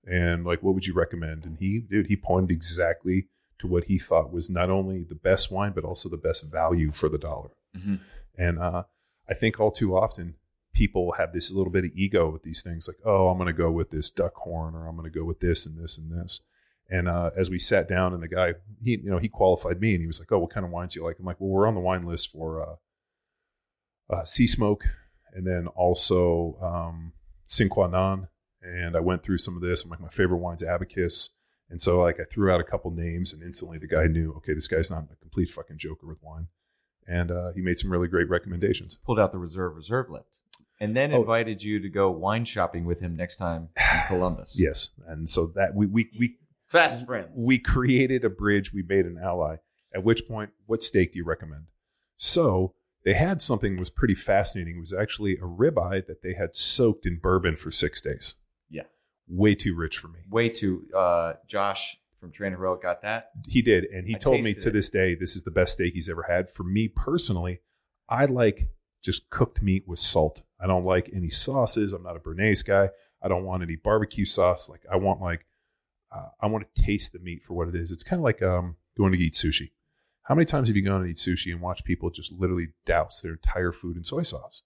And 0.06 0.44
like, 0.44 0.62
what 0.62 0.74
would 0.74 0.86
you 0.86 0.94
recommend? 0.94 1.44
And 1.44 1.58
he, 1.58 1.80
dude, 1.80 2.06
he 2.06 2.16
pointed 2.16 2.50
exactly 2.50 3.28
to 3.58 3.66
what 3.66 3.84
he 3.84 3.98
thought 3.98 4.32
was 4.32 4.48
not 4.48 4.70
only 4.70 5.04
the 5.04 5.14
best 5.14 5.50
wine, 5.50 5.72
but 5.74 5.84
also 5.84 6.08
the 6.08 6.16
best 6.16 6.50
value 6.50 6.90
for 6.90 7.08
the 7.08 7.18
dollar. 7.18 7.50
Mhm. 7.76 8.00
And 8.38 8.58
uh, 8.58 8.84
I 9.28 9.34
think 9.34 9.60
all 9.60 9.70
too 9.70 9.94
often 9.96 10.36
people 10.72 11.12
have 11.12 11.32
this 11.32 11.52
little 11.52 11.72
bit 11.72 11.84
of 11.84 11.90
ego 11.94 12.30
with 12.30 12.42
these 12.42 12.62
things 12.62 12.88
like, 12.88 12.96
oh, 13.04 13.28
I'm 13.28 13.36
going 13.36 13.48
to 13.48 13.52
go 13.52 13.70
with 13.70 13.90
this 13.90 14.10
Duckhorn 14.10 14.74
or 14.74 14.86
I'm 14.88 14.96
going 14.96 15.10
to 15.10 15.18
go 15.18 15.24
with 15.24 15.40
this 15.40 15.66
and 15.66 15.78
this 15.78 15.98
and 15.98 16.10
this. 16.10 16.40
And 16.88 17.06
uh, 17.06 17.30
as 17.36 17.50
we 17.50 17.58
sat 17.58 17.88
down, 17.88 18.14
and 18.14 18.22
the 18.22 18.28
guy, 18.28 18.54
he, 18.82 18.92
you 18.92 19.10
know, 19.10 19.18
he 19.18 19.28
qualified 19.28 19.80
me, 19.80 19.92
and 19.92 20.00
he 20.00 20.08
was 20.08 20.18
like, 20.18 20.32
"Oh, 20.32 20.40
what 20.40 20.50
kind 20.50 20.66
of 20.66 20.72
wines 20.72 20.94
do 20.94 21.00
you 21.00 21.06
like?" 21.06 21.20
I'm 21.20 21.24
like, 21.24 21.40
"Well, 21.40 21.50
we're 21.50 21.68
on 21.68 21.76
the 21.76 21.80
wine 21.80 22.04
list 22.04 22.32
for 22.32 22.60
uh, 24.10 24.12
uh, 24.12 24.24
Sea 24.24 24.48
Smoke, 24.48 24.82
and 25.32 25.46
then 25.46 25.68
also 25.68 26.56
um, 26.60 27.12
Sine 27.44 27.68
Qua 27.68 27.86
Non." 27.86 28.26
And 28.62 28.96
I 28.96 29.00
went 29.00 29.22
through 29.22 29.38
some 29.38 29.56
of 29.56 29.62
this. 29.62 29.84
I'm 29.84 29.90
like, 29.90 30.00
my 30.00 30.08
favorite 30.08 30.38
wine's 30.38 30.62
Abacus, 30.62 31.30
and 31.70 31.80
so 31.80 32.00
like 32.00 32.18
I 32.20 32.24
threw 32.24 32.50
out 32.50 32.60
a 32.60 32.64
couple 32.64 32.90
names, 32.90 33.32
and 33.32 33.42
instantly 33.42 33.78
the 33.78 33.86
guy 33.86 34.06
knew, 34.06 34.32
okay, 34.38 34.52
this 34.54 34.68
guy's 34.68 34.90
not 34.90 35.04
a 35.12 35.16
complete 35.16 35.48
fucking 35.48 35.78
joker 35.78 36.06
with 36.06 36.18
wine, 36.22 36.48
and 37.06 37.30
uh, 37.30 37.52
he 37.54 37.60
made 37.62 37.78
some 37.78 37.90
really 37.90 38.08
great 38.08 38.28
recommendations. 38.28 38.96
pulled 39.04 39.18
out 39.18 39.32
the 39.32 39.38
reserve 39.38 39.74
reserve 39.76 40.10
list 40.10 40.42
and 40.78 40.96
then 40.96 41.12
Oh. 41.12 41.20
invited 41.20 41.62
you 41.62 41.78
to 41.80 41.88
go 41.88 42.10
wine 42.10 42.44
shopping 42.44 42.84
with 42.86 43.00
him 43.00 43.14
next 43.16 43.36
time 43.36 43.68
in 43.76 44.00
columbus 44.08 44.56
Yes, 44.58 44.90
and 45.06 45.28
so 45.28 45.46
that 45.54 45.74
we 45.74 45.86
we 45.86 46.10
we 46.18 46.36
fast 46.68 47.04
friends 47.06 47.42
we 47.46 47.58
created 47.58 48.24
a 48.24 48.30
bridge 48.30 48.72
we 48.72 48.82
made 48.82 49.04
an 49.06 49.18
ally 49.22 49.56
at 49.94 50.04
which 50.04 50.26
point 50.28 50.50
what 50.66 50.82
steak 50.82 51.12
do 51.12 51.18
you 51.18 51.24
recommend 51.24 51.66
so 52.16 52.74
they 53.04 53.14
had 53.14 53.40
something 53.42 53.74
that 53.74 53.80
was 53.80 53.90
pretty 53.90 54.14
fascinating 54.14 54.76
it 54.76 54.80
was 54.80 54.92
actually 54.92 55.34
a 55.34 55.42
ribeye 55.46 56.06
that 56.06 56.22
they 56.22 56.34
had 56.34 56.54
soaked 56.54 57.06
in 57.06 57.18
bourbon 57.18 57.56
for 57.56 57.70
six 57.70 58.00
days. 58.00 58.34
Way 59.30 59.54
too 59.54 59.76
rich 59.76 59.96
for 59.98 60.08
me. 60.08 60.20
Way 60.28 60.48
too 60.48 60.86
uh 60.94 61.34
josh 61.46 61.96
from 62.18 62.32
trainer 62.32 62.56
row 62.56 62.76
got 62.76 63.02
that. 63.02 63.30
He 63.48 63.62
did 63.62 63.84
and 63.84 64.06
he 64.06 64.16
I 64.16 64.18
told 64.18 64.42
me 64.42 64.54
to 64.54 64.68
it. 64.68 64.72
this 64.72 64.90
day 64.90 65.14
this 65.14 65.36
is 65.36 65.44
the 65.44 65.52
best 65.52 65.74
steak 65.74 65.94
he's 65.94 66.08
ever 66.08 66.24
had. 66.28 66.50
For 66.50 66.64
me 66.64 66.88
personally 66.88 67.60
i 68.08 68.24
like 68.24 68.68
just 69.02 69.30
cooked 69.30 69.62
meat 69.62 69.84
with 69.86 70.00
salt. 70.00 70.42
I 70.60 70.66
don't 70.66 70.84
like 70.84 71.10
any 71.14 71.30
sauces. 71.30 71.92
I'm 71.92 72.02
not 72.02 72.16
a 72.16 72.20
béarnaise 72.20 72.66
guy. 72.66 72.90
I 73.22 73.28
don't 73.28 73.44
want 73.44 73.62
any 73.62 73.76
barbecue 73.76 74.24
sauce. 74.24 74.68
Like 74.68 74.82
i 74.90 74.96
want 74.96 75.20
like 75.20 75.46
uh, 76.12 76.30
i 76.40 76.46
want 76.46 76.66
to 76.74 76.82
taste 76.82 77.12
the 77.12 77.20
meat 77.20 77.44
for 77.44 77.54
what 77.54 77.68
it 77.68 77.76
is. 77.76 77.92
It's 77.92 78.04
kind 78.04 78.18
of 78.18 78.24
like 78.24 78.42
um, 78.42 78.76
going 78.98 79.12
to 79.12 79.18
eat 79.18 79.34
sushi. 79.34 79.70
How 80.24 80.34
many 80.34 80.44
times 80.44 80.68
have 80.68 80.76
you 80.76 80.82
gone 80.82 81.02
and 81.02 81.10
eat 81.10 81.16
sushi 81.16 81.52
and 81.52 81.60
watched 81.60 81.84
people 81.84 82.10
just 82.10 82.32
literally 82.32 82.68
douse 82.84 83.20
their 83.20 83.32
entire 83.32 83.70
food 83.72 83.96
in 83.96 84.02
soy 84.02 84.22
sauce? 84.22 84.62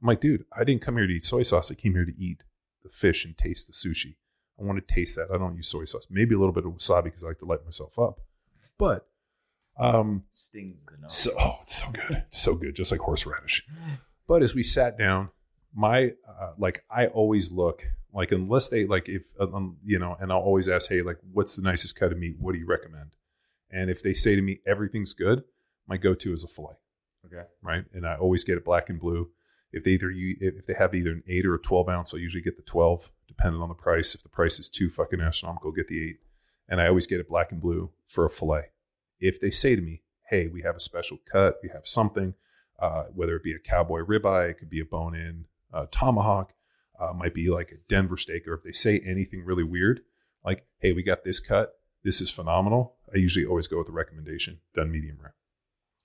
I'm 0.00 0.06
like 0.06 0.20
dude 0.20 0.44
i 0.52 0.62
didn't 0.62 0.82
come 0.82 0.96
here 0.96 1.08
to 1.08 1.12
eat 1.12 1.24
soy 1.24 1.42
sauce. 1.42 1.72
I 1.72 1.74
came 1.74 1.94
here 1.94 2.04
to 2.04 2.16
eat 2.16 2.44
the 2.86 2.92
fish 2.92 3.24
and 3.24 3.36
taste 3.36 3.66
the 3.66 3.72
sushi 3.72 4.14
I 4.58 4.64
want 4.64 4.86
to 4.86 4.94
taste 4.94 5.16
that. 5.16 5.28
I 5.32 5.38
don't 5.38 5.56
use 5.56 5.68
soy 5.68 5.84
sauce. 5.84 6.06
Maybe 6.10 6.34
a 6.34 6.38
little 6.38 6.52
bit 6.52 6.64
of 6.64 6.72
wasabi 6.72 7.04
because 7.04 7.24
I 7.24 7.28
like 7.28 7.38
to 7.40 7.44
light 7.44 7.64
myself 7.64 7.98
up. 7.98 8.20
But 8.78 9.06
um, 9.78 10.24
stings 10.30 10.78
the 10.90 10.96
nose 11.02 11.14
so 11.14 11.30
oh, 11.38 11.58
it's 11.62 11.78
so 11.82 11.90
good, 11.90 12.24
it's 12.26 12.38
so 12.38 12.54
good, 12.54 12.74
just 12.74 12.92
like 12.92 13.00
horseradish. 13.00 13.66
But 14.26 14.42
as 14.42 14.54
we 14.54 14.62
sat 14.62 14.96
down, 14.96 15.30
my 15.74 16.12
uh, 16.26 16.52
like 16.58 16.84
I 16.90 17.08
always 17.08 17.52
look 17.52 17.86
like 18.12 18.32
unless 18.32 18.70
they 18.70 18.86
like 18.86 19.08
if 19.08 19.32
um, 19.38 19.76
you 19.84 19.98
know, 19.98 20.16
and 20.18 20.32
I'll 20.32 20.38
always 20.38 20.68
ask, 20.68 20.88
hey, 20.88 21.02
like 21.02 21.18
what's 21.32 21.56
the 21.56 21.62
nicest 21.62 21.96
cut 21.96 22.12
of 22.12 22.18
meat? 22.18 22.36
What 22.38 22.52
do 22.52 22.58
you 22.58 22.66
recommend? 22.66 23.16
And 23.70 23.90
if 23.90 24.02
they 24.02 24.14
say 24.14 24.36
to 24.36 24.42
me 24.42 24.60
everything's 24.66 25.12
good, 25.12 25.44
my 25.86 25.96
go-to 25.98 26.32
is 26.32 26.44
a 26.44 26.48
fillet 26.48 26.76
okay 27.26 27.46
right? 27.62 27.84
And 27.92 28.06
I 28.06 28.16
always 28.16 28.44
get 28.44 28.56
it 28.56 28.64
black 28.64 28.88
and 28.88 29.00
blue. 29.00 29.30
If 29.76 29.84
they 29.84 29.90
either 29.90 30.10
you 30.10 30.36
if 30.40 30.64
they 30.64 30.72
have 30.72 30.94
either 30.94 31.10
an 31.10 31.22
eight 31.28 31.44
or 31.44 31.54
a 31.54 31.58
twelve 31.58 31.88
ounce, 31.90 32.14
I 32.14 32.16
usually 32.16 32.42
get 32.42 32.56
the 32.56 32.62
twelve, 32.62 33.12
depending 33.28 33.60
on 33.60 33.68
the 33.68 33.74
price. 33.74 34.14
If 34.14 34.22
the 34.22 34.30
price 34.30 34.58
is 34.58 34.70
too 34.70 34.88
fucking 34.88 35.20
astronomical, 35.20 35.70
get 35.70 35.88
the 35.88 36.02
eight. 36.02 36.16
And 36.66 36.80
I 36.80 36.88
always 36.88 37.06
get 37.06 37.20
it 37.20 37.28
black 37.28 37.52
and 37.52 37.60
blue 37.60 37.90
for 38.06 38.24
a 38.24 38.30
fillet. 38.30 38.70
If 39.20 39.38
they 39.38 39.50
say 39.50 39.76
to 39.76 39.82
me, 39.82 40.02
"Hey, 40.30 40.46
we 40.46 40.62
have 40.62 40.76
a 40.76 40.80
special 40.80 41.18
cut, 41.30 41.58
we 41.62 41.68
have 41.68 41.86
something," 41.86 42.32
uh, 42.78 43.04
whether 43.14 43.36
it 43.36 43.42
be 43.42 43.52
a 43.52 43.58
cowboy 43.58 44.00
ribeye, 44.00 44.50
it 44.50 44.58
could 44.58 44.70
be 44.70 44.80
a 44.80 44.84
bone-in 44.86 45.44
uh, 45.74 45.86
tomahawk, 45.90 46.54
uh, 46.98 47.12
might 47.12 47.34
be 47.34 47.50
like 47.50 47.70
a 47.70 47.76
Denver 47.86 48.16
steak, 48.16 48.48
or 48.48 48.54
if 48.54 48.62
they 48.62 48.72
say 48.72 48.98
anything 49.00 49.44
really 49.44 49.62
weird, 49.62 50.00
like, 50.42 50.66
"Hey, 50.78 50.94
we 50.94 51.02
got 51.02 51.22
this 51.22 51.38
cut, 51.38 51.78
this 52.02 52.22
is 52.22 52.30
phenomenal," 52.30 52.96
I 53.14 53.18
usually 53.18 53.44
always 53.44 53.66
go 53.66 53.76
with 53.76 53.88
the 53.88 53.92
recommendation 53.92 54.60
done 54.74 54.90
medium 54.90 55.18
rare, 55.20 55.34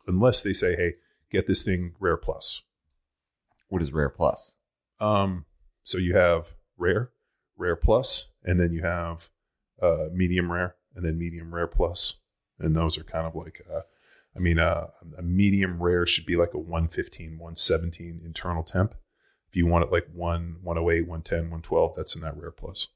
unless 0.06 0.44
they 0.44 0.54
say, 0.54 0.76
"Hey." 0.76 0.96
Get 1.32 1.48
this 1.48 1.64
thing 1.64 1.96
rare 1.98 2.18
plus. 2.18 2.64
What 3.72 3.82
is 3.82 3.92
rare 3.94 4.10
plus 4.10 4.56
Um, 5.00 5.46
so 5.84 5.98
you 5.98 6.16
have 6.16 6.54
rare, 6.78 7.12
rare 7.58 7.76
plus, 7.76 8.32
and 8.44 8.60
then 8.60 8.72
you 8.74 8.84
have 8.84 9.30
uh, 9.82 10.06
medium 10.14 10.52
rare, 10.52 10.76
and 10.96 11.04
then 11.06 11.18
medium 11.18 11.54
rare 11.56 11.68
plus, 11.68 12.20
and 12.60 12.76
those 12.76 12.98
are 13.00 13.04
kind 13.04 13.26
of 13.26 13.34
like, 13.36 13.62
uh, 13.74 13.82
I 14.38 14.40
mean, 14.40 14.60
uh, 14.60 14.88
a 15.18 15.22
medium 15.24 15.82
rare 15.82 16.06
should 16.06 16.26
be 16.26 16.36
like 16.36 16.54
a 16.54 16.60
115, 16.60 17.32
117 17.40 18.22
internal 18.26 18.64
temp. 18.64 18.94
If 19.50 19.56
you 19.56 19.66
want 19.68 19.86
it 19.86 19.92
like 19.92 20.08
1, 20.14 20.58
108, 20.62 21.02
110, 21.08 21.40
112, 21.40 21.96
that's 21.96 22.16
in 22.16 22.22
that 22.22 22.38
rare 22.38 22.52
plus. 22.52 22.88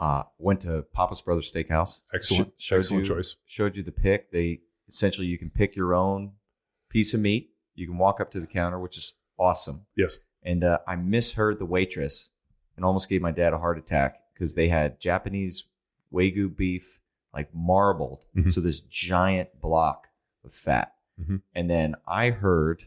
uh 0.00 0.24
went 0.38 0.60
to 0.62 0.82
Pappas 0.92 1.22
Brothers 1.22 1.52
steakhouse 1.52 2.02
Excellent, 2.12 2.52
Sh- 2.58 2.72
excellent 2.72 3.08
you, 3.08 3.14
choice. 3.14 3.36
showed 3.46 3.76
you 3.76 3.82
the 3.84 3.92
pick 3.92 4.30
they 4.32 4.60
essentially 4.88 5.28
you 5.28 5.38
can 5.38 5.50
pick 5.50 5.76
your 5.76 5.94
own 5.94 6.32
piece 6.90 7.14
of 7.14 7.20
meat 7.20 7.50
you 7.76 7.86
can 7.86 7.96
walk 7.98 8.20
up 8.20 8.30
to 8.32 8.40
the 8.40 8.46
counter 8.48 8.78
which 8.80 8.98
is 8.98 9.14
awesome 9.38 9.86
Yes. 9.96 10.18
and 10.42 10.62
uh, 10.64 10.78
I 10.86 10.96
misheard 10.96 11.58
the 11.58 11.66
waitress 11.66 12.30
and 12.76 12.84
almost 12.84 13.08
gave 13.08 13.20
my 13.22 13.30
dad 13.30 13.52
a 13.52 13.58
heart 13.58 13.78
attack 13.78 14.20
because 14.32 14.54
they 14.54 14.68
had 14.68 15.00
Japanese 15.00 15.64
wagyu 16.12 16.54
beef 16.54 17.00
like 17.32 17.52
marbled, 17.54 18.24
Mhm. 18.36 18.50
so 18.52 18.60
this 18.60 18.80
giant 18.82 19.60
block 19.60 20.08
of 20.44 20.52
fat, 20.52 20.94
Mhm. 21.20 21.42
and 21.54 21.68
then 21.68 21.96
I 22.06 22.30
heard 22.30 22.84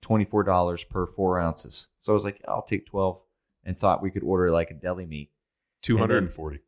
twenty 0.00 0.24
four 0.24 0.42
dollars 0.42 0.82
per 0.84 1.06
four 1.06 1.38
ounces. 1.38 1.88
So 2.00 2.12
I 2.12 2.14
was 2.14 2.24
like, 2.24 2.40
I'll 2.48 2.62
take 2.62 2.86
twelve, 2.86 3.22
and 3.64 3.78
thought 3.78 4.02
we 4.02 4.10
could 4.10 4.22
order 4.24 4.50
like 4.50 4.70
a 4.70 4.74
deli 4.74 5.06
meat. 5.06 5.30
240. 5.82 6.60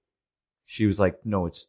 She 0.64 0.86
was 0.86 1.00
like, 1.00 1.24
No, 1.26 1.46
it's 1.46 1.68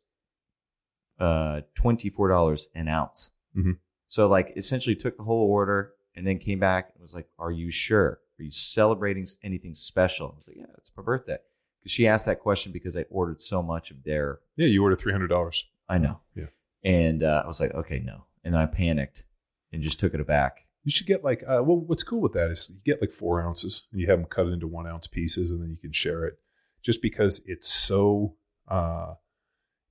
uh 1.19 1.61
twenty 1.75 2.09
four 2.09 2.27
dollars 2.29 2.67
an 2.75 2.87
ounce. 2.87 3.31
Mhm. 3.55 3.77
So 4.07 4.27
like 4.27 4.53
essentially 4.55 4.95
took 4.95 5.17
the 5.17 5.23
whole 5.23 5.49
order 5.49 5.93
and 6.15 6.25
then 6.25 6.39
came 6.39 6.59
back 6.59 6.91
and 6.93 7.01
was 7.01 7.15
like, 7.15 7.27
Are 7.37 7.51
you 7.51 7.71
sure? 7.71 8.19
are 8.39 8.43
you 8.43 8.51
celebrating 8.51 9.27
anything 9.43 9.75
special? 9.75 10.27
I 10.27 10.35
was 10.35 10.43
like, 10.47 10.57
yeah, 10.57 10.73
it's 10.77 10.91
my 10.95 11.03
birthday. 11.03 11.37
Because 11.79 11.91
she 11.91 12.07
asked 12.07 12.25
that 12.25 12.39
question 12.39 12.71
because 12.71 12.95
I 12.95 13.05
ordered 13.09 13.41
so 13.41 13.61
much 13.61 13.91
of 13.91 14.03
their. 14.03 14.39
Yeah, 14.55 14.67
you 14.67 14.81
order 14.83 14.95
three 14.95 15.11
hundred 15.11 15.27
dollars. 15.27 15.65
I 15.89 15.97
know. 15.97 16.19
Yeah. 16.35 16.45
And 16.83 17.23
uh, 17.23 17.41
I 17.43 17.47
was 17.47 17.59
like, 17.59 17.73
okay, 17.73 17.99
no. 17.99 18.25
And 18.43 18.53
then 18.53 18.61
I 18.61 18.65
panicked 18.65 19.23
and 19.71 19.81
just 19.81 19.99
took 19.99 20.13
it 20.13 20.27
back. 20.27 20.65
You 20.83 20.91
should 20.91 21.07
get 21.07 21.23
like, 21.23 21.43
uh, 21.43 21.63
well, 21.63 21.77
what's 21.77 22.03
cool 22.03 22.21
with 22.21 22.33
that 22.33 22.49
is 22.49 22.69
you 22.69 22.81
get 22.83 23.01
like 23.01 23.11
four 23.11 23.41
ounces 23.41 23.83
and 23.91 24.01
you 24.01 24.07
have 24.07 24.19
them 24.19 24.27
cut 24.27 24.47
into 24.47 24.67
one 24.67 24.87
ounce 24.87 25.07
pieces 25.07 25.49
and 25.49 25.61
then 25.61 25.69
you 25.69 25.77
can 25.77 25.93
share 25.93 26.25
it. 26.25 26.39
Just 26.81 27.01
because 27.01 27.41
it's 27.45 27.73
so, 27.73 28.35
uh, 28.67 29.13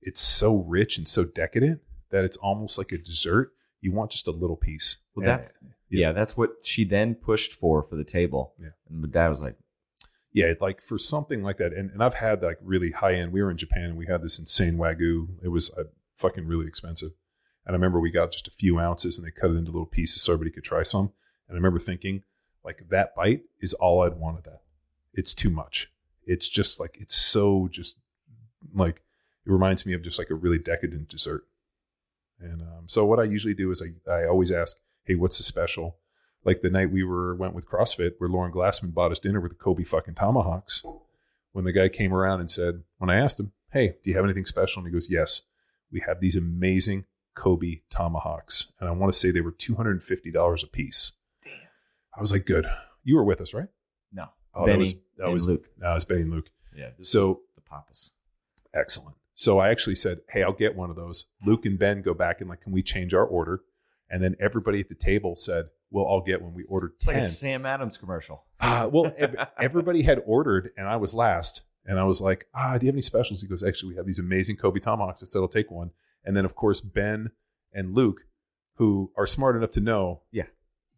it's 0.01 0.19
so 0.19 0.57
rich 0.57 0.99
and 0.99 1.07
so 1.07 1.23
decadent 1.23 1.81
that 2.11 2.23
it's 2.23 2.37
almost 2.37 2.77
like 2.77 2.91
a 2.91 2.97
dessert. 2.99 3.53
You 3.81 3.91
want 3.91 4.11
just 4.11 4.27
a 4.27 4.31
little 4.31 4.55
piece. 4.55 4.97
Well, 5.15 5.25
that's 5.25 5.57
yeah. 5.99 6.11
that's 6.11 6.37
what 6.37 6.51
she 6.63 6.83
then 6.83 7.15
pushed 7.15 7.53
for 7.53 7.83
for 7.83 7.95
the 7.95 8.03
table. 8.03 8.53
Yeah. 8.59 8.69
And 8.89 9.01
my 9.01 9.07
dad 9.07 9.29
was 9.29 9.41
like, 9.41 9.55
yeah, 10.31 10.53
like 10.59 10.81
for 10.81 10.97
something 10.97 11.43
like 11.43 11.57
that. 11.57 11.73
And, 11.73 11.91
and 11.91 12.03
I've 12.03 12.15
had 12.15 12.41
like 12.41 12.57
really 12.61 12.91
high 12.91 13.13
end. 13.13 13.31
We 13.31 13.43
were 13.43 13.51
in 13.51 13.57
Japan 13.57 13.85
and 13.85 13.97
we 13.97 14.07
had 14.07 14.23
this 14.23 14.39
insane 14.39 14.77
wagyu. 14.77 15.27
It 15.43 15.49
was 15.49 15.71
uh, 15.71 15.83
fucking 16.15 16.47
really 16.47 16.67
expensive. 16.67 17.11
And 17.65 17.73
I 17.73 17.77
remember 17.77 17.99
we 17.99 18.11
got 18.11 18.31
just 18.31 18.47
a 18.47 18.51
few 18.51 18.79
ounces 18.79 19.17
and 19.17 19.25
they 19.25 19.31
cut 19.31 19.51
it 19.51 19.55
into 19.55 19.71
little 19.71 19.85
pieces 19.85 20.21
so 20.21 20.33
everybody 20.33 20.53
could 20.53 20.63
try 20.63 20.83
some. 20.83 21.11
And 21.47 21.55
I 21.55 21.59
remember 21.59 21.79
thinking, 21.79 22.23
like, 22.63 22.89
that 22.89 23.15
bite 23.15 23.43
is 23.59 23.73
all 23.73 24.01
I'd 24.01 24.17
want 24.17 24.37
of 24.37 24.43
that. 24.45 24.61
It's 25.13 25.33
too 25.33 25.49
much. 25.49 25.91
It's 26.25 26.47
just 26.47 26.79
like, 26.79 26.97
it's 26.99 27.15
so 27.15 27.67
just 27.69 27.99
like, 28.73 29.03
it 29.45 29.51
reminds 29.51 29.85
me 29.85 29.93
of 29.93 30.01
just 30.01 30.17
like 30.17 30.29
a 30.29 30.35
really 30.35 30.57
decadent 30.57 31.09
dessert. 31.09 31.45
And 32.39 32.61
um, 32.61 32.87
so 32.87 33.05
what 33.05 33.19
I 33.19 33.23
usually 33.23 33.53
do 33.53 33.71
is 33.71 33.81
I, 33.81 34.11
I 34.11 34.25
always 34.25 34.51
ask, 34.51 34.77
hey, 35.03 35.15
what's 35.15 35.37
the 35.37 35.43
special? 35.43 35.97
Like 36.45 36.61
the 36.61 36.69
night 36.69 36.91
we 36.91 37.03
were 37.03 37.35
went 37.35 37.53
with 37.53 37.67
CrossFit, 37.67 38.13
where 38.17 38.29
Lauren 38.29 38.51
Glassman 38.51 38.93
bought 38.93 39.11
us 39.11 39.19
dinner 39.19 39.39
with 39.39 39.51
the 39.51 39.57
Kobe 39.57 39.83
fucking 39.83 40.15
tomahawks. 40.15 40.83
When 41.53 41.65
the 41.65 41.71
guy 41.71 41.87
came 41.89 42.13
around 42.13 42.39
and 42.39 42.49
said, 42.49 42.83
when 42.97 43.09
I 43.09 43.17
asked 43.19 43.39
him, 43.39 43.51
hey, 43.71 43.95
do 44.03 44.09
you 44.09 44.15
have 44.15 44.25
anything 44.25 44.45
special? 44.45 44.79
And 44.79 44.87
he 44.87 44.91
goes, 44.93 45.09
yes, 45.09 45.43
we 45.91 46.01
have 46.05 46.19
these 46.19 46.35
amazing 46.35 47.05
Kobe 47.35 47.81
tomahawks, 47.89 48.71
and 48.79 48.87
I 48.89 48.91
want 48.91 49.11
to 49.13 49.17
say 49.17 49.31
they 49.31 49.41
were 49.41 49.51
two 49.51 49.75
hundred 49.75 49.91
and 49.91 50.03
fifty 50.03 50.31
dollars 50.31 50.63
a 50.63 50.67
piece. 50.67 51.13
Damn. 51.43 51.53
I 52.15 52.21
was 52.21 52.31
like, 52.31 52.45
good. 52.45 52.65
You 53.03 53.15
were 53.15 53.23
with 53.23 53.41
us, 53.41 53.53
right? 53.53 53.69
no. 54.11 54.27
Oh, 54.55 54.65
Benny 54.65 54.73
that 54.73 54.79
was 54.79 54.93
that 55.17 55.29
was 55.31 55.47
Luke. 55.47 55.65
That 55.79 55.93
was 55.93 56.05
Benny 56.05 56.21
and 56.21 56.31
Luke. 56.31 56.49
Yeah. 56.75 56.89
So- 57.01 57.41
the 57.55 57.61
Pappas. 57.61 58.11
Excellent. 58.73 59.15
So 59.33 59.57
I 59.59 59.69
actually 59.69 59.95
said, 59.95 60.19
"Hey, 60.29 60.43
I'll 60.43 60.53
get 60.53 60.75
one 60.75 60.91
of 60.91 60.95
those." 60.95 61.25
Luke 61.43 61.65
and 61.65 61.77
Ben 61.79 62.01
go 62.03 62.13
back 62.13 62.39
and 62.39 62.47
like, 62.49 62.61
"Can 62.61 62.71
we 62.71 62.83
change 62.83 63.13
our 63.15 63.25
order?" 63.25 63.61
And 64.13 64.21
then 64.23 64.35
everybody 64.39 64.79
at 64.79 64.89
the 64.89 64.95
table 64.95 65.35
said, 65.35 65.65
we'll 65.89 66.05
all 66.05 66.21
get 66.21 66.39
when 66.39 66.53
We 66.53 66.65
ordered 66.65 66.91
It's 66.97 67.07
like 67.07 67.17
a 67.17 67.23
Sam 67.23 67.65
Adams 67.65 67.97
commercial. 67.97 68.43
Uh, 68.59 68.87
well, 68.93 69.11
everybody 69.59 70.03
had 70.03 70.21
ordered, 70.25 70.69
and 70.77 70.87
I 70.87 70.97
was 70.97 71.15
last. 71.15 71.63
And 71.85 71.99
I 71.99 72.03
was 72.03 72.21
like, 72.21 72.45
"Ah, 72.53 72.77
do 72.77 72.85
you 72.85 72.89
have 72.89 72.95
any 72.95 73.01
specials?" 73.01 73.41
He 73.41 73.47
goes, 73.47 73.63
"Actually, 73.63 73.89
we 73.89 73.95
have 73.97 74.05
these 74.05 74.19
amazing 74.19 74.55
Kobe 74.57 74.79
tomahawks." 74.79 75.23
I 75.23 75.25
said, 75.25 75.39
"I'll 75.39 75.47
take 75.47 75.71
one." 75.71 75.91
And 76.23 76.37
then, 76.37 76.45
of 76.45 76.53
course, 76.55 76.79
Ben 76.79 77.31
and 77.73 77.93
Luke, 77.95 78.21
who 78.75 79.11
are 79.17 79.25
smart 79.27 79.55
enough 79.55 79.71
to 79.71 79.81
know, 79.81 80.21
Yeah. 80.31 80.45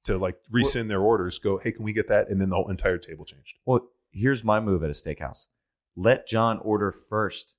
to 0.04 0.18
like 0.18 0.36
rescind 0.52 0.90
their 0.92 1.02
orders, 1.02 1.40
go, 1.40 1.58
"Hey, 1.58 1.72
can 1.72 1.84
we 1.86 1.94
get 1.94 2.08
that?" 2.10 2.30
And 2.30 2.40
then 2.42 2.50
the 2.50 2.56
whole 2.56 2.70
entire 2.70 2.98
table 3.00 3.24
changed. 3.26 3.58
Well, 3.66 3.88
here's 4.12 4.44
my 4.44 4.60
move 4.60 4.84
at 4.84 4.90
a 4.90 4.94
steakhouse. 4.94 5.48
Let 5.96 6.28
John 6.28 6.60
order 6.60 6.92
first, 6.92 7.56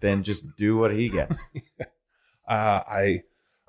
then 0.00 0.22
just 0.22 0.56
do 0.56 0.76
what 0.76 0.92
he 0.92 1.08
gets. 1.08 1.42
uh, 2.48 2.82
I, 2.86 3.22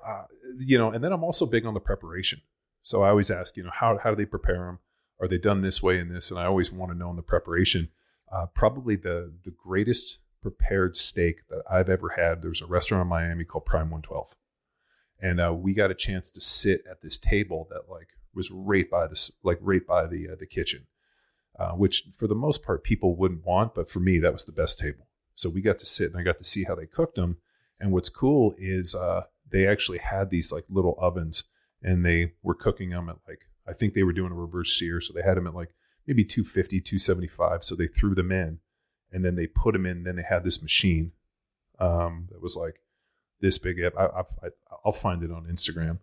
uh, 0.04 0.24
you 0.58 0.78
know, 0.78 0.90
and 0.90 1.02
then 1.02 1.12
I'm 1.12 1.24
also 1.24 1.46
big 1.46 1.66
on 1.66 1.74
the 1.74 1.80
preparation. 1.80 2.40
So 2.82 3.02
I 3.02 3.08
always 3.08 3.30
ask, 3.30 3.56
you 3.56 3.62
know, 3.62 3.70
how 3.72 3.98
how 4.02 4.10
do 4.10 4.16
they 4.16 4.26
prepare 4.26 4.66
them? 4.66 4.78
Are 5.20 5.28
they 5.28 5.38
done 5.38 5.62
this 5.62 5.82
way 5.82 5.98
and 5.98 6.14
this? 6.14 6.30
And 6.30 6.38
I 6.38 6.44
always 6.44 6.70
want 6.70 6.92
to 6.92 6.98
know 6.98 7.10
in 7.10 7.16
the 7.16 7.22
preparation. 7.22 7.90
Uh, 8.30 8.46
probably 8.46 8.96
the 8.96 9.32
the 9.44 9.50
greatest 9.50 10.18
prepared 10.42 10.94
steak 10.96 11.48
that 11.48 11.62
I've 11.70 11.88
ever 11.88 12.10
had. 12.16 12.42
There's 12.42 12.62
a 12.62 12.66
restaurant 12.66 13.02
in 13.02 13.08
Miami 13.08 13.44
called 13.44 13.64
Prime 13.64 13.90
112, 13.90 14.36
and 15.20 15.40
uh, 15.40 15.54
we 15.54 15.72
got 15.72 15.90
a 15.90 15.94
chance 15.94 16.30
to 16.32 16.40
sit 16.40 16.82
at 16.90 17.00
this 17.00 17.18
table 17.18 17.66
that 17.70 17.90
like 17.90 18.08
was 18.34 18.50
right 18.50 18.90
by 18.90 19.06
this, 19.06 19.30
like 19.42 19.58
right 19.60 19.86
by 19.86 20.06
the 20.06 20.28
uh, 20.30 20.36
the 20.38 20.46
kitchen, 20.46 20.86
uh, 21.58 21.72
which 21.72 22.04
for 22.16 22.26
the 22.26 22.34
most 22.34 22.62
part 22.62 22.84
people 22.84 23.16
wouldn't 23.16 23.46
want, 23.46 23.74
but 23.74 23.88
for 23.88 24.00
me 24.00 24.18
that 24.18 24.32
was 24.32 24.44
the 24.44 24.52
best 24.52 24.78
table. 24.78 25.08
So 25.34 25.48
we 25.48 25.62
got 25.62 25.78
to 25.78 25.86
sit 25.86 26.10
and 26.10 26.20
I 26.20 26.22
got 26.22 26.38
to 26.38 26.44
see 26.44 26.64
how 26.64 26.74
they 26.74 26.86
cooked 26.86 27.16
them. 27.16 27.38
And 27.80 27.90
what's 27.92 28.08
cool 28.08 28.54
is 28.56 28.94
uh, 28.94 29.24
they 29.50 29.66
actually 29.66 29.98
had 29.98 30.30
these 30.30 30.52
like 30.52 30.64
little 30.68 30.96
ovens 30.98 31.44
and 31.82 32.04
they 32.04 32.32
were 32.42 32.54
cooking 32.54 32.90
them 32.90 33.08
at 33.08 33.16
like, 33.28 33.46
I 33.68 33.72
think 33.72 33.94
they 33.94 34.02
were 34.02 34.12
doing 34.12 34.32
a 34.32 34.36
reverse 34.36 34.78
sear. 34.78 35.00
So 35.00 35.12
they 35.12 35.22
had 35.22 35.36
them 35.36 35.46
at 35.46 35.54
like 35.54 35.70
maybe 36.06 36.24
250, 36.24 36.80
275. 36.80 37.64
So 37.64 37.74
they 37.74 37.86
threw 37.86 38.14
them 38.14 38.32
in 38.32 38.60
and 39.12 39.24
then 39.24 39.36
they 39.36 39.46
put 39.46 39.72
them 39.72 39.86
in. 39.86 40.04
Then 40.04 40.16
they 40.16 40.22
had 40.22 40.44
this 40.44 40.62
machine 40.62 41.12
um, 41.78 42.28
that 42.30 42.42
was 42.42 42.56
like 42.56 42.80
this 43.40 43.58
big. 43.58 43.78
I, 43.82 44.02
I, 44.02 44.20
I, 44.20 44.48
I'll 44.84 44.92
find 44.92 45.22
it 45.22 45.30
on 45.30 45.44
Instagram. 45.44 45.98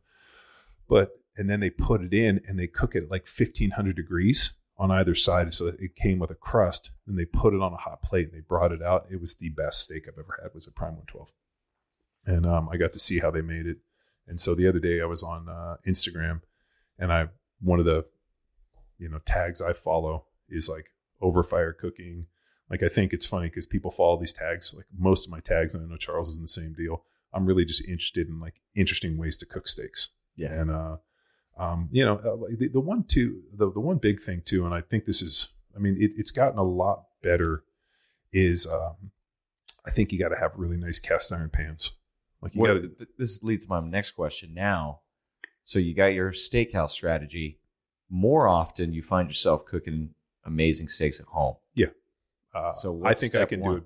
But, 0.88 1.20
and 1.36 1.50
then 1.50 1.60
they 1.60 1.70
put 1.70 2.02
it 2.02 2.14
in 2.14 2.42
and 2.48 2.60
they 2.60 2.68
cook 2.68 2.96
it 2.96 3.04
at 3.04 3.12
like 3.12 3.26
1500 3.28 3.96
degrees 3.96 4.52
on 4.82 4.90
either 4.90 5.14
side 5.14 5.54
so 5.54 5.68
it 5.68 5.96
came 5.96 6.18
with 6.18 6.32
a 6.32 6.36
crust 6.36 6.90
and 7.06 7.18
they 7.18 7.24
put 7.24 7.54
it 7.54 7.62
on 7.62 7.72
a 7.72 7.78
hot 7.78 8.02
plate 8.02 8.26
and 8.26 8.34
they 8.34 8.42
brought 8.42 8.72
it 8.72 8.82
out 8.82 9.06
it 9.12 9.22
was 9.22 9.36
the 9.36 9.50
best 9.50 9.82
steak 9.82 10.08
i've 10.08 10.18
ever 10.18 10.40
had 10.42 10.52
was 10.56 10.66
a 10.66 10.72
prime 10.72 10.96
112 10.96 11.32
and 12.26 12.46
um, 12.46 12.70
i 12.72 12.78
got 12.78 12.94
to 12.94 13.00
see 13.00 13.20
how 13.20 13.32
they 13.32 13.42
made 13.42 13.66
it 13.66 13.78
and 14.28 14.40
so 14.40 14.54
the 14.56 14.68
other 14.68 14.80
day 14.80 15.02
i 15.02 15.06
was 15.06 15.24
on 15.24 15.48
uh, 15.50 15.76
instagram 15.88 16.42
and 17.00 17.12
i 17.12 17.28
one 17.62 17.80
of 17.80 17.86
the 17.86 18.06
you 18.98 19.10
know 19.10 19.20
tags 19.26 19.62
i 19.62 19.74
follow 19.74 20.26
is 20.50 20.70
like 20.70 20.88
over 21.22 21.44
fire 21.44 21.74
cooking 21.74 22.26
like 22.70 22.84
i 22.84 22.88
think 22.88 23.14
it's 23.14 23.26
funny 23.26 23.48
because 23.48 23.66
people 23.66 23.92
follow 23.92 24.20
these 24.20 24.34
tags 24.34 24.74
like 24.76 24.86
most 24.98 25.26
of 25.26 25.32
my 25.32 25.40
tags 25.40 25.74
and 25.76 25.84
i 25.86 25.90
know 25.90 25.98
charles 25.98 26.30
is 26.30 26.38
in 26.38 26.44
the 26.44 26.48
same 26.48 26.74
deal 26.74 27.04
i'm 27.34 27.46
really 27.46 27.66
just 27.66 27.88
interested 27.88 28.28
in 28.28 28.40
like 28.40 28.62
interesting 28.76 29.18
ways 29.18 29.38
to 29.38 29.46
cook 29.46 29.68
steaks 29.68 30.10
Yeah. 30.36 30.52
and 30.54 30.72
uh 30.72 30.98
um, 31.58 31.90
you 31.92 32.04
know, 32.04 32.16
uh, 32.16 32.48
the, 32.58 32.70
the 32.70 32.80
one 32.80 33.04
too, 33.04 33.42
the, 33.54 33.70
the 33.72 33.82
one 33.82 33.98
big 33.98 34.20
thing 34.22 34.42
too, 34.44 34.66
and 34.66 34.74
I 34.74 34.82
think 34.82 35.06
this 35.06 35.22
is, 35.22 35.50
I 35.76 35.80
mean, 35.80 35.96
it, 36.00 36.12
it's 36.16 36.32
gotten 36.32 36.58
a 36.58 36.64
lot 36.64 37.04
better. 37.22 37.64
Is 38.32 38.66
um, 38.66 39.12
I 39.86 39.92
think 39.92 40.12
you 40.12 40.18
got 40.18 40.30
to 40.30 40.38
have 40.40 40.54
really 40.56 40.78
nice 40.78 41.00
cast 41.00 41.32
iron 41.32 41.50
pans. 41.50 41.92
Like 42.42 42.56
you 42.56 42.66
got 42.66 42.98
th- 42.98 43.10
this 43.18 43.44
leads 43.44 43.66
to 43.66 43.70
my 43.70 43.80
next 43.82 44.12
question 44.12 44.54
now. 44.54 45.02
So 45.64 45.80
you 45.80 45.94
got 45.94 46.08
your 46.08 46.32
steakhouse 46.32 46.92
strategy. 46.92 47.60
More 48.10 48.48
often, 48.48 48.94
you 48.94 49.02
find 49.02 49.30
yourself 49.30 49.66
cooking 49.66 50.16
amazing 50.44 50.88
steaks 50.90 51.20
at 51.20 51.28
home. 51.28 51.56
uh, 52.54 52.72
So 52.74 53.02
I 53.06 53.14
think 53.14 53.36
I 53.36 53.46
can 53.46 53.60
one? 53.62 53.72
do 53.72 53.78
it. 53.78 53.84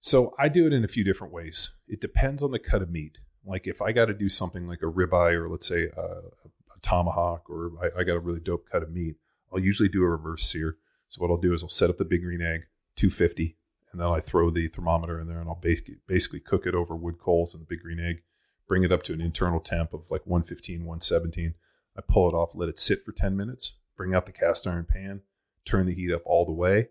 So 0.00 0.34
I 0.38 0.48
do 0.48 0.66
it 0.66 0.72
in 0.72 0.82
a 0.84 0.88
few 0.88 1.04
different 1.04 1.32
ways. 1.32 1.74
It 1.86 2.00
depends 2.00 2.42
on 2.42 2.50
the 2.50 2.58
cut 2.58 2.82
of 2.82 2.90
meat. 2.90 3.18
Like 3.44 3.66
if 3.66 3.82
I 3.82 3.92
got 3.92 4.06
to 4.06 4.14
do 4.14 4.28
something 4.28 4.66
like 4.66 4.80
a 4.82 4.86
ribeye 4.86 5.34
or 5.34 5.48
let's 5.48 5.66
say 5.68 5.88
a, 5.96 6.00
a 6.00 6.78
tomahawk, 6.80 7.50
or 7.50 7.72
I, 7.82 8.00
I 8.00 8.04
got 8.04 8.16
a 8.16 8.20
really 8.20 8.40
dope 8.40 8.68
cut 8.70 8.82
of 8.82 8.90
meat, 8.90 9.16
I'll 9.52 9.58
usually 9.60 9.88
do 9.88 10.02
a 10.02 10.08
reverse 10.08 10.44
sear. 10.44 10.76
So 11.08 11.20
what 11.20 11.30
I'll 11.30 11.36
do 11.36 11.52
is 11.52 11.62
I'll 11.62 11.68
set 11.68 11.90
up 11.90 11.98
the 11.98 12.04
big 12.04 12.22
green 12.22 12.40
egg, 12.40 12.62
250, 12.96 13.56
and 13.92 14.00
then 14.00 14.08
I 14.08 14.18
throw 14.18 14.50
the 14.50 14.66
thermometer 14.68 15.20
in 15.20 15.28
there 15.28 15.40
and 15.40 15.48
I'll 15.48 15.54
basically 15.54 15.96
basically 16.06 16.40
cook 16.40 16.66
it 16.66 16.74
over 16.74 16.96
wood 16.96 17.18
coals 17.18 17.54
in 17.54 17.60
the 17.60 17.66
big 17.66 17.80
green 17.80 18.00
egg, 18.00 18.22
bring 18.66 18.82
it 18.82 18.92
up 18.92 19.02
to 19.04 19.12
an 19.12 19.20
internal 19.20 19.60
temp 19.60 19.92
of 19.92 20.10
like 20.10 20.26
115, 20.26 20.80
117. 20.80 21.54
I 21.96 22.00
pull 22.00 22.28
it 22.28 22.34
off, 22.34 22.54
let 22.54 22.70
it 22.70 22.78
sit 22.78 23.04
for 23.04 23.12
10 23.12 23.36
minutes, 23.36 23.78
bring 23.96 24.14
out 24.14 24.26
the 24.26 24.32
cast 24.32 24.66
iron 24.66 24.86
pan, 24.88 25.20
turn 25.66 25.86
the 25.86 25.94
heat 25.94 26.12
up 26.12 26.22
all 26.24 26.46
the 26.46 26.52
way, 26.52 26.88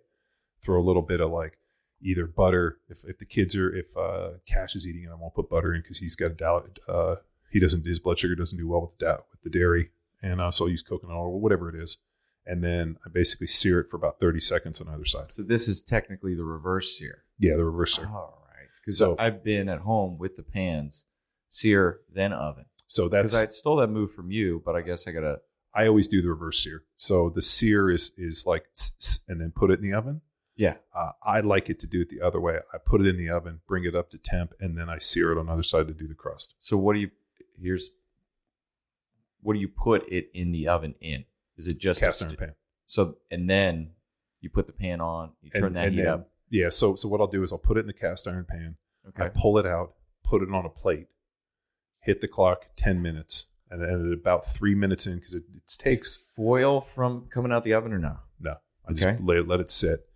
throw 0.61 0.79
a 0.79 0.85
little 0.85 1.01
bit 1.01 1.21
of 1.21 1.31
like 1.31 1.57
either 2.01 2.25
butter 2.25 2.77
if, 2.87 3.03
if 3.05 3.17
the 3.17 3.25
kids 3.25 3.55
are 3.55 3.73
if 3.73 3.95
uh, 3.97 4.31
Cash 4.45 4.75
is 4.75 4.85
eating 4.85 5.03
it, 5.03 5.11
I 5.11 5.15
won't 5.15 5.35
put 5.35 5.49
butter 5.49 5.73
in 5.73 5.81
because 5.81 5.97
he's 5.97 6.15
got 6.15 6.31
a 6.31 6.35
doubt. 6.35 6.79
Uh, 6.87 7.15
he 7.49 7.59
doesn't 7.59 7.85
his 7.85 7.99
blood 7.99 8.19
sugar 8.19 8.35
doesn't 8.35 8.57
do 8.57 8.67
well 8.67 8.81
with 8.81 8.97
the 8.97 9.19
with 9.31 9.41
the 9.41 9.49
dairy, 9.49 9.89
and 10.21 10.39
uh, 10.39 10.51
so 10.51 10.65
I'll 10.65 10.71
use 10.71 10.81
coconut 10.81 11.15
oil 11.15 11.39
whatever 11.39 11.69
it 11.69 11.81
is, 11.81 11.97
and 12.45 12.63
then 12.63 12.97
I 13.05 13.09
basically 13.09 13.47
sear 13.47 13.79
it 13.79 13.89
for 13.89 13.97
about 13.97 14.19
thirty 14.19 14.39
seconds 14.39 14.81
on 14.81 14.87
either 14.87 15.05
side. 15.05 15.29
So 15.29 15.43
this 15.43 15.67
is 15.67 15.81
technically 15.81 16.35
the 16.35 16.43
reverse 16.43 16.97
sear. 16.97 17.23
Yeah, 17.39 17.55
the 17.55 17.65
reverse 17.65 17.95
sear. 17.95 18.07
All 18.07 18.43
right. 18.47 18.67
Because 18.81 18.97
So- 18.97 19.15
I've 19.19 19.43
been 19.43 19.69
at 19.69 19.79
home 19.79 20.17
with 20.17 20.35
the 20.35 20.43
pans, 20.43 21.05
sear, 21.49 22.01
then 22.13 22.33
oven. 22.33 22.65
So 22.87 23.07
that's 23.07 23.33
Because 23.33 23.35
I 23.35 23.51
stole 23.51 23.77
that 23.77 23.87
move 23.87 24.11
from 24.11 24.31
you, 24.31 24.61
but 24.65 24.75
I 24.75 24.81
guess 24.81 25.07
I 25.07 25.11
got 25.11 25.21
to. 25.21 25.39
I 25.73 25.87
always 25.87 26.09
do 26.09 26.21
the 26.21 26.27
reverse 26.29 26.61
sear. 26.61 26.83
So 26.97 27.29
the 27.29 27.41
sear 27.41 27.89
is 27.89 28.11
is 28.17 28.45
like 28.45 28.65
and 29.29 29.39
then 29.39 29.51
put 29.55 29.71
it 29.71 29.79
in 29.79 29.89
the 29.89 29.93
oven. 29.95 30.21
Yeah. 30.57 30.75
Uh, 30.93 31.11
I 31.23 31.39
like 31.39 31.69
it 31.69 31.79
to 31.79 31.87
do 31.87 32.01
it 32.01 32.09
the 32.09 32.19
other 32.21 32.39
way. 32.41 32.59
I 32.73 32.77
put 32.77 32.99
it 33.01 33.07
in 33.07 33.17
the 33.17 33.29
oven, 33.29 33.61
bring 33.67 33.85
it 33.85 33.95
up 33.95 34.09
to 34.09 34.17
temp, 34.17 34.53
and 34.59 34.77
then 34.77 34.89
I 34.89 34.97
sear 34.97 35.31
it 35.31 35.39
on 35.39 35.45
the 35.45 35.53
other 35.53 35.63
side 35.63 35.87
to 35.87 35.93
do 35.93 36.07
the 36.07 36.13
crust. 36.13 36.55
So 36.59 36.75
what 36.77 36.93
do 36.93 36.99
you. 36.99 37.11
Here's. 37.59 37.89
What 39.41 39.53
do 39.53 39.59
you 39.59 39.69
put 39.69 40.07
it 40.11 40.29
in 40.33 40.51
the 40.51 40.67
oven 40.67 40.95
in? 41.01 41.23
Is 41.61 41.67
it 41.67 41.77
just. 41.79 41.99
Cast 41.99 42.23
iron 42.23 42.35
pan. 42.35 42.55
So, 42.85 43.17
and 43.29 43.49
then 43.49 43.91
you 44.41 44.49
put 44.49 44.65
the 44.67 44.73
pan 44.73 44.99
on, 44.99 45.31
you 45.41 45.49
turn 45.51 45.65
And- 45.65 45.75
that 45.75 45.85
and 45.87 45.95
heat 45.95 46.01
then- 46.03 46.13
up. 46.13 46.29
Yeah. 46.49 46.69
So 46.69 46.95
so 46.95 47.07
what 47.07 47.21
I'll 47.21 47.27
do 47.27 47.43
is 47.43 47.51
I'll 47.53 47.59
put 47.59 47.77
it 47.77 47.81
in 47.81 47.87
the 47.87 47.93
cast 47.93 48.27
iron 48.27 48.45
pan. 48.49 48.75
Okay. 49.07 49.23
I 49.25 49.29
pull 49.29 49.57
it 49.57 49.65
out, 49.65 49.93
put 50.23 50.41
it 50.41 50.51
on 50.51 50.65
a 50.65 50.69
plate, 50.69 51.07
hit 52.01 52.19
the 52.21 52.27
clock, 52.27 52.67
10 52.75 53.01
minutes. 53.01 53.45
and 53.69 53.81
then 53.81 53.89
at 54.11 54.13
about 54.19 54.45
three 54.45 54.75
minutes 54.75 55.07
in, 55.07 55.15
because 55.15 55.33
it, 55.33 55.43
it 55.55 55.63
takes 55.79 56.17
Foil 56.35 56.81
from 56.81 57.27
coming 57.29 57.53
out 57.53 57.63
the 57.63 57.73
oven 57.73 57.93
or 57.93 57.99
no? 57.99 58.17
no, 58.39 58.57
I 58.85 58.91
Okay. 58.91 59.01
just 59.13 59.21
let, 59.21 59.47
let 59.47 59.59
it 59.61 59.69
sit, 59.69 60.09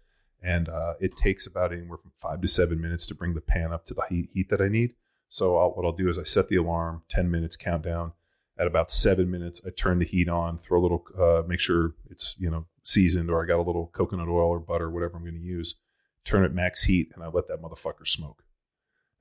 and 0.44 0.68
uh, 0.68 0.96
it 1.00 1.16
takes 1.16 1.48
about 1.48 1.72
anywhere 1.72 1.98
from 2.00 2.12
five 2.18 2.42
to 2.42 2.48
seven 2.50 2.82
minutes 2.82 3.06
to 3.08 3.16
bring 3.16 3.34
the 3.34 3.40
pan 3.40 3.72
up 3.72 3.86
to 3.86 3.94
the 3.94 4.04
heat, 4.10 4.30
heat 4.34 4.50
that 4.50 4.60
I 4.60 4.68
need. 4.68 4.96
So 5.30 5.58
I'll, 5.58 5.70
what 5.72 5.86
I'll 5.86 5.94
do 5.94 6.10
is 6.10 6.20
I 6.20 6.24
set 6.24 6.50
the 6.50 6.58
alarm, 6.58 7.04
ten 7.08 7.32
minutes 7.32 7.56
countdown. 7.56 8.12
At 8.58 8.68
about 8.68 8.90
seven 8.90 9.30
minutes, 9.30 9.62
I 9.68 9.70
turn 9.72 10.00
the 10.00 10.06
heat 10.06 10.30
on, 10.30 10.58
throw 10.58 10.80
a 10.80 10.84
little, 10.84 11.06
uh, 11.20 11.44
make 11.46 11.60
sure 11.60 11.94
it's 12.10 12.36
you 12.40 12.50
know 12.50 12.66
seasoned, 12.84 13.30
or 13.30 13.44
I 13.44 13.48
got 13.48 13.60
a 13.60 13.64
little 13.64 13.88
coconut 13.88 14.30
oil 14.30 14.50
or 14.50 14.60
butter, 14.60 14.90
whatever 14.90 15.18
I'm 15.18 15.24
going 15.24 15.36
to 15.36 15.42
use. 15.42 15.76
Turn 16.24 16.44
it 16.46 16.54
max 16.54 16.84
heat, 16.84 17.12
and 17.14 17.24
I 17.24 17.28
let 17.28 17.48
that 17.50 17.62
motherfucker 17.62 18.08
smoke. 18.08 18.44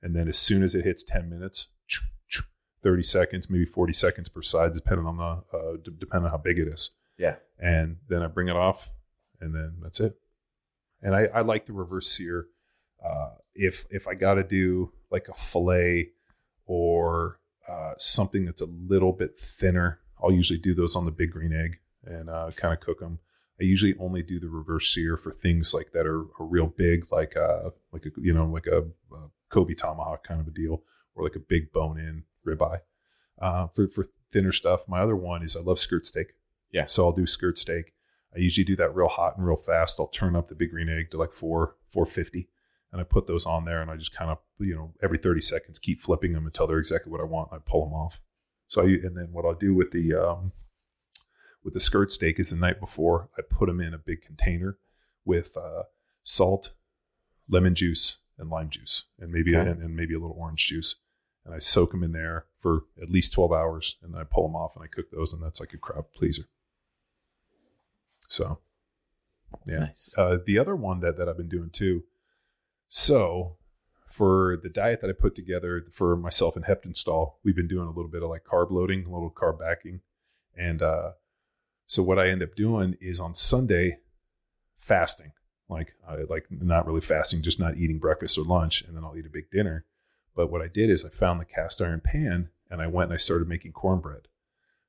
And 0.01 0.15
then 0.15 0.27
as 0.27 0.37
soon 0.37 0.63
as 0.63 0.73
it 0.73 0.85
hits 0.85 1.03
ten 1.03 1.29
minutes, 1.29 1.67
30 2.83 3.01
seconds, 3.01 3.49
maybe 3.49 3.65
40 3.65 3.93
seconds 3.93 4.29
per 4.29 4.43
side, 4.43 4.73
depending 4.75 5.07
on 5.07 5.17
the 5.17 5.57
uh, 5.57 5.77
d- 5.83 5.91
depending 5.97 6.25
on 6.25 6.31
how 6.31 6.37
big 6.37 6.59
it 6.59 6.67
is 6.67 6.91
Yeah. 7.17 7.37
and 7.57 7.97
then 8.09 8.21
I 8.21 8.27
bring 8.27 8.47
it 8.47 8.55
off, 8.55 8.91
and 9.41 9.55
then 9.55 9.77
that's 9.81 9.99
it. 9.99 10.13
And 11.01 11.15
I, 11.15 11.25
I 11.33 11.41
like 11.41 11.65
the 11.65 11.73
reverse 11.73 12.07
sear. 12.07 12.45
Uh, 13.03 13.31
if 13.55 13.85
if 13.89 14.07
I 14.07 14.13
got 14.13 14.35
to 14.35 14.43
do 14.43 14.91
like 15.11 15.27
a 15.29 15.33
fillet 15.33 16.11
or 16.67 17.39
uh, 17.67 17.93
something 17.97 18.45
that's 18.45 18.61
a 18.61 18.65
little 18.65 19.13
bit 19.13 19.37
thinner, 19.37 19.99
I'll 20.21 20.31
usually 20.31 20.59
do 20.59 20.73
those 20.73 20.95
on 20.95 21.05
the 21.05 21.11
big 21.11 21.31
green 21.31 21.53
egg 21.53 21.79
and 22.03 22.29
uh, 22.29 22.51
kind 22.55 22.73
of 22.73 22.79
cook 22.79 22.99
them. 22.99 23.19
I 23.59 23.63
usually 23.63 23.95
only 23.99 24.21
do 24.21 24.39
the 24.39 24.49
reverse 24.49 24.93
sear 24.93 25.15
for 25.15 25.31
things 25.31 25.73
like 25.73 25.91
that 25.93 26.05
are, 26.05 26.25
are 26.39 26.45
real 26.45 26.67
big, 26.67 27.11
like 27.11 27.37
uh 27.37 27.69
like 27.93 28.05
a 28.05 28.09
you 28.17 28.33
know 28.33 28.45
like 28.45 28.67
a, 28.67 28.79
a 29.13 29.29
Kobe 29.49 29.73
tomahawk 29.73 30.27
kind 30.27 30.41
of 30.41 30.47
a 30.47 30.51
deal, 30.51 30.83
or 31.15 31.23
like 31.23 31.35
a 31.37 31.39
big 31.39 31.71
bone 31.71 31.97
in 31.97 32.23
ribeye. 32.45 32.79
Uh, 33.41 33.67
for 33.67 33.87
for 33.87 34.05
thinner 34.31 34.51
stuff, 34.51 34.87
my 34.87 34.99
other 34.99 35.15
one 35.15 35.41
is 35.41 35.55
I 35.55 35.61
love 35.61 35.79
skirt 35.79 36.05
steak. 36.05 36.33
Yeah. 36.71 36.87
So 36.87 37.05
I'll 37.05 37.13
do 37.13 37.25
skirt 37.25 37.57
steak. 37.57 37.93
I 38.35 38.39
usually 38.39 38.65
do 38.65 38.75
that 38.75 38.93
real 38.93 39.07
hot 39.07 39.37
and 39.37 39.47
real 39.47 39.55
fast. 39.55 39.99
I'll 39.99 40.07
turn 40.07 40.35
up 40.35 40.49
the 40.49 40.55
big 40.55 40.71
green 40.71 40.89
egg 40.89 41.09
to 41.11 41.17
like 41.17 41.31
four 41.31 41.75
four 41.87 42.05
fifty, 42.05 42.49
and 42.95 43.01
I 43.01 43.03
put 43.03 43.27
those 43.27 43.45
on 43.45 43.65
there, 43.65 43.81
and 43.81 43.91
I 43.91 43.97
just 43.97 44.15
kind 44.15 44.31
of 44.31 44.37
you 44.57 44.73
know 44.73 44.93
every 45.03 45.17
thirty 45.17 45.41
seconds 45.41 45.79
keep 45.79 45.99
flipping 45.99 46.31
them 46.31 46.45
until 46.45 46.65
they're 46.65 46.79
exactly 46.79 47.11
what 47.11 47.19
I 47.19 47.25
want. 47.25 47.51
I 47.51 47.57
pull 47.57 47.83
them 47.83 47.93
off. 47.93 48.21
So 48.67 48.83
I 48.83 48.85
and 48.85 49.17
then 49.17 49.33
what 49.33 49.43
I'll 49.43 49.53
do 49.53 49.73
with 49.73 49.91
the 49.91 50.13
um, 50.13 50.53
with 51.61 51.73
the 51.73 51.81
skirt 51.81 52.09
steak 52.09 52.39
is 52.39 52.51
the 52.51 52.55
night 52.55 52.79
before 52.79 53.27
I 53.37 53.41
put 53.41 53.65
them 53.67 53.81
in 53.81 53.93
a 53.93 53.97
big 53.97 54.21
container 54.21 54.77
with 55.25 55.57
uh, 55.57 55.83
salt, 56.23 56.71
lemon 57.49 57.75
juice, 57.75 58.19
and 58.37 58.49
lime 58.49 58.69
juice, 58.69 59.03
and 59.19 59.29
maybe 59.29 59.57
Okay. 59.57 59.69
and, 59.69 59.81
and 59.81 59.93
maybe 59.93 60.13
a 60.13 60.19
little 60.19 60.37
orange 60.39 60.65
juice. 60.65 60.95
And 61.43 61.53
I 61.53 61.59
soak 61.59 61.91
them 61.91 62.01
in 62.01 62.13
there 62.13 62.45
for 62.57 62.85
at 63.01 63.09
least 63.09 63.33
twelve 63.33 63.51
hours, 63.51 63.97
and 64.01 64.13
then 64.13 64.21
I 64.21 64.23
pull 64.23 64.47
them 64.47 64.55
off 64.55 64.77
and 64.77 64.85
I 64.85 64.87
cook 64.87 65.11
those, 65.11 65.33
and 65.33 65.43
that's 65.43 65.59
like 65.59 65.73
a 65.73 65.77
crowd 65.77 66.05
pleaser. 66.15 66.45
So, 68.29 68.59
yeah. 69.67 69.79
Nice. 69.79 70.15
Uh, 70.17 70.37
the 70.45 70.57
other 70.57 70.75
one 70.75 71.01
that, 71.01 71.17
that 71.17 71.27
I've 71.27 71.37
been 71.37 71.49
doing 71.49 71.69
too. 71.71 72.03
So, 72.97 73.57
for 74.07 74.57
the 74.63 74.69
diet 74.69 75.01
that 75.01 75.09
I 75.09 75.13
put 75.13 75.35
together 75.35 75.83
for 75.91 76.15
myself 76.15 76.55
and 76.55 76.63
Heptonstall, 76.63 77.33
we've 77.43 77.53
been 77.55 77.67
doing 77.67 77.87
a 77.87 77.91
little 77.91 78.09
bit 78.09 78.23
of 78.23 78.29
like 78.29 78.45
carb 78.45 78.71
loading, 78.71 79.05
a 79.05 79.11
little 79.11 79.29
carb 79.29 79.59
backing. 79.59 79.99
And 80.55 80.81
uh, 80.81 81.11
so, 81.87 82.01
what 82.01 82.17
I 82.17 82.29
end 82.29 82.41
up 82.41 82.55
doing 82.55 82.95
is 83.01 83.19
on 83.19 83.35
Sunday, 83.35 83.97
fasting. 84.77 85.33
Like, 85.67 85.93
like 86.29 86.45
not 86.49 86.87
really 86.87 87.01
fasting, 87.01 87.41
just 87.41 87.59
not 87.59 87.75
eating 87.75 87.99
breakfast 87.99 88.37
or 88.37 88.45
lunch, 88.45 88.81
and 88.85 88.95
then 88.95 89.03
I'll 89.03 89.17
eat 89.17 89.25
a 89.25 89.29
big 89.29 89.51
dinner. 89.51 89.83
But 90.33 90.49
what 90.49 90.61
I 90.61 90.69
did 90.69 90.89
is 90.89 91.03
I 91.03 91.09
found 91.09 91.41
the 91.41 91.45
cast 91.45 91.81
iron 91.81 91.99
pan 91.99 92.47
and 92.71 92.81
I 92.81 92.87
went 92.87 93.09
and 93.09 93.15
I 93.15 93.17
started 93.17 93.49
making 93.49 93.73
cornbread. 93.73 94.29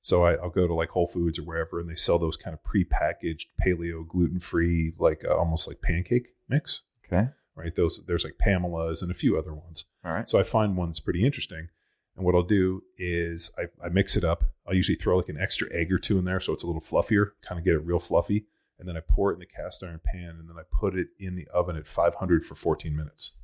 So 0.01 0.25
I, 0.25 0.35
I'll 0.35 0.51
go 0.51 0.69
to 0.69 0.75
like 0.75 0.91
Whole 0.91 1.09
Foods 1.09 1.41
or 1.41 1.43
wherever, 1.43 1.81
and 1.81 1.91
they 1.91 1.97
sell 1.97 2.21
those 2.21 2.37
kind 2.37 2.55
of 2.55 2.63
pre-packaged 2.63 3.49
paleo, 3.61 4.07
gluten-free, 4.07 4.93
like 4.97 5.25
uh, 5.29 5.35
almost 5.35 5.67
like 5.67 5.83
pancake 5.83 6.29
mix, 6.49 6.83
Okay. 7.05 7.31
Right? 7.57 7.75
Those 7.75 8.05
there's 8.07 8.25
like 8.25 8.39
Pamela's 8.39 9.03
and 9.03 9.11
a 9.11 9.15
few 9.15 9.37
other 9.39 9.55
ones. 9.55 9.87
All 10.05 10.13
right. 10.13 10.29
So 10.29 10.39
I 10.39 10.43
find 10.43 10.77
one 10.77 10.89
that's 10.89 11.01
pretty 11.01 11.25
interesting. 11.25 11.69
And 12.17 12.25
what 12.25 12.35
I'll 12.35 12.43
do 12.43 12.83
is 12.97 13.51
I, 13.59 13.65
I 13.85 13.89
mix 13.89 14.17
it 14.17 14.25
up. 14.25 14.45
I'll 14.67 14.75
usually 14.75 14.97
throw 14.97 15.17
like 15.19 15.29
an 15.29 15.39
extra 15.41 15.69
egg 15.73 15.93
or 15.93 15.99
two 15.99 16.19
in 16.19 16.25
there 16.25 16.41
so 16.41 16.53
it's 16.53 16.63
a 16.63 16.67
little 16.67 16.81
fluffier, 16.81 17.33
kind 17.43 17.59
of 17.59 17.65
get 17.65 17.75
it 17.75 17.81
real 17.81 17.99
fluffy. 17.99 18.47
And 18.79 18.89
then 18.89 18.97
I 18.97 19.01
pour 19.01 19.31
it 19.31 19.35
in 19.35 19.41
the 19.41 19.47
cast 19.47 19.83
iron 19.83 20.01
pan 20.05 20.37
and 20.39 20.49
then 20.49 20.57
I 20.59 20.63
put 20.71 20.97
it 20.97 21.09
in 21.19 21.35
the 21.35 21.47
oven 21.53 21.77
at 21.77 21.87
500 21.87 22.45
for 22.45 22.55
14 22.55 22.95
minutes. 22.95 23.39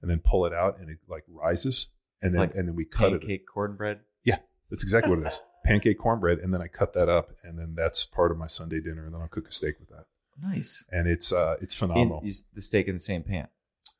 And 0.00 0.10
then 0.10 0.20
pull 0.24 0.44
it 0.46 0.52
out 0.52 0.78
and 0.80 0.90
it 0.90 0.98
like 1.08 1.24
rises. 1.28 1.88
And 2.20 2.28
It's 2.28 2.36
then 2.36 2.48
like 2.48 2.54
and 2.56 2.68
then 2.68 2.74
we 2.74 2.84
cut 2.84 3.12
it. 3.12 3.20
Pancake 3.20 3.46
cornbread. 3.46 4.00
Yeah, 4.24 4.38
that's 4.70 4.82
exactly 4.82 5.10
what 5.10 5.20
it 5.20 5.28
is. 5.28 5.40
Pancake 5.64 5.98
cornbread. 5.98 6.38
And 6.40 6.52
then 6.52 6.60
I 6.60 6.66
cut 6.66 6.92
that 6.94 7.08
up 7.08 7.32
and 7.44 7.56
then 7.58 7.74
that's 7.76 8.04
part 8.04 8.32
of 8.32 8.38
my 8.38 8.48
Sunday 8.48 8.80
dinner. 8.80 9.04
And 9.04 9.14
then 9.14 9.20
I'll 9.20 9.28
cook 9.28 9.48
a 9.48 9.52
steak 9.52 9.78
with 9.78 9.90
that. 9.90 10.06
Nice. 10.40 10.86
And 10.90 11.06
it's 11.06 11.32
uh 11.32 11.56
it's 11.60 11.74
In, 11.74 11.88
phenomenal. 11.88 12.22
is 12.24 12.44
the 12.54 12.60
steak 12.60 12.88
in 12.88 12.94
the 12.94 12.98
same 13.00 13.22
pan, 13.22 13.48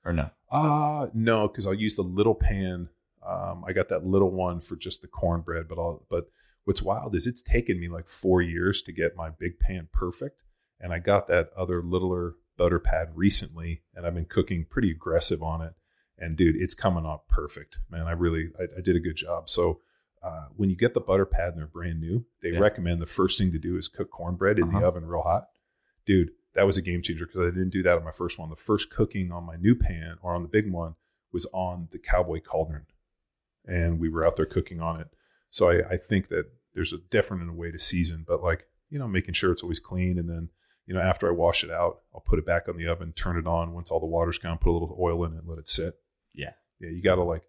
or 0.05 0.12
no? 0.12 0.30
Uh 0.51 1.09
no, 1.14 1.49
because 1.49 1.66
I'll 1.66 1.74
use 1.74 1.97
the 1.97 2.03
little 2.03 2.35
pan. 2.35 2.89
Um, 3.24 3.64
I 3.66 3.72
got 3.72 3.89
that 3.91 4.05
little 4.05 4.30
one 4.33 4.61
for 4.61 4.76
just 4.76 5.01
the 5.03 5.09
cornbread, 5.09 5.68
but 5.68 5.78
I'll 5.78 6.05
but 6.11 6.28
what's 6.64 6.83
wild 6.83 7.14
is 7.14 7.26
it's 7.26 7.43
taken 7.43 7.78
me 7.78 7.89
like 7.89 8.09
four 8.09 8.43
years 8.43 8.83
to 8.83 8.93
get 8.93 9.16
my 9.16 9.30
big 9.30 9.59
pan 9.59 9.89
perfect. 9.93 10.43
And 10.80 10.93
I 10.93 10.99
got 10.99 11.28
that 11.28 11.51
other 11.57 11.83
littler 11.83 12.35
Butter 12.57 12.80
Pat 12.80 13.09
recently, 13.14 13.83
and 13.95 14.05
I've 14.07 14.14
been 14.14 14.24
cooking 14.24 14.66
pretty 14.68 14.91
aggressive 14.91 15.43
on 15.43 15.62
it. 15.62 15.74
And 16.18 16.37
dude, 16.37 16.57
it's 16.57 16.74
coming 16.74 17.07
out 17.07 17.28
perfect, 17.28 17.78
man. 17.91 18.07
I 18.07 18.12
really 18.12 18.51
I, 18.59 18.64
I 18.78 18.80
did 18.80 18.97
a 18.97 19.01
good 19.01 19.16
job. 19.16 19.49
So 19.49 19.80
uh, 20.22 20.47
when 20.57 20.68
you 20.70 20.76
get 20.76 20.95
the 20.95 21.01
Butter 21.01 21.26
Pat 21.26 21.49
and 21.51 21.59
they're 21.59 21.66
brand 21.66 22.01
new, 22.01 22.24
they 22.43 22.51
Yeah. 22.51 22.59
recommend 22.59 23.01
the 23.01 23.07
first 23.07 23.39
thing 23.39 23.53
to 23.53 23.59
do 23.59 23.76
is 23.76 23.89
cook 23.89 24.11
cornbread 24.11 24.59
in 24.59 24.68
the 24.68 24.76
Uh-huh. 24.78 24.89
oven 24.89 25.07
real 25.07 25.22
hot. 25.22 25.49
Dude, 26.05 26.30
that 26.55 26.66
was 26.66 26.76
a 26.76 26.82
game 26.82 27.03
changer 27.03 27.26
because 27.26 27.40
I 27.40 27.50
didn't 27.50 27.70
do 27.70 27.82
that 27.82 27.96
on 27.96 28.05
my 28.05 28.11
first 28.11 28.38
one. 28.38 28.50
The 28.50 28.57
first 28.57 28.90
cooking 28.90 29.32
on 29.32 29.44
my 29.44 29.57
new 29.57 29.74
pan 29.74 30.16
or 30.22 30.34
on 30.34 30.42
the 30.42 30.48
big 30.48 30.70
one 30.70 30.96
was 31.32 31.46
on 31.53 31.88
the 31.92 31.98
cowboy 31.98 32.40
cauldron, 32.40 32.86
and 33.66 33.98
we 33.98 34.09
were 34.09 34.26
out 34.26 34.36
there 34.36 34.46
cooking 34.46 34.80
on 34.80 35.00
it. 35.00 35.09
So 35.48 35.70
I, 35.70 35.92
I 35.92 35.96
think 35.96 36.28
that 36.28 36.46
there's 36.74 36.92
a 36.92 36.98
different 36.98 37.42
in 37.42 37.48
a 37.48 37.55
way 37.55 37.70
to 37.70 37.78
season, 37.78 38.24
but 38.26 38.42
like 38.42 38.66
you 38.90 38.98
know, 38.98 39.09
making 39.09 39.34
sure 39.34 39.53
it's 39.53 39.62
always 39.62 39.80
clean, 39.80 40.18
and 40.18 40.28
then 40.28 40.50
you 40.86 40.94
know 40.94 41.00
after 41.00 41.28
I 41.28 41.32
wash 41.32 41.64
it 41.64 41.70
out, 41.70 42.00
I'll 42.14 42.20
put 42.20 42.38
it 42.38 42.46
back 42.46 42.68
on 42.68 42.76
the 42.76 42.86
oven, 42.88 43.12
turn 43.12 43.38
it 43.38 43.46
on 43.46 43.72
once 43.72 43.90
all 43.90 44.00
the 44.00 44.07
water's 44.07 44.38
gone, 44.38 44.59
put 44.59 44.70
a 44.70 44.72
little 44.72 44.96
oil 45.00 45.24
in 45.24 45.32
it, 45.32 45.38
and 45.38 45.48
let 45.48 45.59
it 45.59 45.68
sit. 45.68 45.94
Yeah. 46.34 46.53
Yeah, 46.80 46.90
you 46.90 47.03
got 47.03 47.14
to 47.14 47.22
like 47.22 47.44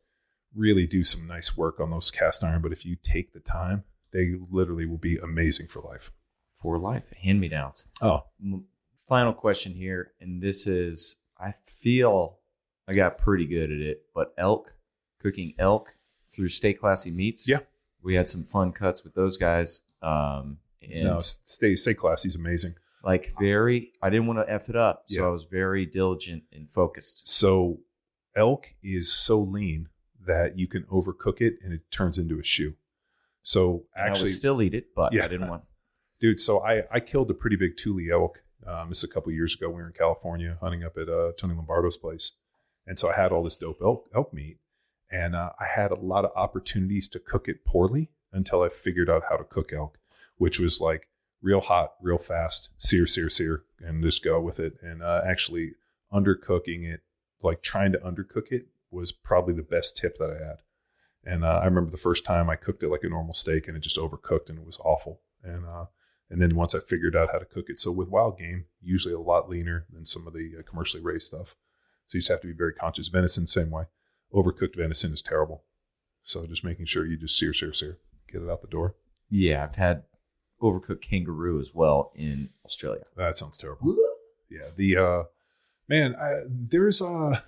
really 0.55 0.85
do 0.85 1.03
some 1.03 1.27
nice 1.27 1.57
work 1.57 1.79
on 1.79 1.89
those 1.89 2.11
cast 2.11 2.43
iron, 2.43 2.61
but 2.61 2.71
if 2.71 2.85
you 2.85 2.95
take 2.95 3.33
the 3.33 3.39
time, 3.39 3.83
they 4.11 4.35
literally 4.49 4.85
will 4.85 4.97
be 4.99 5.17
amazing 5.17 5.67
for 5.67 5.81
life. 5.81 6.11
For 6.63 6.79
life, 6.79 7.03
hand 7.21 7.39
me 7.41 7.49
downs. 7.49 7.85
Oh, 8.01 8.23
M- 8.41 8.63
Final 9.09 9.33
question 9.33 9.73
here, 9.73 10.13
and 10.21 10.41
this 10.41 10.65
is 10.65 11.17
I 11.37 11.51
feel 11.51 12.39
I 12.87 12.93
got 12.95 13.17
pretty 13.17 13.45
good 13.45 13.69
at 13.69 13.79
it, 13.79 14.03
but 14.15 14.33
elk 14.37 14.73
cooking 15.19 15.53
elk 15.59 15.93
through 16.31 16.47
Stay 16.49 16.73
Classy 16.73 17.11
Meats. 17.11 17.47
Yeah. 17.47 17.59
we 18.01 18.15
had 18.15 18.27
some 18.29 18.43
fun 18.45 18.71
cuts 18.71 19.03
with 19.03 19.13
those 19.13 19.37
guys. 19.37 19.81
Um, 20.01 20.57
and 20.81 21.03
no, 21.03 21.19
stay 21.19 21.75
stay 21.75 21.93
classy 21.93 22.27
is 22.27 22.35
amazing. 22.35 22.75
like 23.03 23.33
very, 23.39 23.91
I 24.01 24.09
didn't 24.09 24.27
want 24.27 24.39
to 24.39 24.51
f 24.51 24.69
it 24.69 24.75
up, 24.77 25.03
so 25.07 25.21
Yeah. 25.21 25.27
I 25.27 25.31
was 25.31 25.43
very 25.43 25.85
diligent 25.85 26.43
and 26.53 26.71
focused. 26.71 27.27
So 27.27 27.79
elk 28.37 28.67
is 28.81 29.11
so 29.11 29.39
lean 29.41 29.89
that 30.25 30.57
you 30.57 30.67
can 30.67 30.83
overcook 30.83 31.41
it 31.41 31.55
and 31.61 31.73
it 31.73 31.91
turns 31.91 32.17
into 32.17 32.39
a 32.39 32.43
shoe. 32.43 32.75
So 33.41 33.83
actually, 33.95 34.29
would 34.29 34.37
still 34.37 34.61
eat 34.61 34.73
it, 34.73 34.95
but 34.95 35.11
Yeah. 35.13 35.25
I 35.25 35.27
didn't 35.27 35.49
want. 35.49 35.63
Dude, 36.23 36.39
so 36.39 36.63
I 36.63 36.83
I 36.89 37.01
killed 37.01 37.29
a 37.29 37.33
pretty 37.33 37.57
big 37.57 37.75
tule 37.75 37.99
elk. 38.09 38.43
Um, 38.65 38.87
this 38.87 38.99
is 38.99 39.09
a 39.09 39.13
couple 39.13 39.33
years 39.33 39.55
ago. 39.55 39.67
We 39.67 39.81
were 39.81 39.87
in 39.87 39.93
California 39.93 40.57
hunting 40.61 40.81
up 40.81 40.97
at 40.97 41.09
uh, 41.09 41.33
Tony 41.37 41.53
Lombardo's 41.53 41.97
place, 41.97 42.31
and 42.87 42.97
so 42.97 43.11
I 43.11 43.15
had 43.15 43.33
all 43.33 43.43
this 43.43 43.57
dope 43.57 43.81
elk 43.83 44.09
elk 44.15 44.33
meat, 44.33 44.57
and 45.11 45.35
uh, 45.35 45.51
I 45.59 45.65
had 45.65 45.91
a 45.91 45.99
lot 45.99 46.23
of 46.23 46.31
opportunities 46.35 47.09
to 47.09 47.19
cook 47.19 47.49
it 47.49 47.65
poorly 47.65 48.09
until 48.31 48.63
I 48.63 48.69
figured 48.69 49.09
out 49.09 49.23
how 49.29 49.35
to 49.35 49.43
cook 49.43 49.73
elk, 49.73 49.99
which 50.37 50.59
was 50.59 50.79
like 50.79 51.09
real 51.41 51.59
hot, 51.59 51.95
real 52.01 52.17
fast, 52.17 52.69
sear, 52.77 53.05
sear, 53.05 53.27
sear, 53.29 53.63
and 53.79 54.01
just 54.01 54.23
go 54.23 54.39
with 54.39 54.61
it. 54.61 54.77
And 54.81 55.03
uh, 55.03 55.21
actually 55.25 55.73
undercooking 56.11 56.85
it, 56.85 57.01
like 57.41 57.61
trying 57.61 57.91
to 57.91 57.99
undercook 57.99 58.49
it, 58.49 58.67
was 58.89 59.11
probably 59.11 59.53
the 59.53 59.61
best 59.61 59.97
tip 59.97 60.17
that 60.19 60.31
I 60.31 60.45
had. 60.45 60.57
And 61.25 61.43
uh, 61.43 61.59
I 61.61 61.65
remember 61.65 61.91
the 61.91 61.97
first 61.97 62.23
time 62.23 62.49
I 62.49 62.55
cooked 62.55 62.81
it 62.81 62.89
like 62.89 63.03
a 63.03 63.09
normal 63.09 63.33
steak, 63.33 63.67
and 63.67 63.75
it 63.75 63.81
just 63.81 63.97
overcooked, 63.97 64.49
and 64.49 64.57
it 64.57 64.65
was 64.65 64.79
awful. 64.85 65.19
And 65.43 65.65
uh, 65.65 65.85
and 66.29 66.41
then 66.41 66.55
once 66.55 66.73
I 66.73 66.79
figured 66.79 67.15
out 67.15 67.31
how 67.31 67.37
to 67.37 67.45
cook 67.45 67.65
it, 67.69 67.79
so 67.79 67.91
with 67.91 68.09
wild 68.09 68.37
game, 68.37 68.65
usually 68.81 69.13
a 69.13 69.19
lot 69.19 69.49
leaner 69.49 69.85
than 69.91 70.05
some 70.05 70.25
of 70.27 70.33
the 70.33 70.51
uh, 70.59 70.61
commercially 70.63 71.03
raised 71.03 71.27
stuff. 71.27 71.55
So 72.05 72.17
you 72.17 72.21
just 72.21 72.31
have 72.31 72.41
to 72.41 72.47
be 72.47 72.53
very 72.53 72.73
conscious. 72.73 73.07
Venison, 73.07 73.47
same 73.47 73.69
way. 73.69 73.85
Overcooked 74.33 74.75
venison 74.75 75.13
is 75.13 75.21
terrible. 75.21 75.63
So 76.23 76.45
just 76.47 76.63
making 76.63 76.85
sure 76.85 77.05
you 77.05 77.17
just 77.17 77.37
sear, 77.37 77.53
sear, 77.53 77.73
sear, 77.73 77.99
get 78.31 78.41
it 78.41 78.49
out 78.49 78.61
the 78.61 78.67
door. 78.67 78.95
Yeah, 79.29 79.63
I've 79.63 79.75
had 79.75 80.03
overcooked 80.61 81.01
kangaroo 81.01 81.59
as 81.59 81.73
well 81.73 82.11
in 82.15 82.49
Australia. 82.65 83.03
That 83.15 83.35
sounds 83.35 83.57
terrible. 83.57 83.95
Yeah, 84.49 84.69
the 84.75 84.97
uh, 84.97 85.23
man, 85.87 86.15
I, 86.15 86.43
there's 86.47 87.01
uh, 87.01 87.41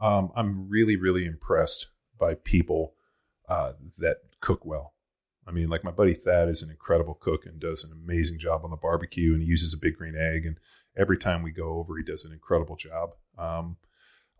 um, 0.00 0.32
I'm 0.34 0.68
really, 0.68 0.96
really 0.96 1.24
impressed 1.24 1.88
by 2.18 2.34
people 2.34 2.94
uh, 3.48 3.72
that 3.98 4.18
cook 4.40 4.64
well. 4.64 4.94
I 5.46 5.52
mean, 5.52 5.68
like 5.68 5.84
my 5.84 5.90
buddy 5.90 6.14
Thad 6.14 6.48
is 6.48 6.62
an 6.62 6.70
incredible 6.70 7.14
cook 7.14 7.46
and 7.46 7.60
does 7.60 7.84
an 7.84 7.92
amazing 7.92 8.38
job 8.38 8.62
on 8.64 8.70
the 8.70 8.76
barbecue, 8.76 9.32
and 9.32 9.42
he 9.42 9.48
uses 9.48 9.72
a 9.72 9.78
big 9.78 9.96
green 9.96 10.16
egg. 10.16 10.44
And 10.44 10.56
every 10.96 11.16
time 11.16 11.42
we 11.42 11.52
go 11.52 11.78
over, 11.78 11.96
he 11.96 12.02
does 12.02 12.24
an 12.24 12.32
incredible 12.32 12.76
job. 12.76 13.10
Um, 13.38 13.76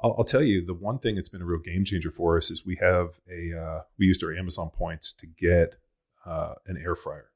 I'll, 0.01 0.15
I'll, 0.19 0.25
tell 0.25 0.43
you 0.43 0.65
the 0.65 0.75
one 0.75 0.99
thing 0.99 1.15
that's 1.15 1.29
been 1.29 1.43
a 1.43 1.47
real 1.47 1.61
game 1.61 1.85
changer 1.85 2.11
for 2.11 2.37
us 2.37 2.51
is 2.51 2.67
we 2.67 2.77
have 2.77 3.21
a 3.31 3.59
uh, 3.59 3.81
we 3.99 4.07
used 4.07 4.23
our 4.23 4.35
Amazon 4.35 4.71
points 4.71 5.13
to 5.15 5.27
get 5.27 5.77
uh, 6.25 6.55
an 6.67 6.77
air 6.77 6.95
fryer. 6.95 7.31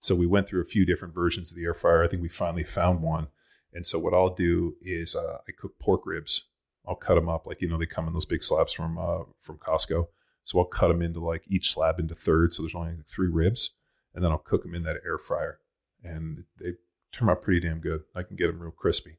So 0.00 0.14
we 0.14 0.26
went 0.26 0.48
through 0.48 0.62
a 0.62 0.66
few 0.66 0.86
different 0.86 1.14
versions 1.14 1.50
of 1.50 1.56
the 1.56 1.64
air 1.64 1.74
fryer. 1.74 2.02
I 2.02 2.08
think 2.08 2.22
we 2.22 2.28
finally 2.28 2.64
found 2.64 3.02
one. 3.02 3.28
And 3.72 3.86
so 3.86 3.98
what 3.98 4.14
I'll 4.14 4.34
do 4.34 4.76
is 4.80 5.14
uh, 5.14 5.38
I 5.46 5.52
cook 5.52 5.78
pork 5.78 6.06
ribs. 6.06 6.48
I'll 6.86 6.94
cut 6.94 7.16
them 7.16 7.28
up 7.28 7.46
like 7.46 7.60
you 7.60 7.68
know 7.68 7.78
they 7.78 7.86
come 7.86 8.06
in 8.06 8.14
those 8.14 8.24
big 8.24 8.42
slabs 8.42 8.72
from 8.72 8.98
uh, 8.98 9.24
from 9.38 9.58
Costco. 9.58 10.08
So 10.46 10.60
I'll 10.60 10.64
cut 10.64 10.88
them 10.88 11.02
into 11.02 11.18
like 11.18 11.42
each 11.48 11.72
slab 11.72 11.98
into 11.98 12.14
thirds. 12.14 12.56
So 12.56 12.62
there's 12.62 12.74
only 12.76 12.94
like 12.94 13.06
three 13.06 13.28
ribs, 13.28 13.72
and 14.14 14.24
then 14.24 14.30
I'll 14.30 14.38
cook 14.38 14.62
them 14.62 14.76
in 14.76 14.84
that 14.84 15.00
air 15.04 15.18
fryer, 15.18 15.58
and 16.04 16.44
they 16.60 16.74
turn 17.10 17.28
out 17.28 17.42
pretty 17.42 17.66
damn 17.66 17.80
good. 17.80 18.04
I 18.14 18.22
can 18.22 18.36
get 18.36 18.46
them 18.46 18.60
real 18.60 18.70
crispy. 18.70 19.18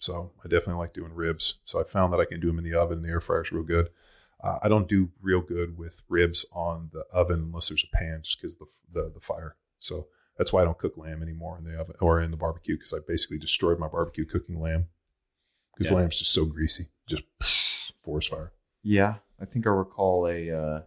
So 0.00 0.32
I 0.44 0.48
definitely 0.48 0.80
like 0.80 0.92
doing 0.92 1.14
ribs. 1.14 1.60
So 1.64 1.80
I 1.80 1.84
found 1.84 2.12
that 2.12 2.20
I 2.20 2.24
can 2.24 2.40
do 2.40 2.48
them 2.48 2.58
in 2.58 2.64
the 2.64 2.74
oven. 2.74 3.02
The 3.02 3.10
air 3.10 3.20
fryer 3.20 3.42
is 3.42 3.52
real 3.52 3.62
good. 3.62 3.90
Uh, 4.42 4.58
I 4.60 4.68
don't 4.68 4.88
do 4.88 5.10
real 5.22 5.40
good 5.40 5.78
with 5.78 6.02
ribs 6.08 6.44
on 6.52 6.90
the 6.92 7.04
oven 7.12 7.44
unless 7.46 7.68
there's 7.68 7.84
a 7.84 7.96
pan, 7.96 8.22
just 8.24 8.40
because 8.40 8.56
the, 8.56 8.66
the 8.92 9.12
the 9.14 9.20
fire. 9.20 9.54
So 9.78 10.08
that's 10.36 10.52
why 10.52 10.62
I 10.62 10.64
don't 10.64 10.78
cook 10.78 10.96
lamb 10.96 11.22
anymore 11.22 11.58
in 11.58 11.64
the 11.64 11.78
oven 11.78 11.94
or 12.00 12.20
in 12.20 12.32
the 12.32 12.36
barbecue 12.36 12.74
because 12.74 12.92
I 12.92 12.98
basically 13.06 13.38
destroyed 13.38 13.78
my 13.78 13.88
barbecue 13.88 14.24
cooking 14.24 14.60
lamb 14.60 14.88
because 15.76 15.92
yeah. 15.92 15.98
lamb's 15.98 16.18
just 16.18 16.32
so 16.32 16.44
greasy, 16.44 16.86
just 17.06 17.24
forest 18.02 18.30
fire. 18.30 18.52
Yeah, 18.86 19.16
I 19.40 19.46
think 19.46 19.66
I 19.66 19.70
recall 19.70 20.28
a 20.28 20.48
uh, 20.48 20.80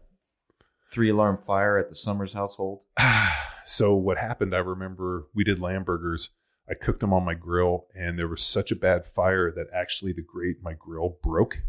three 0.90 1.10
alarm 1.10 1.38
fire 1.38 1.78
at 1.78 1.90
the 1.90 1.96
Summers 1.96 2.32
household. 2.32 2.80
so 3.66 3.94
what 3.94 4.18
happened? 4.18 4.56
I 4.56 4.60
remember 4.60 5.28
we 5.36 5.44
did 5.44 5.60
lamb 5.60 5.84
burgers. 5.84 6.30
I 6.70 6.76
cooked 6.76 7.02
them 7.02 7.12
on 7.12 7.26
my 7.26 7.34
grill, 7.34 7.88
and 7.94 8.18
there 8.18 8.30
was 8.30 8.42
such 8.42 8.72
a 8.72 8.76
bad 8.78 9.06
fire 9.06 9.52
that 9.52 9.68
actually 9.76 10.14
the 10.14 10.22
grate 10.22 10.64
my 10.64 10.74
grill 10.80 11.18
broke 11.22 11.64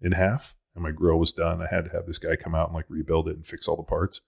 in 0.00 0.12
half, 0.12 0.56
and 0.74 0.82
my 0.82 0.90
grill 0.90 1.18
was 1.18 1.32
done. 1.32 1.60
I 1.60 1.66
had 1.70 1.84
to 1.84 1.90
have 1.90 2.06
this 2.06 2.18
guy 2.18 2.36
come 2.36 2.54
out 2.54 2.68
and 2.68 2.74
like 2.74 2.86
rebuild 2.88 3.28
it 3.28 3.36
and 3.36 3.46
fix 3.46 3.68
all 3.68 3.76
the 3.76 3.82
parts. 3.82 4.22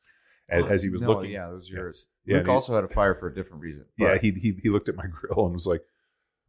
As, 0.51 0.65
as 0.67 0.83
he 0.83 0.91
was 0.91 1.01
no, 1.01 1.09
looking, 1.09 1.31
yeah, 1.31 1.49
it 1.49 1.55
was 1.55 1.71
yours. 1.71 2.07
Yeah, 2.27 2.39
Luke 2.39 2.49
also 2.49 2.75
had 2.75 2.85
a 2.85 2.89
fire 2.89 3.15
for 3.15 3.29
a 3.29 3.35
different 3.35 3.63
reason. 3.63 3.87
Yeah, 3.97 4.19
he, 4.19 4.33
he 4.33 4.59
he 4.63 4.69
looked 4.69 4.91
at 4.91 4.97
my 4.97 5.07
grill 5.11 5.47
and 5.47 5.55
was 5.55 5.67
like, 5.67 5.85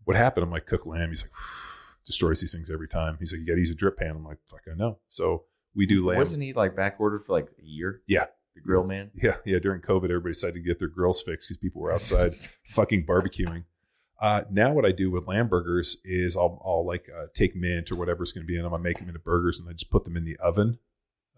"What 0.03 0.17
happened?" 0.17 0.43
I'm 0.43 0.51
like, 0.51 0.65
"Cook 0.65 0.85
lamb." 0.85 1.09
He's 1.09 1.23
like 1.23 1.31
destroys 2.07 2.41
these 2.41 2.51
things 2.51 2.69
every 2.71 2.87
time. 2.87 3.17
He's 3.19 3.31
like, 3.31 3.41
you 3.41 3.47
got 3.47 3.53
to 3.53 3.59
use 3.59 3.71
a 3.71 3.75
drip 3.75 3.97
pan. 3.97 4.11
I'm 4.11 4.25
like, 4.25 4.39
fuck, 4.47 4.61
I 4.71 4.75
know. 4.75 4.99
So 5.09 5.43
we 5.75 5.85
do 5.85 6.05
lamb. 6.05 6.17
Wasn't 6.17 6.41
he 6.41 6.53
like 6.53 6.75
back 6.75 6.95
ordered 6.99 7.23
for 7.25 7.33
like 7.33 7.47
a 7.61 7.65
year? 7.65 8.01
Yeah. 8.07 8.25
The 8.55 8.61
grill 8.61 8.83
man? 8.83 9.11
Yeah. 9.13 9.37
Yeah. 9.45 9.59
During 9.59 9.81
COVID, 9.81 10.05
everybody 10.05 10.33
decided 10.33 10.55
to 10.55 10.61
get 10.61 10.79
their 10.79 10.87
grills 10.87 11.21
fixed 11.21 11.49
because 11.49 11.59
people 11.59 11.81
were 11.81 11.91
outside 11.91 12.33
fucking 12.65 13.05
barbecuing. 13.05 13.65
Uh, 14.19 14.41
now 14.49 14.73
what 14.73 14.85
I 14.85 14.91
do 14.91 15.11
with 15.11 15.27
lamb 15.27 15.47
burgers 15.47 15.97
is 16.03 16.35
I'll, 16.35 16.61
I'll 16.65 16.85
like 16.85 17.07
uh, 17.15 17.27
take 17.33 17.55
mint 17.55 17.91
or 17.91 17.95
whatever's 17.95 18.31
going 18.31 18.43
to 18.43 18.47
be 18.47 18.57
in 18.57 18.63
them. 18.63 18.73
I 18.73 18.77
make 18.77 18.97
them 18.97 19.07
into 19.07 19.19
burgers 19.19 19.59
and 19.59 19.69
I 19.69 19.73
just 19.73 19.91
put 19.91 20.05
them 20.05 20.17
in 20.17 20.25
the 20.25 20.37
oven, 20.37 20.79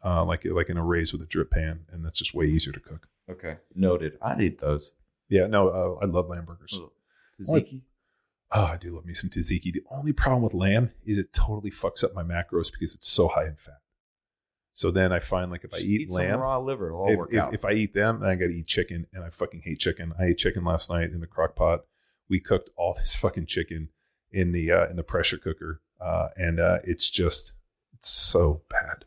uh, 0.03 0.24
like 0.24 0.45
like 0.45 0.70
in 0.70 0.78
a 0.78 0.84
raise 0.84 1.11
with 1.11 1.22
a 1.22 1.26
drip 1.26 1.51
pan, 1.51 1.82
and 1.91 2.05
that's 2.05 2.20
just 2.20 2.34
way 2.34 2.45
easier 2.45 2.72
to 2.72 2.80
cook. 2.80 3.07
Okay, 3.30 3.57
noted. 3.76 4.17
I'd 4.22 4.39
eat 4.41 4.59
those. 4.59 4.93
Yeah, 5.28 5.47
no, 5.47 5.67
uh, 5.67 5.95
I 6.01 6.05
love 6.05 6.30
lamb 6.30 6.45
burgers. 6.45 6.80
Tzatziki. 7.39 7.82
Oh, 8.52 8.66
I 8.66 8.78
do 8.78 8.95
love 8.95 9.06
me 9.06 9.14
some 9.14 9.30
tzatziki. 9.30 9.72
The 9.72 9.84
only 9.91 10.14
problem 10.14 10.41
with 10.41 10.54
lamb 10.54 10.91
is 11.06 11.18
it 11.18 11.34
totally 11.34 11.70
fucks 11.70 12.04
up 12.04 12.16
my 12.16 12.24
macros 12.24 12.72
because 12.72 12.95
it's 12.95 13.08
so 13.08 13.28
high 13.28 13.45
in 13.45 13.56
fat. 13.56 13.82
So 14.74 14.91
then 14.91 15.12
I 15.12 15.20
find 15.20 15.52
like 15.52 15.66
if 15.66 15.72
Just 15.72 15.84
I 15.84 15.86
eat, 15.86 16.02
eat 16.02 16.12
lamb, 16.12 16.39
raw 16.39 16.58
liver, 16.58 16.93
if, 17.10 17.20
if, 17.34 17.54
if 17.56 17.66
I 17.66 17.74
eat 17.74 17.93
them, 17.93 18.22
then 18.22 18.30
I 18.30 18.36
got 18.36 18.47
to 18.47 18.56
eat 18.56 18.66
chicken, 18.66 19.08
and 19.12 19.24
I 19.24 19.30
fucking 19.30 19.64
hate 19.66 19.80
chicken. 19.80 20.14
I 20.18 20.28
ate 20.28 20.38
chicken 20.38 20.64
last 20.64 20.89
night 20.89 21.12
in 21.12 21.20
the 21.20 21.28
crock 21.28 21.56
pot. 21.56 21.82
We 22.30 22.39
cooked 22.39 22.70
all 22.78 22.93
this 22.97 23.16
fucking 23.16 23.47
chicken 23.47 23.89
in 24.32 24.52
the 24.52 24.72
uh, 24.72 24.88
in 24.88 24.95
the 24.95 25.04
pressure 25.04 25.38
cooker, 25.38 25.82
uh, 26.00 26.30
and 26.38 26.60
uh, 26.60 26.80
it's 26.86 27.10
just 27.10 27.54
it's 27.93 28.10
so 28.10 28.62
bad. 28.70 29.06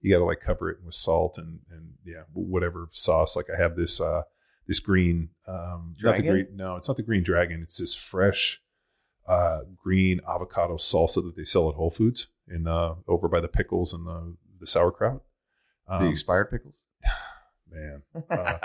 You 0.00 0.12
got 0.12 0.18
to 0.18 0.24
like 0.24 0.40
cover 0.40 0.70
it 0.70 0.78
with 0.84 0.94
salt 0.94 1.38
and 1.38 1.60
and 1.70 1.94
yeah, 2.04 2.22
whatever 2.32 2.88
sauce. 2.90 3.36
Like 3.36 3.46
I 3.48 3.60
have 3.60 3.76
this 3.76 4.00
uh 4.00 4.22
this 4.66 4.80
green 4.80 5.30
um 5.46 5.94
not 6.02 6.16
the 6.16 6.22
green 6.22 6.48
no, 6.54 6.76
it's 6.76 6.88
not 6.88 6.96
the 6.96 7.04
green 7.04 7.22
dragon. 7.22 7.62
It's 7.62 7.78
this 7.78 7.94
fresh 7.94 8.60
uh, 9.28 9.60
green 9.76 10.20
avocado 10.28 10.76
salsa 10.76 11.22
that 11.22 11.34
they 11.36 11.44
sell 11.44 11.68
at 11.68 11.74
Whole 11.74 11.90
Foods 11.90 12.28
in 12.48 12.66
uh, 12.66 12.94
over 13.08 13.28
by 13.28 13.40
the 13.40 13.48
pickles 13.48 13.92
and 13.92 14.06
the 14.06 14.36
the 14.60 14.66
sauerkraut. 14.66 15.22
the 15.88 15.94
Um, 15.94 16.08
expired 16.08 16.50
pickles. 16.50 16.82
man, 17.70 18.02
uh, 18.30 18.58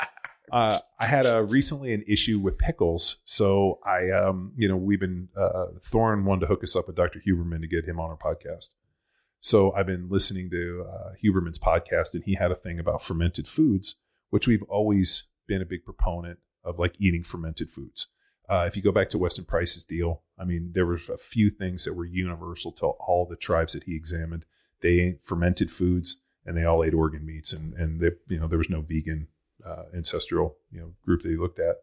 uh, 0.52 0.80
I 1.00 1.06
had 1.08 1.26
a 1.26 1.44
recently 1.44 1.94
an 1.94 2.04
issue 2.08 2.40
with 2.40 2.58
pickles, 2.58 3.18
so 3.26 3.80
I 3.86 4.10
um 4.12 4.54
you 4.56 4.68
know 4.68 4.78
we've 4.78 5.00
been 5.00 5.30
uh, 5.36 5.68
Thorne 5.80 6.26
wanted 6.26 6.42
to 6.42 6.48
hook 6.48 6.64
us 6.64 6.76
up 6.76 6.88
with 6.88 6.96
Dr. 6.96 7.22
Huberman 7.26 7.62
to 7.62 7.68
get 7.68 7.86
him 7.86 8.00
on 8.00 8.10
our 8.10 8.18
podcast. 8.18 8.76
So 9.42 9.74
I've 9.74 9.88
been 9.88 10.08
listening 10.08 10.52
to 10.52 10.86
uh, 10.88 11.12
Huberman's 11.22 11.58
podcast, 11.58 12.14
and 12.14 12.24
he 12.24 12.36
had 12.36 12.52
a 12.52 12.56
thing 12.56 12.80
about 12.80 13.02
fermented 13.02 13.48
foods, 13.48 13.96
which 14.30 14.48
we've 14.48 14.62
always 14.64 15.24
been 15.48 15.64
a 15.64 15.66
big 15.66 15.84
proponent 15.84 16.38
of, 16.64 16.78
like 16.78 16.94
eating 17.00 17.24
fermented 17.24 17.68
foods. 17.68 18.08
Uh, 18.48 18.66
if 18.68 18.78
you 18.78 18.84
go 18.84 18.92
back 18.92 19.10
to 19.10 19.18
Weston 19.18 19.46
Price's 19.46 19.84
deal, 19.84 20.22
I 20.42 20.46
mean, 20.46 20.72
there 20.74 20.86
were 20.86 20.96
a 20.96 21.18
few 21.18 21.50
things 21.50 21.86
that 21.86 21.94
were 21.94 22.06
universal 22.06 22.72
to 22.74 22.88
all 22.88 23.26
the 23.26 23.36
tribes 23.36 23.74
that 23.74 23.84
he 23.84 23.96
examined. 23.96 24.46
They 24.82 25.00
ate 25.00 25.24
fermented 25.24 25.70
foods, 25.70 26.22
and 26.46 26.58
they 26.58 26.66
all 26.66 26.84
ate 26.84 26.94
organ 26.94 27.26
meats, 27.26 27.54
and 27.54 27.74
and 27.76 28.00
they, 28.00 28.12
you 28.28 28.40
know 28.40 28.48
there 28.48 28.58
was 28.58 28.70
no 28.70 28.82
vegan 28.82 29.28
uh, 29.66 29.84
ancestral 29.94 30.58
you 30.72 30.80
know 30.80 30.94
group 31.04 31.22
that 31.22 31.30
he 31.30 31.38
looked 31.38 31.60
at. 31.60 31.78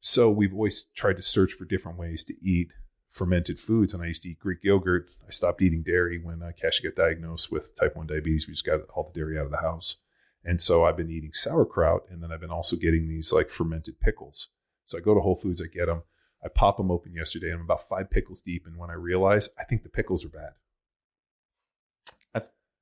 So 0.00 0.30
we've 0.30 0.52
always 0.52 0.84
tried 0.94 1.16
to 1.16 1.22
search 1.22 1.52
for 1.52 1.64
different 1.64 1.98
ways 1.98 2.22
to 2.24 2.34
eat 2.40 2.72
fermented 3.10 3.58
foods. 3.58 3.94
And 3.94 4.02
I 4.02 4.06
used 4.06 4.22
to 4.22 4.28
eat 4.28 4.38
Greek 4.38 4.58
yogurt. 4.62 5.08
I 5.26 5.30
stopped 5.30 5.62
eating 5.62 5.82
dairy 5.82 6.20
when 6.22 6.42
uh, 6.42 6.52
Cashy 6.54 6.84
got 6.84 6.94
diagnosed 7.02 7.50
with 7.50 7.74
type 7.74 7.96
1 7.96 8.06
diabetes. 8.06 8.46
We 8.46 8.52
just 8.52 8.66
got 8.66 8.82
all 8.94 9.10
the 9.12 9.18
dairy 9.18 9.38
out 9.38 9.46
of 9.46 9.50
the 9.50 9.56
house. 9.56 9.96
And 10.44 10.60
so 10.60 10.84
I've 10.84 10.96
been 10.96 11.10
eating 11.10 11.32
sauerkraut. 11.32 12.02
And 12.10 12.22
then 12.22 12.30
I've 12.30 12.40
been 12.40 12.50
also 12.50 12.76
getting 12.76 13.08
these 13.08 13.32
like 13.32 13.48
fermented 13.48 13.98
pickles. 13.98 14.48
So 14.84 14.98
I 14.98 15.00
go 15.00 15.14
to 15.14 15.20
Whole 15.20 15.34
Foods, 15.34 15.60
I 15.60 15.66
get 15.66 15.86
them. 15.86 16.02
I 16.44 16.48
pop 16.48 16.76
them 16.76 16.90
open 16.90 17.14
yesterday. 17.14 17.52
I'm 17.52 17.62
about 17.62 17.88
five 17.88 18.10
pickles 18.10 18.40
deep. 18.40 18.66
And 18.66 18.76
when 18.76 18.90
I 18.90 18.94
realize, 18.94 19.48
I 19.58 19.64
think 19.64 19.82
the 19.82 19.88
pickles 19.88 20.24
are 20.24 20.28
bad. 20.28 20.52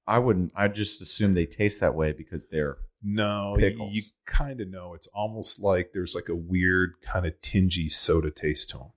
I 0.07 0.19
wouldn't. 0.19 0.53
I 0.55 0.69
just 0.69 1.01
assume 1.01 1.35
they 1.35 1.47
taste 1.47 1.81
that 1.81 1.95
way 1.95 2.13
because 2.13 2.47
they're 2.47 2.79
No, 3.03 3.57
Pickles. 3.59 3.95
you, 3.95 4.03
you 4.03 4.09
kind 4.27 4.61
of 4.61 4.69
know. 4.69 4.95
It's 4.95 5.07
almost 5.09 5.61
like 5.61 5.93
there's 5.93 6.15
like 6.15 6.29
a 6.29 6.35
weird 6.35 6.95
kind 7.01 7.27
of 7.27 7.41
tingy 7.41 7.91
soda 7.91 8.31
taste 8.31 8.71
to 8.71 8.79
them. 8.79 8.93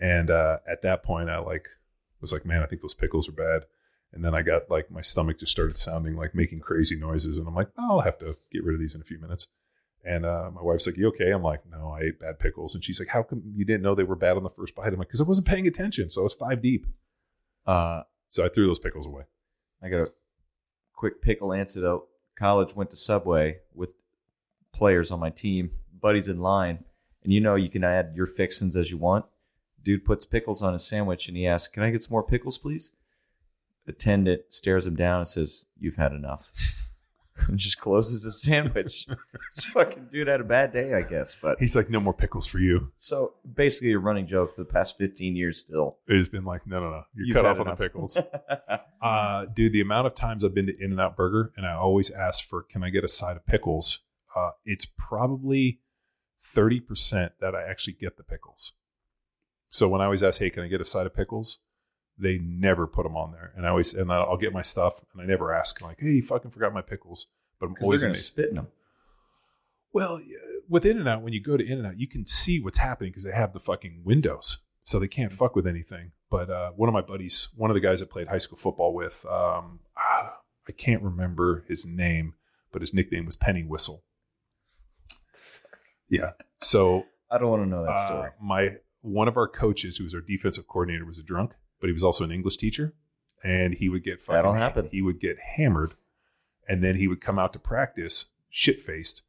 And 0.00 0.30
uh, 0.30 0.58
at 0.68 0.82
that 0.82 1.02
point, 1.02 1.30
I 1.30 1.38
like 1.38 1.68
was 2.20 2.32
like, 2.32 2.44
man, 2.44 2.62
I 2.62 2.66
think 2.66 2.82
those 2.82 2.94
pickles 2.94 3.28
are 3.28 3.32
bad. 3.32 3.62
And 4.12 4.24
then 4.24 4.34
I 4.34 4.42
got 4.42 4.68
like 4.68 4.90
my 4.90 5.00
stomach 5.00 5.38
just 5.38 5.52
started 5.52 5.76
sounding 5.76 6.16
like 6.16 6.34
making 6.34 6.60
crazy 6.60 6.96
noises, 6.98 7.38
and 7.38 7.46
I'm 7.46 7.54
like, 7.54 7.70
oh, 7.78 7.98
I'll 7.98 8.00
have 8.00 8.18
to 8.18 8.36
get 8.50 8.64
rid 8.64 8.74
of 8.74 8.80
these 8.80 8.94
in 8.96 9.00
a 9.00 9.04
few 9.04 9.20
minutes. 9.20 9.46
And 10.04 10.24
uh, 10.24 10.50
my 10.54 10.62
wife's 10.62 10.86
like, 10.86 10.96
you 10.96 11.08
okay? 11.08 11.30
I'm 11.30 11.42
like, 11.42 11.60
no, 11.70 11.90
I 11.90 12.00
ate 12.06 12.20
bad 12.20 12.38
pickles. 12.38 12.74
And 12.74 12.82
she's 12.82 12.98
like, 12.98 13.08
how 13.08 13.22
come 13.22 13.42
you 13.54 13.64
didn't 13.66 13.82
know 13.82 13.94
they 13.94 14.02
were 14.02 14.16
bad 14.16 14.36
on 14.36 14.42
the 14.42 14.48
first 14.50 14.74
bite? 14.74 14.88
I'm 14.92 14.98
like, 14.98 15.08
because 15.08 15.20
I 15.20 15.24
wasn't 15.24 15.46
paying 15.46 15.66
attention, 15.66 16.08
so 16.08 16.22
I 16.22 16.24
was 16.24 16.34
five 16.34 16.62
deep. 16.62 16.86
uh, 17.66 18.02
So 18.28 18.44
I 18.44 18.48
threw 18.48 18.66
those 18.66 18.78
pickles 18.78 19.06
away. 19.06 19.24
I 19.82 19.88
got 19.90 20.00
a 20.00 20.12
quick 20.94 21.20
pickle 21.20 21.52
antidote. 21.52 22.08
College 22.36 22.74
went 22.74 22.88
to 22.90 22.96
Subway 22.96 23.58
with 23.74 23.92
players 24.72 25.10
on 25.10 25.20
my 25.20 25.28
team, 25.30 25.72
buddies 26.00 26.28
in 26.28 26.40
line, 26.40 26.84
and 27.22 27.32
you 27.32 27.40
know 27.40 27.54
you 27.54 27.68
can 27.68 27.84
add 27.84 28.12
your 28.14 28.26
fixins 28.26 28.76
as 28.76 28.90
you 28.90 28.96
want. 28.96 29.26
Dude 29.82 30.04
puts 30.06 30.24
pickles 30.24 30.62
on 30.62 30.72
his 30.72 30.84
sandwich 30.86 31.28
and 31.28 31.36
he 31.36 31.46
asks, 31.46 31.68
"Can 31.68 31.82
I 31.82 31.90
get 31.90 32.02
some 32.02 32.12
more 32.12 32.22
pickles, 32.22 32.56
please?" 32.56 32.92
Attendant 33.86 34.42
stares 34.48 34.86
him 34.86 34.94
down 34.94 35.18
and 35.20 35.28
says, 35.28 35.66
"You've 35.78 35.96
had 35.96 36.12
enough," 36.12 36.50
and 37.48 37.58
just 37.58 37.78
closes 37.78 38.22
his 38.24 38.42
sandwich. 38.42 39.06
this 39.56 39.64
fucking 39.66 40.08
dude 40.10 40.28
had 40.28 40.40
a 40.40 40.44
bad 40.44 40.72
day, 40.72 40.94
I 40.94 41.02
guess. 41.08 41.36
But 41.40 41.58
He's 41.58 41.74
like, 41.76 41.90
no 41.90 42.00
more 42.00 42.14
pickles 42.14 42.46
for 42.46 42.58
you. 42.58 42.92
so 42.96 43.34
basically, 43.54 43.92
a 43.92 43.98
running 43.98 44.26
joke 44.26 44.54
for 44.54 44.62
the 44.62 44.70
past 44.70 44.96
fifteen 44.98 45.36
years 45.36 45.58
still. 45.58 45.98
It's 46.06 46.28
been 46.28 46.44
like, 46.44 46.66
no, 46.66 46.80
no, 46.80 46.90
no. 46.90 47.02
You're 47.14 47.26
You've 47.26 47.34
cut 47.34 47.44
had 47.44 47.50
off 47.52 47.60
on 47.60 47.64
the 47.66 47.70
enough. 47.72 47.78
pickles. 47.78 48.18
Uh, 49.02 49.46
dude, 49.46 49.72
the 49.72 49.80
amount 49.80 50.06
of 50.06 50.12
times 50.14 50.44
I've 50.44 50.52
been 50.54 50.66
to 50.66 50.76
In 50.78 50.90
and 50.90 51.00
Out 51.00 51.16
Burger 51.16 51.52
and 51.56 51.64
I 51.64 51.72
always 51.72 52.10
ask 52.10 52.44
for, 52.46 52.62
can 52.62 52.84
I 52.84 52.90
get 52.90 53.02
a 53.02 53.08
side 53.08 53.34
of 53.34 53.46
pickles? 53.46 54.00
Uh, 54.36 54.50
it's 54.66 54.86
probably 54.98 55.80
30% 56.54 57.30
that 57.40 57.54
I 57.54 57.62
actually 57.62 57.94
get 57.94 58.18
the 58.18 58.22
pickles. 58.22 58.74
So 59.70 59.88
when 59.88 60.02
I 60.02 60.04
always 60.04 60.22
ask, 60.22 60.38
hey, 60.38 60.50
can 60.50 60.62
I 60.64 60.68
get 60.68 60.82
a 60.82 60.84
side 60.84 61.06
of 61.06 61.14
pickles? 61.14 61.60
They 62.20 62.38
never 62.38 62.86
put 62.86 63.04
them 63.04 63.16
on 63.16 63.32
there. 63.32 63.52
And 63.56 63.66
I 63.66 63.70
always, 63.70 63.94
and 63.94 64.12
I'll 64.12 64.36
get 64.36 64.52
my 64.52 64.62
stuff 64.62 65.02
and 65.12 65.22
I 65.22 65.24
never 65.24 65.52
ask, 65.52 65.80
like, 65.80 66.00
hey, 66.00 66.12
you 66.12 66.22
fucking 66.22 66.50
forgot 66.50 66.74
my 66.74 66.82
pickles. 66.82 67.26
But 67.58 67.66
I'm 67.66 67.76
always 67.82 68.02
to 68.02 68.14
spit 68.14 68.50
in 68.50 68.56
them. 68.56 68.68
Well, 69.92 70.20
with 70.68 70.86
In 70.86 70.98
and 70.98 71.08
Out, 71.08 71.22
when 71.22 71.32
you 71.32 71.42
go 71.42 71.56
to 71.56 71.64
In 71.64 71.78
and 71.78 71.86
Out, 71.86 71.98
you 71.98 72.06
can 72.06 72.24
see 72.24 72.60
what's 72.60 72.78
happening 72.78 73.10
because 73.10 73.24
they 73.24 73.32
have 73.32 73.52
the 73.52 73.60
fucking 73.60 74.02
windows, 74.04 74.58
so 74.82 74.98
they 74.98 75.08
can't 75.08 75.32
fuck 75.32 75.56
with 75.56 75.66
anything. 75.66 76.12
But 76.30 76.48
uh, 76.48 76.70
one 76.76 76.88
of 76.88 76.92
my 76.92 77.00
buddies, 77.00 77.48
one 77.56 77.70
of 77.70 77.74
the 77.74 77.80
guys 77.80 78.02
I 78.02 78.06
played 78.06 78.28
high 78.28 78.38
school 78.38 78.56
football 78.56 78.94
with, 78.94 79.26
um, 79.28 79.80
ah, 79.96 80.36
I 80.68 80.72
can't 80.72 81.02
remember 81.02 81.64
his 81.68 81.84
name, 81.86 82.34
but 82.70 82.82
his 82.82 82.94
nickname 82.94 83.26
was 83.26 83.34
Penny 83.34 83.64
Whistle. 83.64 84.04
Yeah. 86.08 86.32
So 86.60 87.06
I 87.30 87.38
don't 87.38 87.50
want 87.50 87.64
to 87.64 87.68
know 87.68 87.84
that 87.84 87.90
uh, 87.90 88.06
story. 88.06 88.30
my 88.40 88.70
one 89.02 89.28
of 89.28 89.36
our 89.36 89.48
coaches, 89.48 89.96
who 89.96 90.04
was 90.04 90.14
our 90.14 90.20
defensive 90.20 90.68
coordinator, 90.68 91.04
was 91.04 91.18
a 91.18 91.22
drunk, 91.22 91.54
but 91.80 91.88
he 91.88 91.92
was 91.92 92.04
also 92.04 92.24
an 92.24 92.32
English 92.32 92.56
teacher, 92.56 92.94
and 93.42 93.74
he 93.74 93.88
would 93.88 94.04
get 94.04 94.20
fucking, 94.20 94.36
That'll 94.36 94.54
happen. 94.54 94.88
He 94.90 95.02
would 95.02 95.20
get 95.20 95.38
hammered, 95.56 95.92
and 96.68 96.82
then 96.84 96.96
he 96.96 97.08
would 97.08 97.20
come 97.20 97.38
out 97.38 97.52
to 97.54 97.58
practice 97.58 98.32
shit 98.48 98.80
faced, 98.80 99.22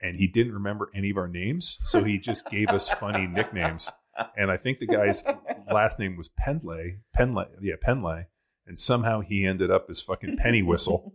and 0.00 0.16
he 0.16 0.26
didn't 0.26 0.54
remember 0.54 0.90
any 0.94 1.10
of 1.10 1.16
our 1.16 1.28
names, 1.28 1.78
so 1.82 2.04
he 2.04 2.18
just 2.18 2.48
gave 2.50 2.68
us 2.68 2.88
funny 2.88 3.26
nicknames. 3.32 3.90
And 4.36 4.50
I 4.50 4.56
think 4.56 4.78
the 4.78 4.86
guy's 4.86 5.24
last 5.70 5.98
name 5.98 6.16
was 6.16 6.28
Penlay, 6.28 6.98
Penlay, 7.16 7.48
yeah, 7.60 7.74
Penlay, 7.82 8.26
and 8.66 8.78
somehow 8.78 9.20
he 9.20 9.44
ended 9.44 9.70
up 9.70 9.86
as 9.90 10.00
fucking 10.00 10.36
Penny 10.38 10.62
Whistle. 10.62 11.14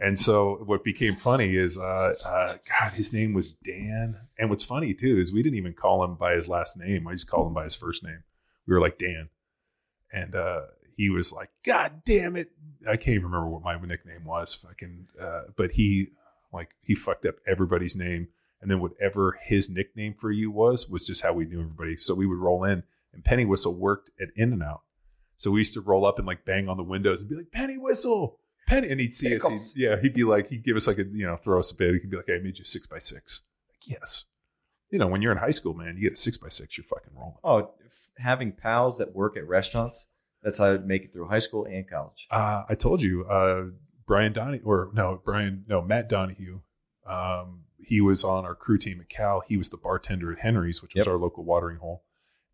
And 0.00 0.18
so 0.18 0.62
what 0.64 0.84
became 0.84 1.16
funny 1.16 1.56
is, 1.56 1.76
uh, 1.76 2.14
uh, 2.24 2.54
God, 2.68 2.92
his 2.92 3.12
name 3.12 3.34
was 3.34 3.52
Dan. 3.52 4.16
And 4.38 4.48
what's 4.48 4.64
funny 4.64 4.94
too 4.94 5.18
is 5.18 5.32
we 5.32 5.42
didn't 5.42 5.58
even 5.58 5.72
call 5.72 6.04
him 6.04 6.14
by 6.14 6.34
his 6.34 6.48
last 6.48 6.78
name. 6.78 7.08
I 7.08 7.12
just 7.12 7.26
called 7.26 7.48
him 7.48 7.54
by 7.54 7.64
his 7.64 7.74
first 7.74 8.04
name. 8.04 8.22
We 8.66 8.74
were 8.74 8.80
like 8.80 8.98
Dan, 8.98 9.28
and 10.12 10.34
uh, 10.34 10.62
he 10.96 11.10
was 11.10 11.32
like, 11.32 11.50
God 11.64 12.02
damn 12.04 12.36
it! 12.36 12.50
I 12.86 12.96
can't 12.96 13.16
even 13.16 13.24
remember 13.24 13.48
what 13.48 13.62
my 13.62 13.78
nickname 13.80 14.24
was. 14.24 14.54
Fucking, 14.54 15.08
uh, 15.20 15.42
but 15.56 15.72
he 15.72 16.08
like 16.52 16.70
he 16.82 16.94
fucked 16.94 17.26
up 17.26 17.36
everybody's 17.46 17.96
name, 17.96 18.28
and 18.60 18.70
then 18.70 18.80
whatever 18.80 19.38
his 19.42 19.70
nickname 19.70 20.14
for 20.14 20.30
you 20.30 20.50
was 20.50 20.88
was 20.88 21.06
just 21.06 21.22
how 21.22 21.32
we 21.32 21.44
knew 21.44 21.60
everybody. 21.60 21.96
So 21.96 22.14
we 22.14 22.26
would 22.26 22.38
roll 22.38 22.64
in, 22.64 22.82
and 23.12 23.24
Penny 23.24 23.44
Whistle 23.44 23.74
worked 23.74 24.10
at 24.20 24.28
In 24.36 24.52
and 24.52 24.62
Out. 24.62 24.82
So 25.36 25.52
we 25.52 25.60
used 25.60 25.74
to 25.74 25.80
roll 25.80 26.04
up 26.04 26.18
and 26.18 26.26
like 26.26 26.44
bang 26.44 26.68
on 26.68 26.76
the 26.76 26.82
windows 26.82 27.20
and 27.20 27.30
be 27.30 27.36
like, 27.36 27.52
Penny 27.52 27.78
Whistle, 27.78 28.40
Penny. 28.66 28.88
And 28.90 29.00
he'd 29.00 29.12
see 29.12 29.36
us. 29.36 29.46
He'd, 29.46 29.82
yeah, 29.82 30.00
he'd 30.00 30.14
be 30.14 30.24
like, 30.24 30.48
he'd 30.48 30.64
give 30.64 30.76
us 30.76 30.88
like 30.88 30.98
a, 30.98 31.04
you 31.04 31.26
know, 31.26 31.36
throw 31.36 31.60
us 31.60 31.70
a 31.70 31.76
bid. 31.76 31.94
He'd 32.00 32.10
be 32.10 32.16
like, 32.16 32.26
hey, 32.26 32.36
I 32.36 32.40
made 32.40 32.58
you 32.58 32.64
six 32.64 32.88
by 32.88 32.98
six. 32.98 33.42
Like, 33.70 33.86
yes. 33.86 34.24
You 34.90 34.98
know, 34.98 35.06
when 35.06 35.20
you're 35.22 35.32
in 35.32 35.38
high 35.38 35.50
school, 35.50 35.74
man, 35.74 35.96
you 35.96 36.02
get 36.04 36.14
a 36.14 36.16
six 36.16 36.38
by 36.38 36.48
six, 36.48 36.76
you're 36.78 36.84
fucking 36.84 37.12
rolling. 37.14 37.34
Oh, 37.44 37.70
f- 37.84 38.08
having 38.18 38.52
pals 38.52 38.98
that 38.98 39.14
work 39.14 39.36
at 39.36 39.46
restaurants. 39.46 40.08
That's 40.42 40.58
how 40.58 40.74
I 40.74 40.78
make 40.78 41.02
it 41.04 41.12
through 41.12 41.28
high 41.28 41.40
school 41.40 41.64
and 41.66 41.88
college. 41.88 42.26
Uh, 42.30 42.62
I 42.68 42.74
told 42.74 43.02
you, 43.02 43.24
uh, 43.24 43.64
Brian 44.06 44.32
Donahue, 44.32 44.62
or 44.64 44.90
no, 44.94 45.20
Brian, 45.22 45.64
no, 45.68 45.82
Matt 45.82 46.08
Donahue. 46.08 46.60
Um, 47.06 47.64
he 47.80 48.00
was 48.00 48.22
on 48.24 48.44
our 48.44 48.54
crew 48.54 48.78
team 48.78 49.00
at 49.00 49.08
Cal. 49.08 49.42
He 49.46 49.56
was 49.56 49.68
the 49.68 49.76
bartender 49.76 50.32
at 50.32 50.38
Henry's, 50.38 50.80
which 50.82 50.94
was 50.94 51.06
Yep. 51.06 51.12
our 51.12 51.18
local 51.18 51.44
watering 51.44 51.78
hole. 51.78 52.04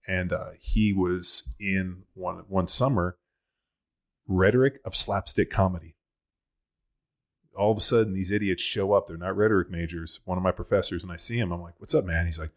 And 0.06 0.32
uh, 0.32 0.50
he 0.60 0.92
was 0.92 1.54
in 1.60 2.02
one 2.14 2.44
one 2.48 2.66
summer 2.66 3.16
rhetoric 4.26 4.78
of 4.84 4.94
slapstick 4.94 5.50
comedy. 5.50 5.93
All 7.56 7.72
of 7.72 7.78
a 7.78 7.80
sudden, 7.82 8.12
these 8.14 8.30
idiots 8.30 8.62
show 8.62 8.92
up. 8.92 9.06
They're 9.06 9.16
not 9.16 9.36
rhetoric 9.36 9.70
majors. 9.70 10.20
One 10.24 10.38
of 10.38 10.44
my 10.44 10.52
professors, 10.52 11.02
and 11.02 11.12
I 11.12 11.16
see 11.16 11.38
him. 11.38 11.52
I'm 11.52 11.62
like, 11.62 11.74
"What's 11.78 11.94
up, 11.94 12.04
man?" 12.04 12.26
He's 12.26 12.38
like, 12.38 12.50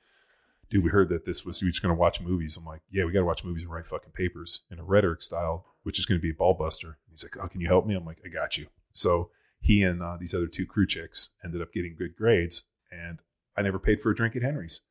"Dude, 0.69 0.83
we 0.83 0.89
heard 0.89 1.09
that 1.09 1.25
this 1.25 1.45
was 1.45 1.61
you're 1.61 1.71
just 1.71 1.81
going 1.81 1.95
to 1.95 1.99
watch 1.99 2.21
movies." 2.21 2.57
I'm 2.57 2.65
like, 2.65 2.81
"Yeah, 2.89 3.05
we 3.05 3.11
got 3.11 3.19
to 3.19 3.25
watch 3.25 3.43
movies 3.43 3.63
and 3.63 3.71
write 3.71 3.85
fucking 3.85 4.11
papers 4.11 4.61
in 4.71 4.79
a 4.79 4.83
rhetoric 4.83 5.21
style, 5.21 5.65
which 5.83 5.99
is 5.99 6.05
going 6.05 6.19
to 6.19 6.23
be 6.23 6.31
a 6.31 6.35
ball 6.35 6.53
buster." 6.53 6.97
He's 7.09 7.23
like, 7.23 7.37
"Oh, 7.43 7.47
can 7.47 7.61
you 7.61 7.67
help 7.67 7.85
me?" 7.85 7.95
I'm 7.95 8.05
like, 8.05 8.21
"I 8.25 8.29
got 8.29 8.57
you." 8.57 8.67
So 8.91 9.31
he 9.59 9.83
and 9.83 10.01
uh, 10.01 10.17
these 10.19 10.33
other 10.33 10.47
two 10.47 10.65
crew 10.65 10.87
chicks 10.87 11.29
ended 11.43 11.61
up 11.61 11.71
getting 11.71 11.95
good 11.95 12.15
grades, 12.15 12.63
and 12.91 13.19
I 13.55 13.61
never 13.61 13.79
paid 13.79 14.01
for 14.01 14.11
a 14.11 14.15
drink 14.15 14.35
at 14.35 14.41
Henry's. 14.41 14.81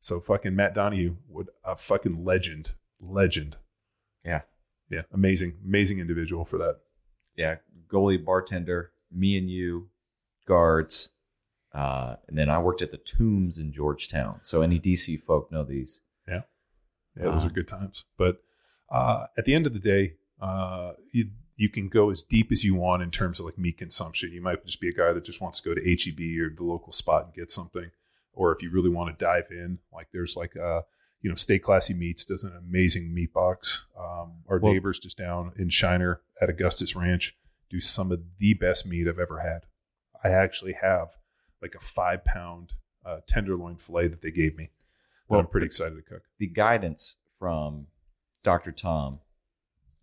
So 0.00 0.20
fucking 0.20 0.54
Matt 0.54 0.74
Donahue, 0.74 1.16
would 1.28 1.48
a 1.64 1.76
fucking 1.76 2.24
legend, 2.24 2.72
legend. 3.00 3.56
Yeah. 4.24 4.42
Yeah, 4.90 5.02
amazing, 5.12 5.58
amazing 5.64 5.98
individual 5.98 6.44
for 6.44 6.58
that. 6.58 6.78
Yeah, 7.36 7.56
goalie, 7.88 8.24
bartender, 8.24 8.92
me 9.12 9.36
and 9.38 9.50
you, 9.50 9.88
guards, 10.46 11.10
uh, 11.74 12.16
and 12.28 12.36
then 12.38 12.48
I 12.48 12.58
worked 12.58 12.82
at 12.82 12.90
the 12.90 12.96
Tombs 12.98 13.58
in 13.58 13.72
Georgetown. 13.72 14.40
So 14.42 14.62
any 14.62 14.78
DC 14.80 15.20
folk 15.20 15.50
know 15.52 15.62
these. 15.64 16.02
Yeah, 16.26 16.42
Yeah, 17.16 17.24
those 17.24 17.42
Wow. 17.42 17.46
are 17.48 17.52
good 17.52 17.68
times. 17.68 18.04
But 18.16 18.38
uh, 18.90 19.26
at 19.36 19.44
the 19.44 19.54
end 19.54 19.66
of 19.66 19.72
the 19.74 19.80
day, 19.80 20.14
uh, 20.40 20.92
you, 21.12 21.30
you 21.56 21.68
can 21.68 21.88
go 21.88 22.10
as 22.10 22.22
deep 22.22 22.50
as 22.52 22.64
you 22.64 22.74
want 22.74 23.02
in 23.02 23.10
terms 23.10 23.40
of 23.40 23.46
like 23.46 23.58
meat 23.58 23.78
consumption. 23.78 24.32
You 24.32 24.40
might 24.42 24.64
just 24.64 24.80
be 24.80 24.88
a 24.88 24.92
guy 24.92 25.12
that 25.12 25.24
just 25.24 25.40
wants 25.40 25.60
to 25.60 25.68
go 25.68 25.74
to 25.74 25.80
HEB 25.82 26.20
or 26.40 26.54
the 26.54 26.64
local 26.64 26.92
spot 26.92 27.24
and 27.24 27.34
get 27.34 27.50
something. 27.50 27.90
Or 28.32 28.52
if 28.54 28.62
you 28.62 28.70
really 28.70 28.90
want 28.90 29.16
to 29.18 29.24
dive 29.24 29.48
in, 29.50 29.78
like 29.92 30.08
there's 30.12 30.36
like 30.36 30.56
uh, 30.56 30.82
you 31.22 31.30
know, 31.30 31.34
Stay 31.34 31.58
Classy 31.58 31.94
Meats 31.94 32.24
does 32.26 32.44
an 32.44 32.54
amazing 32.56 33.12
meat 33.14 33.32
box. 33.32 33.86
Um, 33.98 34.42
our 34.48 34.58
Well- 34.58 34.72
neighbors 34.72 34.98
just 34.98 35.16
down 35.18 35.52
in 35.56 35.68
Shiner 35.70 36.20
at 36.40 36.48
Augustus 36.50 36.94
Ranch 36.94 37.34
do 37.70 37.80
some 37.80 38.12
of 38.12 38.20
the 38.38 38.54
best 38.54 38.86
meat 38.86 39.08
I've 39.08 39.18
ever 39.18 39.40
had. 39.40 39.62
I 40.22 40.30
actually 40.30 40.74
have 40.80 41.10
like 41.62 41.74
a 41.74 41.80
five 41.80 42.24
pound 42.24 42.74
uh, 43.04 43.18
tenderloin 43.26 43.76
fillet 43.76 44.08
that 44.08 44.22
they 44.22 44.30
gave 44.30 44.56
me. 44.56 44.70
Well, 45.28 45.40
I'm 45.40 45.46
pretty 45.48 45.66
excited 45.66 45.96
to 45.96 46.02
cook. 46.02 46.22
The 46.38 46.46
guidance 46.46 47.16
from 47.38 47.88
Dr. 48.44 48.72
Tom 48.72 49.20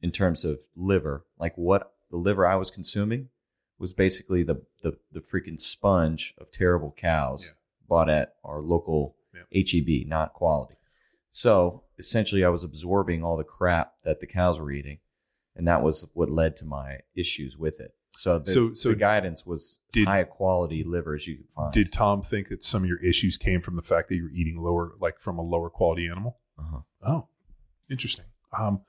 in 0.01 0.11
terms 0.11 0.43
of 0.43 0.61
liver, 0.75 1.25
like 1.39 1.57
what 1.57 1.93
the 2.11 2.17
liver 2.17 2.45
I 2.45 2.55
was 2.55 2.69
consuming 2.69 3.29
was 3.79 3.93
basically 3.93 4.43
the 4.43 4.63
the, 4.81 4.97
the 5.11 5.21
freaking 5.21 5.59
sponge 5.59 6.33
of 6.37 6.51
terrible 6.51 6.93
cows 6.95 7.47
Yeah. 7.47 7.53
bought 7.87 8.09
at 8.09 8.35
our 8.43 8.61
local 8.61 9.15
HEB, 9.53 10.07
not 10.07 10.33
quality. 10.33 10.75
So 11.29 11.83
essentially, 11.97 12.43
I 12.43 12.49
was 12.49 12.63
absorbing 12.63 13.23
all 13.23 13.37
the 13.37 13.43
crap 13.43 13.93
that 14.03 14.19
the 14.19 14.27
cows 14.27 14.59
were 14.59 14.71
eating, 14.71 14.99
and 15.55 15.67
that 15.67 15.83
was 15.83 16.07
what 16.13 16.29
led 16.29 16.55
to 16.57 16.65
my 16.65 16.99
issues 17.15 17.57
with 17.57 17.79
it. 17.79 17.93
So 18.15 18.39
the, 18.39 18.51
So- 18.51 18.73
so 18.73 18.89
the 18.89 18.95
guidance 18.95 19.45
was 19.45 19.79
as 19.89 19.93
did- 19.93 20.07
high 20.07 20.23
quality 20.23 20.83
liver 20.83 21.15
as 21.15 21.27
you 21.27 21.37
could 21.37 21.49
find. 21.49 21.73
Did 21.73 21.91
Tom 21.91 22.21
think 22.21 22.49
that 22.49 22.63
some 22.63 22.83
of 22.83 22.89
your 22.89 23.03
issues 23.03 23.37
came 23.37 23.59
from 23.61 23.75
the 23.75 23.81
fact 23.81 24.09
that 24.09 24.15
you 24.15 24.23
were 24.23 24.31
eating 24.31 24.57
lower, 24.57 24.91
like 24.99 25.19
from 25.19 25.37
a 25.39 25.41
lower 25.41 25.69
quality 25.69 26.07
animal? 26.07 26.37
uh-huh. 26.59 26.79
Oh, 27.05 27.27
interesting. 27.89 28.25
Um, 28.57 28.81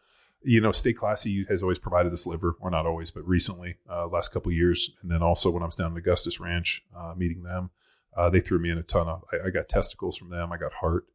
you 0.43 0.61
know, 0.61 0.73
Stay 0.73 0.93
Classy 0.93 1.47
has 1.49 1.63
always 1.63 1.79
provided 1.79 2.13
this 2.13 2.27
liver, 2.27 2.55
or 2.61 2.71
not 2.71 2.85
always, 2.85 3.11
but 3.11 3.27
recently, 3.27 3.77
uh, 3.91 4.07
last 4.07 4.29
couple 4.31 4.51
of 4.53 4.57
years, 4.57 4.91
and 5.01 5.11
then 5.11 5.23
also 5.23 5.51
when 5.51 5.63
I 5.63 5.67
was 5.67 5.75
down 5.75 5.93
at 5.93 5.97
Augustus 5.99 6.39
Ranch 6.39 6.85
uh, 6.95 7.15
meeting 7.17 7.43
them, 7.45 7.71
uh, 8.15 8.29
they 8.29 8.41
threw 8.41 8.59
me 8.59 8.69
in 8.71 8.77
a 8.77 8.83
ton 8.83 9.09
of. 9.09 9.25
I, 9.33 9.47
I 9.47 9.51
got 9.51 9.71
testicles 9.71 10.19
from 10.19 10.29
them, 10.29 10.53
I 10.53 10.59
got 10.59 10.75
heart, 10.75 11.07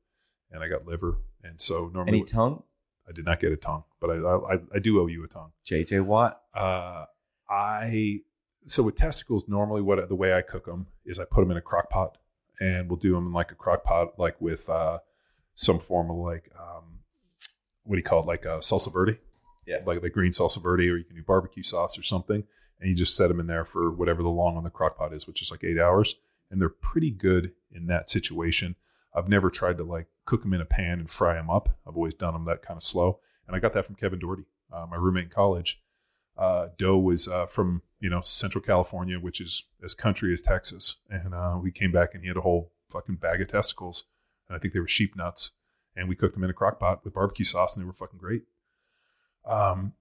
and 0.52 0.64
I 0.64 0.68
got 0.68 0.86
liver, 0.88 1.20
and 1.44 1.62
so 1.62 1.92
normally 1.94 2.18
Any 2.18 2.24
tongue? 2.26 2.64
I 3.10 3.12
did 3.12 3.26
not 3.26 3.40
get 3.40 3.52
a 3.52 3.58
tongue, 3.58 3.84
but 4.00 4.10
I 4.12 4.16
I, 4.16 4.60
I 4.76 4.80
do 4.80 5.02
owe 5.02 5.08
you 5.08 5.24
a 5.24 5.28
tongue. 5.28 5.52
JJ 5.66 6.06
Watt. 6.06 6.42
Uh, 6.54 7.06
I 7.50 8.20
so 8.66 8.84
with 8.84 8.96
testicles, 8.96 9.48
normally 9.48 9.82
what 9.82 10.08
the 10.08 10.16
way 10.16 10.34
I 10.34 10.42
cook 10.42 10.66
them 10.66 10.88
is 11.06 11.20
I 11.20 11.26
put 11.26 11.42
them 11.42 11.52
in 11.52 11.58
a 11.58 11.62
crock 11.62 11.90
pot, 11.90 12.18
and 12.60 12.88
we'll 12.90 12.98
do 12.98 13.14
them 13.14 13.28
in 13.28 13.34
like 13.34 13.52
a 13.52 13.56
crock 13.56 13.84
pot, 13.84 14.20
like 14.20 14.40
with 14.40 14.70
uh, 14.70 15.00
some 15.56 15.80
form 15.80 16.12
of 16.12 16.18
like 16.18 16.50
um, 16.60 17.00
what 17.84 17.96
do 17.96 18.00
you 18.00 18.04
call 18.04 18.22
it, 18.22 18.28
like 18.28 18.46
uh, 18.46 18.60
salsa 18.60 18.92
verde, 18.94 19.18
Yeah. 19.66 19.80
like 19.86 20.02
the 20.02 20.10
green 20.10 20.32
salsa 20.32 20.62
verde, 20.62 20.88
or 20.90 20.98
you 20.98 21.04
can 21.04 21.16
do 21.16 21.24
barbecue 21.24 21.64
sauce 21.64 21.98
or 21.98 22.04
something, 22.04 22.44
and 22.80 22.90
you 22.90 22.96
just 22.96 23.16
set 23.16 23.28
them 23.30 23.40
in 23.40 23.48
there 23.48 23.66
for 23.66 23.90
whatever 23.92 24.22
the 24.22 24.30
long 24.30 24.56
on 24.58 24.64
the 24.64 24.70
crock 24.70 24.98
pot 24.98 25.14
is, 25.14 25.26
which 25.28 25.42
is 25.42 25.50
like 25.50 25.64
eight 25.64 25.80
hours, 25.80 26.16
and 26.52 26.62
they're 26.62 26.70
pretty 26.70 27.10
good 27.12 27.54
in 27.72 27.88
that 27.88 28.08
situation. 28.10 28.76
I've 29.16 29.30
never 29.30 29.50
tried 29.50 29.78
to 29.78 29.84
like 29.84 30.06
cook 30.30 30.44
them 30.44 30.54
in 30.54 30.62
a 30.62 30.66
pan 30.66 31.00
and 31.00 31.10
fry 31.10 31.34
them 31.34 31.50
up. 31.50 31.78
I've 31.88 31.96
always 31.96 32.14
done 32.14 32.34
them 32.34 32.46
that 32.46 32.62
kind 32.62 32.78
of 32.78 32.84
slow, 32.84 33.20
and 33.48 33.56
I 33.56 33.60
got 33.60 33.74
that 33.74 33.86
from 33.86 33.96
Kevin 33.96 34.20
Doherty, 34.20 34.46
uh, 34.72 34.86
my 34.90 34.98
roommate 34.98 35.26
in 35.26 35.30
college 35.30 35.82
uh, 36.40 36.70
Doe 36.78 36.98
was 36.98 37.28
uh, 37.28 37.46
from 37.46 37.82
you 38.00 38.10
know 38.10 38.22
Central 38.22 38.64
California, 38.64 39.20
which 39.20 39.42
is 39.42 39.66
as 39.84 39.94
country 39.94 40.32
as 40.34 40.42
Texas, 40.42 40.96
and 41.10 41.36
uh, 41.36 41.60
we 41.62 41.70
came 41.70 41.92
back 41.92 42.14
and 42.14 42.24
he 42.24 42.30
had 42.30 42.38
a 42.38 42.42
whole 42.42 42.72
fucking 42.88 43.18
bag 43.18 43.42
of 43.42 43.50
testicles, 43.50 44.06
and 44.48 44.56
I 44.56 44.60
think 44.60 44.74
they 44.74 44.80
were 44.80 44.88
sheep 44.88 45.16
nuts, 45.18 45.52
and 45.96 46.08
we 46.08 46.16
cooked 46.16 46.34
them 46.34 46.44
in 46.46 46.50
a 46.50 46.54
crock 46.54 46.80
pot 46.80 47.04
with 47.04 47.14
barbecue 47.14 47.46
sauce, 47.46 47.76
and 47.76 47.84
they 47.84 47.88
were 47.88 47.94
fucking 47.94 48.20
great. 48.20 48.44
Um, 49.46 49.94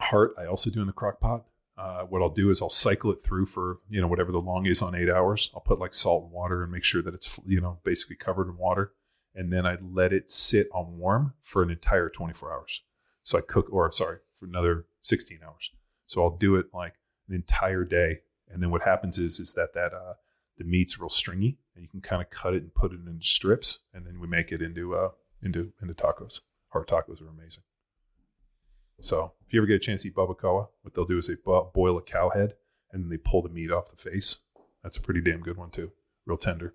heart, 0.00 0.34
I 0.36 0.46
also 0.46 0.70
do 0.70 0.80
in 0.80 0.88
the 0.88 0.92
crock 0.92 1.20
pot. 1.20 1.44
Uh, 1.78 2.02
what 2.02 2.20
I'll 2.20 2.30
do 2.30 2.50
is 2.50 2.60
I'll 2.60 2.70
cycle 2.70 3.12
it 3.12 3.22
through 3.22 3.46
for 3.46 3.78
you 3.88 4.00
know 4.00 4.08
whatever 4.08 4.32
the 4.32 4.40
long 4.40 4.66
is 4.66 4.82
on 4.82 4.96
eight 4.96 5.08
hours. 5.08 5.50
I'll 5.54 5.60
put 5.60 5.78
like 5.78 5.94
salt 5.94 6.24
and 6.24 6.32
water 6.32 6.64
and 6.64 6.72
make 6.72 6.84
sure 6.84 7.02
that 7.02 7.14
it's 7.14 7.38
you 7.46 7.60
know 7.60 7.78
basically 7.84 8.16
covered 8.16 8.48
in 8.48 8.56
water, 8.56 8.92
and 9.36 9.52
then 9.52 9.66
I 9.66 9.76
let 9.80 10.12
it 10.12 10.30
sit 10.30 10.68
on 10.72 10.98
warm 10.98 11.34
for 11.42 11.62
an 11.62 11.70
entire 11.70 12.08
24 12.08 12.52
hours. 12.52 12.82
So 13.22 13.38
I 13.38 13.42
cook, 13.42 13.68
or 13.70 13.90
sorry, 13.92 14.18
for 14.30 14.46
another 14.46 14.86
16 15.02 15.40
hours. 15.46 15.70
So 16.06 16.22
I'll 16.22 16.36
do 16.36 16.56
it 16.56 16.66
like 16.72 16.94
an 17.28 17.34
entire 17.34 17.84
day, 17.84 18.20
and 18.48 18.62
then 18.62 18.70
what 18.70 18.82
happens 18.82 19.18
is 19.18 19.38
is 19.38 19.54
that 19.54 19.74
that 19.74 19.92
uh, 19.92 20.14
the 20.56 20.64
meat's 20.64 20.98
real 20.98 21.08
stringy, 21.08 21.58
and 21.74 21.82
you 21.82 21.88
can 21.88 22.00
kind 22.00 22.22
of 22.22 22.30
cut 22.30 22.54
it 22.54 22.62
and 22.62 22.74
put 22.74 22.92
it 22.92 23.00
into 23.06 23.26
strips, 23.26 23.80
and 23.92 24.06
then 24.06 24.20
we 24.20 24.26
make 24.26 24.52
it 24.52 24.62
into 24.62 24.94
uh 24.94 25.10
into 25.42 25.72
into 25.82 25.94
tacos. 25.94 26.40
Our 26.72 26.84
tacos 26.84 27.20
are 27.20 27.28
amazing. 27.28 27.64
So 29.00 29.32
if 29.46 29.52
you 29.52 29.60
ever 29.60 29.66
get 29.66 29.76
a 29.76 29.80
chance 29.80 30.02
to 30.02 30.08
eat 30.08 30.14
barbacoa, 30.14 30.68
what 30.82 30.94
they'll 30.94 31.04
do 31.04 31.18
is 31.18 31.26
they 31.26 31.34
boil 31.44 31.98
a 31.98 32.02
cow 32.02 32.30
head, 32.30 32.54
and 32.92 33.02
then 33.02 33.10
they 33.10 33.18
pull 33.18 33.42
the 33.42 33.48
meat 33.48 33.70
off 33.70 33.90
the 33.90 33.96
face. 33.96 34.38
That's 34.82 34.96
a 34.96 35.02
pretty 35.02 35.20
damn 35.20 35.40
good 35.40 35.56
one 35.56 35.70
too, 35.70 35.92
real 36.24 36.38
tender. 36.38 36.74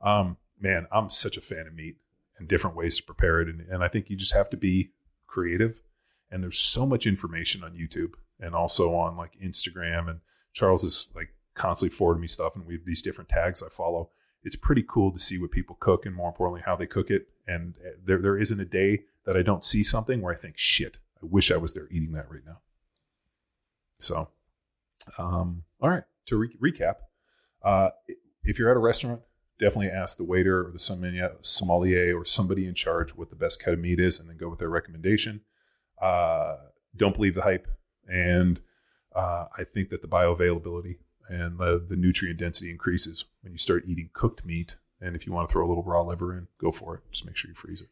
Um, 0.00 0.36
man, 0.62 0.86
I'm 0.92 1.10
such 1.10 1.36
a 1.36 1.42
fan 1.42 1.66
of 1.66 1.74
meat 1.74 1.96
and 2.38 2.48
different 2.48 2.76
ways 2.76 2.96
to 2.96 3.02
prepare 3.02 3.40
it, 3.40 3.48
and, 3.48 3.60
and 3.68 3.84
I 3.84 3.88
think 3.88 4.08
you 4.08 4.16
just 4.16 4.34
have 4.34 4.48
to 4.50 4.56
be 4.56 4.92
creative. 5.26 5.82
And 6.30 6.42
there's 6.42 6.58
so 6.58 6.86
much 6.86 7.06
information 7.06 7.62
on 7.62 7.72
YouTube 7.74 8.14
and 8.40 8.54
also 8.54 8.94
on 8.94 9.16
like 9.16 9.32
Instagram. 9.42 10.08
And 10.08 10.20
Charles 10.52 10.82
is 10.82 11.08
like 11.14 11.34
constantly 11.54 11.94
forwarding 11.94 12.22
me 12.22 12.28
stuff, 12.28 12.56
and 12.56 12.64
we 12.64 12.74
have 12.74 12.86
these 12.86 13.02
different 13.02 13.28
tags 13.28 13.62
I 13.62 13.68
follow. 13.68 14.10
It's 14.42 14.56
pretty 14.56 14.84
cool 14.88 15.12
to 15.12 15.18
see 15.18 15.38
what 15.38 15.50
people 15.50 15.76
cook, 15.78 16.06
and 16.06 16.14
more 16.14 16.28
importantly, 16.28 16.62
how 16.64 16.76
they 16.76 16.86
cook 16.86 17.10
it. 17.10 17.28
And 17.46 17.74
uh, 17.84 17.90
there 18.02 18.18
there 18.18 18.38
isn't 18.38 18.58
a 18.58 18.64
day 18.64 19.04
that 19.24 19.36
I 19.36 19.42
don't 19.42 19.64
see 19.64 19.84
something 19.84 20.22
where 20.22 20.32
I 20.32 20.36
think, 20.36 20.56
shit, 20.56 20.98
I 21.22 21.26
wish 21.26 21.50
I 21.50 21.56
was 21.56 21.74
there 21.74 21.88
eating 21.90 22.12
that 22.12 22.30
right 22.30 22.44
now. 22.46 22.60
So, 23.98 24.30
um, 25.18 25.64
all 25.80 25.90
right. 25.90 26.04
To 26.26 26.36
re- 26.36 26.56
recap, 26.60 26.94
uh, 27.62 27.90
if 28.42 28.58
you're 28.58 28.70
at 28.70 28.76
a 28.76 28.80
restaurant, 28.80 29.20
definitely 29.62 29.90
ask 29.90 30.18
the 30.18 30.24
waiter 30.24 30.66
or 30.66 30.72
the 30.72 30.78
sommelier 30.78 32.18
or 32.18 32.24
somebody 32.24 32.66
in 32.66 32.74
charge 32.74 33.10
what 33.12 33.30
the 33.30 33.36
best 33.36 33.62
cut 33.62 33.74
of 33.74 33.80
meat 33.80 34.00
is, 34.00 34.18
and 34.18 34.28
then 34.28 34.36
go 34.36 34.48
with 34.48 34.58
their 34.58 34.68
recommendation. 34.68 35.40
Uh, 36.00 36.56
don't 36.96 37.14
believe 37.14 37.34
the 37.34 37.42
hype, 37.42 37.68
and 38.08 38.60
uh, 39.14 39.46
I 39.56 39.64
think 39.64 39.88
that 39.90 40.02
the 40.02 40.08
bioavailability 40.08 40.98
and 41.28 41.58
the, 41.58 41.82
the 41.88 41.96
nutrient 41.96 42.40
density 42.40 42.70
increases 42.70 43.24
when 43.42 43.52
you 43.52 43.58
start 43.58 43.84
eating 43.86 44.10
cooked 44.12 44.44
meat. 44.44 44.76
And 45.00 45.14
if 45.16 45.26
you 45.26 45.32
want 45.32 45.48
to 45.48 45.52
throw 45.52 45.64
a 45.64 45.68
little 45.68 45.84
raw 45.84 46.02
liver 46.02 46.36
in, 46.36 46.48
go 46.58 46.72
for 46.72 46.96
it. 46.96 47.02
Just 47.10 47.24
make 47.24 47.36
sure 47.36 47.48
you 47.48 47.54
freeze 47.54 47.80
it. 47.80 47.88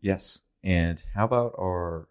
Yes. 0.00 0.40
And 0.62 1.02
how 1.14 1.24
about 1.24 1.54
our 1.58 2.08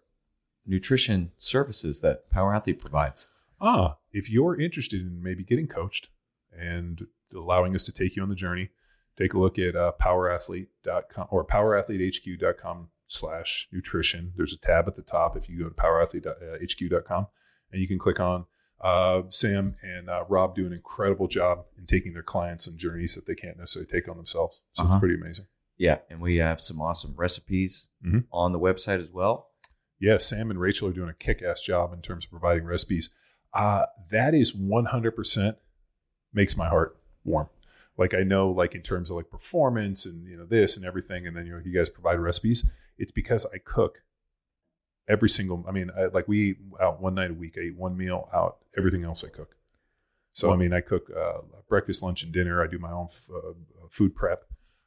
nutrition 0.66 1.32
services 1.38 2.02
that 2.02 2.30
Power 2.30 2.54
Athlete 2.54 2.80
provides? 2.80 3.30
Ah, 3.60 3.98
if 4.12 4.30
you're 4.30 4.60
interested 4.60 5.02
in 5.02 5.22
maybe 5.22 5.44
getting 5.44 5.68
coached 5.68 6.10
and 6.52 7.08
allowing 7.34 7.76
us 7.76 7.84
to 7.86 7.92
take 7.92 8.16
you 8.16 8.24
on 8.24 8.30
the 8.30 8.36
journey, 8.36 8.70
take 9.18 9.34
a 9.34 9.40
look 9.40 9.58
at 9.60 9.76
uh, 9.76 9.92
powerathlete.com 10.02 11.28
or 11.30 11.46
powerathletehq.com 11.46 12.90
slash 13.08 13.68
nutrition. 13.72 14.34
There's 14.36 14.54
a 14.54 14.58
tab 14.58 14.88
at 14.88 14.96
the 14.96 15.02
top 15.02 15.36
if 15.36 15.50
you 15.50 15.60
go 15.60 15.70
to 15.70 15.76
powerathletehq.com 15.76 17.28
and 17.72 17.82
you 17.82 17.88
can 17.88 18.00
click 18.00 18.20
on 18.20 18.46
uh, 18.82 19.24
Sam 19.30 19.76
and 19.84 20.10
uh, 20.10 20.24
Rob 20.28 20.56
do 20.56 20.66
an 20.66 20.74
incredible 20.74 21.28
job 21.28 21.66
in 21.78 21.86
taking 21.86 22.14
their 22.14 22.24
clients 22.24 22.68
on 22.68 22.78
journeys 22.78 23.14
that 23.16 23.28
they 23.28 23.36
can't 23.36 23.58
necessarily 23.58 23.88
take 23.88 24.10
on 24.10 24.18
themselves. 24.18 24.62
So 24.74 24.84
Uh-huh. 24.84 24.94
it's 24.96 25.00
pretty 25.00 25.16
amazing. 25.16 25.46
Yeah. 25.78 26.00
And 26.10 26.20
we 26.20 26.38
have 26.38 26.60
some 26.62 26.82
awesome 26.82 27.14
recipes 27.16 27.88
Mhm. 28.04 28.26
on 28.32 28.52
the 28.54 28.60
website 28.60 29.02
as 29.04 29.10
well. 29.12 29.50
Yeah, 30.00 30.18
Sam 30.18 30.50
and 30.50 30.60
Rachel 30.60 30.88
are 30.90 30.94
doing 30.94 31.10
a 31.10 31.14
kick-ass 31.14 31.62
job 31.62 31.94
in 31.94 32.02
terms 32.02 32.26
of 32.26 32.32
providing 32.32 32.64
recipes. 32.66 33.12
Uh, 33.54 33.86
that 34.10 34.34
is 34.34 34.52
100% 34.56 35.58
makes 36.34 36.58
my 36.58 36.68
heart 36.68 36.98
warm. 37.24 37.50
Like 37.98 38.14
I 38.14 38.24
know, 38.24 38.50
like 38.50 38.74
in 38.76 38.82
terms 38.82 39.10
of 39.10 39.18
like 39.18 39.30
performance 39.30 40.06
and 40.06 40.26
you 40.26 40.38
know 40.38 40.46
this 40.46 40.78
and 40.78 40.86
everything, 40.86 41.28
and 41.28 41.36
then 41.36 41.46
you 41.46 41.54
know 41.54 41.62
you 41.64 41.74
guys 41.74 41.90
provide 41.90 42.20
recipes. 42.20 42.72
It's 42.98 43.12
because 43.12 43.46
I 43.54 43.58
cook 43.58 44.04
every 45.08 45.30
single. 45.30 45.64
I 45.68 45.72
mean, 45.72 45.92
I, 45.98 46.06
like 46.06 46.28
we 46.28 46.40
eat 46.40 46.58
out 46.82 47.02
one 47.02 47.16
night 47.16 47.32
a 47.32 47.34
week. 47.34 47.56
I 47.58 47.62
eat 47.62 47.78
one 47.78 47.98
meal 47.98 48.30
out. 48.34 48.58
Everything 48.78 49.04
else 49.04 49.24
I 49.24 49.30
cook. 49.30 49.56
So 50.34 50.54
I 50.54 50.56
mean, 50.56 50.72
I 50.72 50.80
cook 50.80 51.12
uh, 51.16 51.40
breakfast, 51.68 52.02
lunch, 52.02 52.24
and 52.24 52.32
dinner. 52.32 52.64
I 52.64 52.68
do 52.68 52.80
my 52.80 52.92
own 52.92 53.08
f- 53.10 53.30
uh, 53.36 53.52
food 53.90 54.16
prep. 54.16 54.46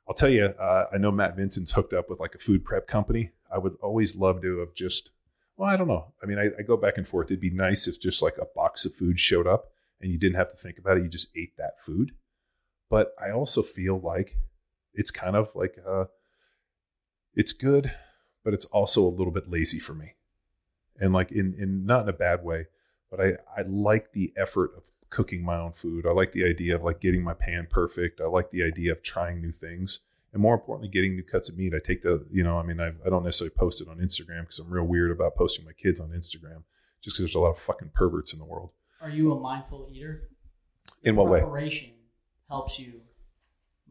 I'll 0.09 0.15
tell 0.15 0.29
you, 0.31 0.47
uh, 0.47 0.87
I 0.93 0.99
know 0.99 1.11
Matt 1.11 1.37
Vincent's 1.37 1.73
hooked 1.73 1.93
up 1.93 2.09
with 2.09 2.21
like 2.21 2.35
a 2.35 2.39
food 2.39 2.65
prep 2.65 2.87
company. 2.87 3.31
I 3.53 3.59
would 3.59 3.77
always 3.83 4.17
love 4.17 4.43
to 4.43 4.59
have 4.59 4.75
just, 4.75 5.11
well, 5.57 5.71
I 5.71 5.77
don't 5.77 5.89
know. 5.89 6.13
I 6.23 6.27
mean, 6.27 6.39
I, 6.39 6.51
I 6.59 6.63
go 6.63 6.77
back 6.77 6.97
and 6.97 7.07
forth. 7.07 7.31
It'd 7.31 7.41
be 7.41 7.51
nice 7.51 7.87
if 7.87 8.01
just 8.01 8.23
like 8.23 8.37
a 8.39 8.47
box 8.55 8.85
of 8.85 8.95
food 8.95 9.21
showed 9.21 9.47
up 9.47 9.71
and 10.01 10.11
you 10.11 10.19
didn't 10.19 10.37
have 10.37 10.51
to 10.51 10.57
think 10.57 10.79
about 10.79 10.97
it. 10.97 11.03
You 11.03 11.09
just 11.09 11.35
ate 11.37 11.57
that 11.57 11.79
food. 11.79 12.13
But 12.95 13.13
I 13.21 13.33
also 13.33 13.61
feel 13.61 13.99
like 13.99 14.37
it's 14.93 15.11
kind 15.11 15.35
of 15.35 15.51
like, 15.57 15.79
uh, 15.85 16.05
it's 17.35 17.53
good, 17.53 17.91
but 18.45 18.55
it's 18.55 18.67
also 18.67 19.05
a 19.05 19.11
little 19.11 19.33
bit 19.33 19.51
lazy 19.51 19.81
for 19.81 19.95
me. 19.95 20.15
And 21.01 21.13
like 21.13 21.33
in, 21.33 21.57
in 21.59 21.85
not 21.85 22.05
in 22.05 22.09
a 22.09 22.13
bad 22.13 22.45
way, 22.45 22.67
but 23.11 23.21
I, 23.21 23.31
I 23.57 23.63
like 23.67 24.13
the 24.13 24.33
effort 24.37 24.71
of 24.77 24.93
cooking 25.11 25.45
my 25.45 25.57
own 25.57 25.73
food. 25.73 26.07
I 26.07 26.13
like 26.13 26.31
the 26.31 26.45
idea 26.45 26.77
of 26.77 26.85
like 26.85 27.01
getting 27.01 27.25
my 27.25 27.35
pan 27.35 27.67
perfect. 27.69 28.21
I 28.21 28.27
like 28.27 28.53
the 28.53 28.63
idea 28.63 28.93
of 28.93 29.03
trying 29.03 29.41
new 29.41 29.51
things 29.51 29.99
and 30.33 30.41
more 30.41 30.55
importantly, 30.55 30.89
getting 30.89 31.17
new 31.17 31.25
cuts 31.25 31.49
of 31.49 31.59
meat. 31.59 31.75
I 31.75 31.81
take 31.81 32.03
the, 32.03 32.25
you 32.31 32.45
know, 32.45 32.61
I 32.61 32.63
mean, 32.63 32.79
I, 32.79 32.93
I 33.05 33.11
don't 33.11 33.25
necessarily 33.25 33.57
post 33.57 33.81
it 33.81 33.89
on 33.89 33.99
Instagram 33.99 34.43
because 34.43 34.61
I'm 34.61 34.71
real 34.71 34.85
weird 34.85 35.11
about 35.11 35.35
posting 35.35 35.65
my 35.65 35.73
kids 35.73 36.01
on 36.01 36.11
Instagram 36.11 36.63
just 37.03 37.17
because 37.17 37.19
there's 37.19 37.35
a 37.35 37.41
lot 37.41 37.51
of 37.51 37.59
fucking 37.59 37.91
perverts 37.93 38.33
in 38.33 38.39
the 38.39 38.45
world. 38.45 38.71
Are 39.01 39.11
you 39.11 39.33
a 39.33 39.41
mindful 39.41 39.89
eater? 39.91 40.29
In 41.03 41.17
what 41.17 41.29
way? 41.29 41.41
Preparation 41.41 41.94
helps 42.49 42.79
you 42.79 43.03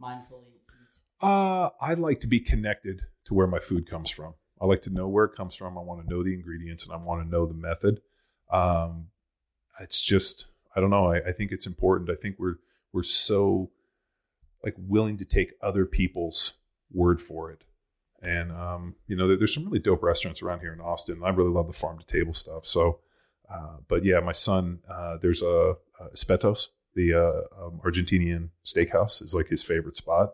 mindfully 0.01 0.47
eat. 0.47 0.63
Uh, 1.21 1.69
I 1.79 1.93
like 1.93 2.19
to 2.19 2.27
be 2.27 2.41
connected 2.41 3.03
to 3.25 3.33
where 3.33 3.47
my 3.47 3.59
food 3.59 3.89
comes 3.89 4.09
from. 4.09 4.33
I 4.61 4.65
like 4.65 4.81
to 4.81 4.93
know 4.93 5.07
where 5.07 5.23
it 5.23 5.35
comes 5.35 5.55
from. 5.55 5.77
I 5.77 5.81
want 5.81 6.03
to 6.03 6.09
know 6.09 6.21
the 6.21 6.33
ingredients 6.33 6.85
and 6.85 6.93
I 6.93 6.97
want 6.97 7.23
to 7.23 7.29
know 7.29 7.45
the 7.45 7.53
method. 7.53 8.01
Um, 8.51 9.07
it's 9.79 10.01
just, 10.01 10.47
I 10.75 10.81
don't 10.81 10.89
know. 10.89 11.13
I, 11.13 11.29
I 11.29 11.31
think 11.31 11.53
it's 11.53 11.65
important. 11.65 12.09
I 12.09 12.15
think 12.15 12.35
we're, 12.37 12.55
we're 12.91 13.03
so 13.03 13.71
like 14.63 14.75
willing 14.77 15.17
to 15.17 15.25
take 15.25 15.53
other 15.61 15.85
people's 15.85 16.55
word 16.91 17.21
for 17.21 17.51
it. 17.51 17.63
And, 18.21 18.51
um, 18.51 18.95
you 19.07 19.15
know, 19.15 19.27
there, 19.27 19.37
there's 19.37 19.53
some 19.53 19.65
really 19.65 19.79
dope 19.79 20.03
restaurants 20.03 20.41
around 20.41 20.59
here 20.59 20.73
in 20.73 20.81
Austin. 20.81 21.21
I 21.23 21.29
really 21.29 21.51
love 21.51 21.67
the 21.67 21.73
farm 21.73 21.99
to 21.99 22.05
table 22.05 22.33
stuff. 22.33 22.65
So, 22.65 22.99
uh, 23.49 23.77
but 23.87 24.03
yeah, 24.03 24.19
my 24.19 24.31
son, 24.33 24.79
uh, 24.89 25.17
there's 25.21 25.41
a, 25.41 25.75
a 25.99 26.09
Espetos, 26.13 26.69
the 26.95 27.13
uh, 27.13 27.65
um, 27.65 27.81
Argentinian 27.83 28.49
steakhouse 28.65 29.21
is 29.21 29.33
like 29.33 29.47
his 29.47 29.63
favorite 29.63 29.97
spot. 29.97 30.33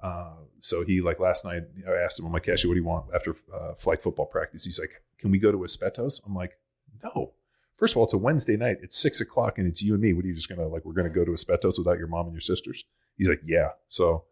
Uh, 0.00 0.34
so 0.60 0.84
he 0.84 1.00
like 1.00 1.18
last 1.18 1.44
night, 1.44 1.64
I 1.86 1.92
asked 1.92 2.18
him, 2.18 2.26
I'm 2.26 2.32
like, 2.32 2.44
Cashy, 2.44 2.68
what 2.68 2.74
do 2.74 2.80
you 2.80 2.86
want 2.86 3.06
after 3.14 3.34
uh, 3.52 3.74
football 3.74 4.26
practice? 4.26 4.64
He's 4.64 4.78
like, 4.78 5.02
can 5.18 5.30
we 5.30 5.38
go 5.38 5.50
to 5.50 5.58
Espetos? 5.58 6.20
I'm 6.24 6.34
like, 6.34 6.58
no. 7.02 7.32
First 7.76 7.94
of 7.94 7.98
all, 7.98 8.04
it's 8.04 8.12
a 8.12 8.18
Wednesday 8.18 8.56
night. 8.56 8.78
It's 8.82 8.98
six 8.98 9.20
o'clock 9.20 9.58
and 9.58 9.66
it's 9.66 9.82
you 9.82 9.94
and 9.94 10.02
me. 10.02 10.12
What 10.12 10.24
are 10.24 10.28
you 10.28 10.34
just 10.34 10.48
gonna 10.48 10.66
like? 10.66 10.84
We're 10.84 10.94
gonna 10.94 11.10
go 11.10 11.24
to 11.24 11.32
Espetos 11.32 11.78
without 11.78 11.98
your 11.98 12.08
mom 12.08 12.26
and 12.26 12.34
your 12.34 12.40
sisters? 12.40 12.84
He's 13.16 13.28
like, 13.28 13.42
yeah. 13.44 13.70
So 13.88 14.24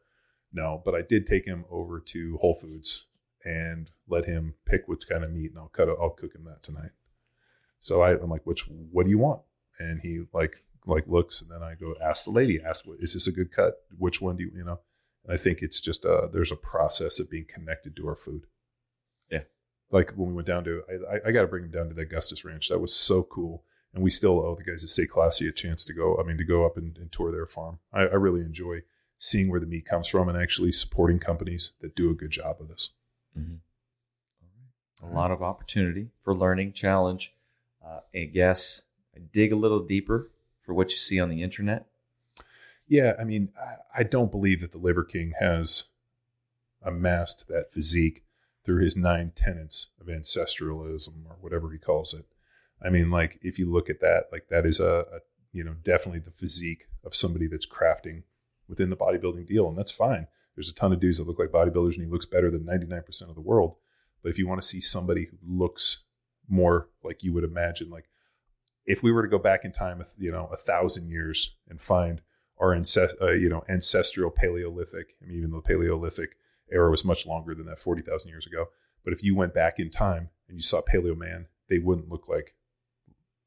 no, 0.52 0.82
but 0.84 0.94
I 0.94 1.02
did 1.02 1.26
take 1.26 1.44
him 1.44 1.64
over 1.70 2.00
to 2.00 2.38
Whole 2.40 2.54
Foods 2.54 3.06
and 3.44 3.90
let 4.08 4.24
him 4.24 4.54
pick 4.64 4.88
which 4.88 5.08
kind 5.08 5.22
of 5.22 5.30
meat, 5.30 5.50
and 5.50 5.58
I'll 5.58 5.68
cut 5.68 5.88
it. 5.88 5.96
I'll 6.00 6.10
cook 6.10 6.34
him 6.34 6.44
that 6.44 6.62
tonight. 6.62 6.90
So 7.78 8.02
I, 8.02 8.12
I'm 8.12 8.30
like, 8.30 8.44
which 8.44 8.62
what 8.68 9.04
do 9.04 9.10
you 9.10 9.18
want? 9.18 9.42
And 9.78 10.00
he 10.00 10.22
like 10.32 10.64
like 10.86 11.06
looks, 11.06 11.42
and 11.42 11.50
then 11.50 11.62
I 11.62 11.74
go 11.74 11.94
ask 12.02 12.24
the 12.24 12.30
lady, 12.30 12.60
ask, 12.62 12.86
what 12.86 12.98
is 13.00 13.12
this 13.12 13.26
a 13.26 13.32
good 13.32 13.52
cut? 13.52 13.82
Which 13.96 14.20
one 14.20 14.36
do 14.36 14.44
you 14.44 14.52
you 14.54 14.64
know? 14.64 14.80
And 15.24 15.34
I 15.34 15.36
think 15.36 15.60
it's 15.62 15.80
just 15.80 16.06
uh 16.06 16.28
there's 16.32 16.52
a 16.52 16.56
process 16.56 17.18
of 17.18 17.30
being 17.30 17.46
connected 17.46 17.96
to 17.96 18.08
our 18.08 18.14
food. 18.14 18.46
Yeah. 19.30 19.42
Like 19.90 20.12
when 20.12 20.28
we 20.28 20.34
went 20.34 20.46
down 20.46 20.64
to, 20.64 20.82
I, 21.10 21.28
I, 21.28 21.32
got 21.32 21.42
to 21.42 21.48
bring 21.48 21.64
him 21.64 21.70
down 21.70 21.88
to 21.88 21.94
the 21.94 22.02
Augustus 22.02 22.44
Ranch. 22.44 22.68
That 22.68 22.80
was 22.80 22.94
so 22.94 23.22
cool. 23.22 23.62
And 23.94 24.02
we 24.02 24.10
still 24.10 24.44
owe 24.44 24.54
the 24.54 24.64
guys 24.64 24.82
at 24.82 24.90
Stay 24.90 25.06
Classy 25.06 25.48
a 25.48 25.52
chance 25.52 25.84
to 25.84 25.94
go, 25.94 26.18
I 26.18 26.26
mean, 26.26 26.36
to 26.38 26.44
go 26.44 26.66
up 26.66 26.76
and, 26.76 26.98
and 26.98 27.10
tour 27.10 27.30
their 27.30 27.46
farm. 27.46 27.78
I, 27.92 28.00
I 28.00 28.14
really 28.14 28.42
enjoy 28.42 28.82
seeing 29.16 29.48
where 29.48 29.60
the 29.60 29.66
meat 29.66 29.86
comes 29.86 30.08
from 30.08 30.28
and 30.28 30.36
actually 30.36 30.72
supporting 30.72 31.18
companies 31.18 31.72
that 31.80 31.96
do 31.96 32.10
a 32.10 32.14
good 32.14 32.30
job 32.30 32.56
of 32.60 32.68
this. 32.68 32.90
A 35.02 35.06
lot 35.06 35.30
of 35.30 35.42
opportunity 35.42 36.08
for 36.20 36.34
learning, 36.34 36.72
challenge. 36.72 37.34
Uh, 37.84 38.00
I 38.14 38.24
guess 38.24 38.82
I 39.14 39.20
dig 39.32 39.52
a 39.52 39.56
little 39.56 39.80
deeper 39.80 40.30
for 40.66 40.74
what 40.74 40.90
you 40.90 40.98
see 40.98 41.20
on 41.20 41.30
the 41.30 41.42
internet. 41.42 41.86
Yeah, 42.88 43.14
I 43.18 43.24
mean, 43.24 43.50
I, 43.96 44.02
don't 44.02 44.30
believe 44.30 44.60
that 44.60 44.72
the 44.72 44.78
Liver 44.78 45.02
King 45.02 45.32
has 45.40 45.86
amassed 46.82 47.48
that 47.48 47.72
physique 47.72 48.24
through 48.64 48.82
his 48.82 48.96
nine 48.96 49.32
tenets 49.34 49.88
of 50.00 50.06
ancestralism 50.08 51.26
or 51.28 51.36
whatever 51.40 51.70
he 51.70 51.78
calls 51.78 52.14
it. 52.14 52.26
I 52.80 52.90
mean, 52.90 53.10
like 53.10 53.38
if 53.42 53.58
you 53.58 53.70
look 53.70 53.88
at 53.88 54.00
that, 54.00 54.24
like 54.30 54.48
that 54.50 54.66
is 54.66 54.78
a, 54.78 55.06
a 55.12 55.18
you 55.52 55.64
know 55.64 55.74
definitely 55.82 56.20
the 56.20 56.30
physique 56.30 56.86
of 57.02 57.14
somebody 57.14 57.46
that's 57.46 57.66
crafting 57.66 58.22
within 58.68 58.90
the 58.90 58.96
bodybuilding 58.96 59.46
deal, 59.46 59.68
and 59.68 59.78
that's 59.78 59.90
fine. 59.90 60.26
There's 60.54 60.68
a 60.68 60.74
ton 60.74 60.92
of 60.92 61.00
dudes 61.00 61.18
that 61.18 61.26
look 61.26 61.38
like 61.38 61.50
bodybuilders, 61.50 61.94
and 61.94 62.04
he 62.04 62.10
looks 62.10 62.26
better 62.26 62.50
than 62.50 62.64
99% 62.64 63.28
of 63.28 63.34
the 63.34 63.40
world. 63.40 63.76
But 64.22 64.30
if 64.30 64.38
you 64.38 64.46
want 64.46 64.60
to 64.60 64.66
see 64.66 64.80
somebody 64.80 65.26
who 65.26 65.36
looks 65.42 66.04
more 66.48 66.88
like 67.02 67.22
you 67.22 67.32
would 67.32 67.44
imagine, 67.44 67.90
like 67.90 68.08
if 68.86 69.02
we 69.02 69.12
were 69.12 69.22
to 69.22 69.28
go 69.28 69.38
back 69.38 69.64
in 69.64 69.72
time, 69.72 70.02
you 70.18 70.30
know, 70.30 70.48
a 70.52 70.56
thousand 70.56 71.08
years 71.08 71.56
and 71.68 71.80
find 71.80 72.22
our 72.58 72.74
ancest- 72.74 73.20
uh, 73.20 73.32
you 73.32 73.48
know 73.48 73.64
ancestral 73.68 74.30
Paleolithic. 74.30 75.14
I 75.22 75.26
mean, 75.26 75.38
even 75.38 75.50
though 75.50 75.60
the 75.60 75.68
Paleolithic 75.68 76.36
era 76.70 76.90
was 76.90 77.04
much 77.04 77.26
longer 77.26 77.54
than 77.54 77.66
that, 77.66 77.78
forty 77.78 78.02
thousand 78.02 78.30
years 78.30 78.46
ago. 78.46 78.66
But 79.04 79.12
if 79.12 79.22
you 79.22 79.34
went 79.34 79.54
back 79.54 79.78
in 79.78 79.90
time 79.90 80.30
and 80.48 80.56
you 80.56 80.62
saw 80.62 80.80
Paleo 80.80 81.16
Man, 81.16 81.46
they 81.68 81.78
wouldn't 81.78 82.08
look 82.08 82.28
like 82.28 82.54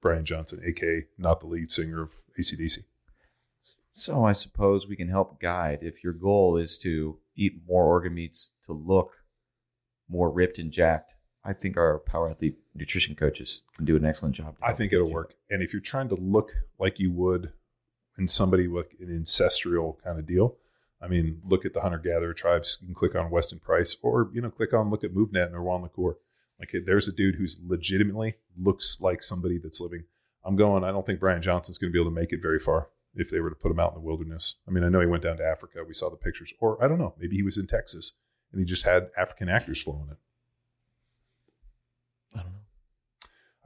Brian 0.01 0.25
Johnson, 0.25 0.61
aka 0.65 1.05
not 1.17 1.41
the 1.41 1.47
lead 1.47 1.71
singer 1.71 2.01
of 2.01 2.13
ACDC. 2.39 2.79
So 3.91 4.23
I 4.23 4.31
suppose 4.31 4.87
we 4.87 4.95
can 4.95 5.09
help 5.09 5.41
guide 5.41 5.79
if 5.81 6.03
your 6.03 6.13
goal 6.13 6.55
is 6.55 6.77
to 6.79 7.17
eat 7.35 7.61
more 7.67 7.85
organ 7.85 8.13
meats 8.13 8.51
to 8.65 8.73
look 8.73 9.17
more 10.07 10.31
ripped 10.31 10.57
and 10.57 10.71
jacked. 10.71 11.15
I 11.43 11.53
think 11.53 11.77
our 11.77 11.99
power 11.99 12.29
athlete 12.29 12.57
nutrition 12.75 13.15
coaches 13.15 13.63
can 13.75 13.85
do 13.85 13.95
an 13.95 14.05
excellent 14.05 14.35
job. 14.35 14.55
I 14.61 14.73
think 14.73 14.91
it'll 14.91 15.11
work. 15.11 15.35
And 15.49 15.63
if 15.63 15.73
you're 15.73 15.81
trying 15.81 16.09
to 16.09 16.15
look 16.15 16.51
like 16.77 16.99
you 16.99 17.11
would 17.11 17.53
in 18.17 18.27
somebody 18.27 18.67
with 18.67 18.87
an 18.99 19.15
ancestral 19.15 19.97
kind 20.03 20.19
of 20.19 20.25
deal, 20.25 20.57
I 21.01 21.07
mean, 21.07 21.41
look 21.45 21.65
at 21.65 21.73
the 21.73 21.81
hunter 21.81 21.97
gatherer 21.97 22.33
tribes. 22.33 22.77
You 22.81 22.87
can 22.87 22.95
click 22.95 23.15
on 23.15 23.31
Weston 23.31 23.59
Price, 23.59 23.95
or 24.01 24.29
you 24.33 24.41
know, 24.41 24.49
click 24.49 24.73
on 24.73 24.89
look 24.89 25.03
at 25.05 25.13
MovNat 25.13 25.45
and 25.47 25.55
Erwan 25.55 25.81
Le 25.83 25.89
Corre. 25.89 26.17
Like, 26.59 26.75
there's 26.85 27.07
a 27.07 27.13
dude 27.13 27.35
who's 27.35 27.61
legitimately 27.65 28.35
looks 28.57 28.99
like 28.99 29.23
somebody 29.23 29.57
that's 29.57 29.79
living. 29.79 30.03
I'm 30.43 30.57
going. 30.57 30.83
I 30.83 30.91
don't 30.91 31.05
think 31.05 31.21
Brian 31.21 31.41
Johnson's 31.41 31.77
going 31.77 31.89
to 31.89 31.93
be 31.93 32.01
able 32.01 32.11
to 32.11 32.15
make 32.15 32.33
it 32.33 32.41
very 32.41 32.59
far. 32.59 32.89
if 33.15 33.29
they 33.29 33.39
were 33.39 33.49
to 33.49 33.55
put 33.55 33.71
him 33.71 33.79
out 33.79 33.91
in 33.91 33.95
the 33.95 34.05
wilderness. 34.05 34.55
I 34.67 34.71
mean, 34.71 34.83
I 34.83 34.89
know 34.89 34.99
he 34.99 35.07
went 35.07 35.23
down 35.23 35.37
to 35.37 35.45
Africa. 35.45 35.83
We 35.87 35.93
saw 35.93 36.09
the 36.09 36.15
pictures, 36.15 36.53
or 36.59 36.83
I 36.83 36.87
don't 36.87 36.99
know, 36.99 37.15
maybe 37.19 37.35
he 37.35 37.43
was 37.43 37.57
in 37.57 37.67
Texas 37.67 38.13
and 38.51 38.59
he 38.59 38.65
just 38.65 38.83
had 38.85 39.09
African 39.17 39.49
actors 39.49 39.81
flowing 39.81 40.09
it. 40.11 40.17
I 42.35 42.41
don't 42.43 42.53
know. 42.53 42.59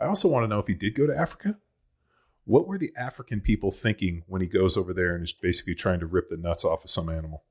I 0.03 0.07
also 0.07 0.27
want 0.27 0.43
to 0.43 0.47
know 0.47 0.59
if 0.59 0.67
he 0.67 0.73
did 0.73 0.95
go 0.95 1.07
to 1.07 1.17
Africa. 1.17 1.55
What 2.45 2.67
were 2.67 2.77
the 2.77 2.91
African 2.97 3.39
people 3.39 3.71
thinking 3.71 4.23
when 4.27 4.41
he 4.41 4.47
goes 4.47 4.75
over 4.75 4.93
there 4.93 5.15
and 5.15 5.23
is 5.23 5.31
basically 5.31 5.75
trying 5.75 6.01
to 6.01 6.05
rip 6.05 6.29
the 6.29 6.35
nuts 6.35 6.65
off 6.65 6.83
of 6.83 6.89
some 6.89 7.07
animal? 7.07 7.43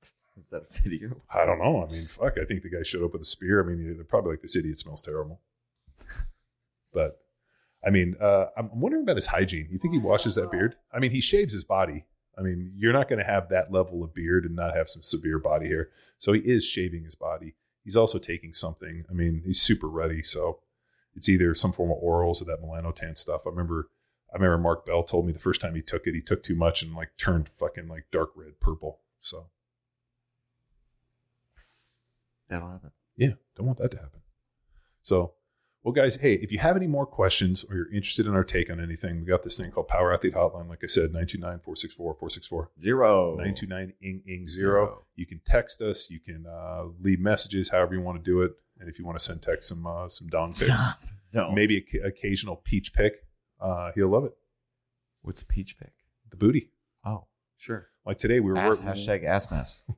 Is 0.40 0.50
that 0.50 0.62
a 0.62 0.82
video? 0.82 1.20
I 1.34 1.44
don't 1.44 1.58
know. 1.58 1.84
I 1.84 1.90
mean, 1.90 2.06
fuck. 2.06 2.38
I 2.40 2.44
think 2.44 2.62
the 2.62 2.70
guy 2.70 2.84
showed 2.84 3.04
up 3.04 3.12
with 3.12 3.22
a 3.22 3.26
spear. 3.26 3.62
I 3.62 3.66
mean, 3.66 3.96
they're 3.96 4.04
probably 4.04 4.30
like 4.30 4.42
this 4.42 4.54
idiot 4.54 4.78
smells 4.78 5.02
terrible. 5.02 5.40
but 6.92 7.20
I 7.84 7.90
mean, 7.90 8.14
uh, 8.20 8.46
I'm 8.56 8.78
wondering 8.78 9.02
about 9.02 9.16
his 9.16 9.26
hygiene. 9.26 9.66
You 9.70 9.78
think 9.78 9.94
he 9.94 10.00
washes 10.00 10.36
that 10.36 10.52
beard? 10.52 10.76
I 10.92 11.00
mean, 11.00 11.10
he 11.10 11.20
shaves 11.20 11.52
his 11.52 11.64
body. 11.64 12.06
I 12.38 12.42
mean, 12.42 12.72
you're 12.76 12.92
not 12.92 13.08
going 13.08 13.18
to 13.18 13.30
have 13.30 13.48
that 13.48 13.72
level 13.72 14.04
of 14.04 14.14
beard 14.14 14.44
and 14.44 14.54
not 14.54 14.76
have 14.76 14.88
some 14.88 15.02
severe 15.02 15.38
body 15.38 15.68
hair. 15.68 15.88
So 16.16 16.32
he 16.32 16.40
is 16.40 16.64
shaving 16.64 17.04
his 17.04 17.16
body. 17.16 17.56
He's 17.84 17.96
also 17.96 18.18
taking 18.18 18.54
something. 18.54 19.04
I 19.10 19.12
mean, 19.12 19.42
he's 19.44 19.60
super 19.60 19.88
ruddy. 19.88 20.22
So 20.22 20.60
it's 21.14 21.28
either 21.28 21.54
some 21.54 21.72
form 21.72 21.90
of 21.90 21.98
orals 22.02 22.40
or 22.40 22.44
that 22.46 22.62
melanotan 22.62 23.16
stuff. 23.18 23.42
I 23.46 23.50
remember, 23.50 23.88
I 24.32 24.36
remember 24.36 24.58
Mark 24.58 24.86
Bell 24.86 25.02
told 25.02 25.26
me 25.26 25.32
the 25.32 25.38
first 25.38 25.60
time 25.60 25.74
he 25.74 25.82
took 25.82 26.06
it, 26.06 26.14
he 26.14 26.20
took 26.22 26.42
too 26.42 26.54
much 26.54 26.82
and 26.82 26.94
like 26.94 27.10
turned 27.16 27.48
fucking 27.48 27.88
like 27.88 28.06
dark 28.10 28.30
red 28.34 28.60
purple. 28.60 29.00
So 29.20 29.48
That'll 32.48 32.68
happen. 32.70 32.90
yeah, 33.16 33.32
don't 33.56 33.66
want 33.66 33.78
that 33.78 33.90
to 33.92 33.96
happen. 33.98 34.20
So, 35.02 35.34
well, 35.82 35.92
guys, 35.92 36.16
hey, 36.16 36.34
if 36.34 36.52
you 36.52 36.58
have 36.58 36.76
any 36.76 36.86
more 36.86 37.06
questions 37.06 37.64
or 37.64 37.74
you're 37.74 37.92
interested 37.92 38.26
in 38.26 38.34
our 38.34 38.44
take 38.44 38.70
on 38.70 38.78
anything, 38.78 39.20
we 39.20 39.26
got 39.26 39.42
this 39.42 39.58
thing 39.58 39.70
called 39.70 39.88
Power 39.88 40.12
Athlete 40.12 40.34
Hotline. 40.34 40.68
Like 40.68 40.84
I 40.84 40.86
said, 40.86 41.12
929 41.12 41.60
464 41.60 42.14
464. 42.14 42.70
Zero. 42.80 43.30
929 43.36 43.94
ing 44.02 44.22
ing 44.26 44.46
zero. 44.48 45.02
You 45.16 45.26
can 45.26 45.40
text 45.44 45.80
us. 45.82 46.08
You 46.10 46.20
can 46.20 46.46
uh, 46.46 46.84
leave 47.00 47.20
messages, 47.20 47.70
however 47.70 47.94
you 47.94 48.00
want 48.00 48.22
to 48.22 48.30
do 48.30 48.42
it. 48.42 48.52
And 48.82 48.90
if 48.90 48.98
you 48.98 49.06
want 49.06 49.16
to 49.16 49.24
send 49.24 49.40
text 49.42 49.68
some 49.68 49.86
uh, 49.86 50.08
some 50.08 50.26
dong 50.26 50.52
pics, 50.58 50.82
No. 51.32 51.52
maybe 51.52 51.86
a, 51.94 52.06
occasional 52.08 52.56
peach 52.56 52.92
pick, 52.92 53.24
uh, 53.60 53.92
he'll 53.94 54.08
love 54.08 54.24
it. 54.24 54.32
What's 55.22 55.40
a 55.40 55.46
peach 55.46 55.78
pick? 55.78 55.92
The 56.30 56.36
booty. 56.36 56.72
Oh, 57.04 57.26
sure. 57.56 57.86
Like 58.04 58.18
today, 58.18 58.40
we 58.40 58.50
were 58.50 58.58
Ass, 58.58 58.82
working. 58.82 58.92
hashtag 59.00 59.24
ass 59.24 59.50
mess. 59.50 59.82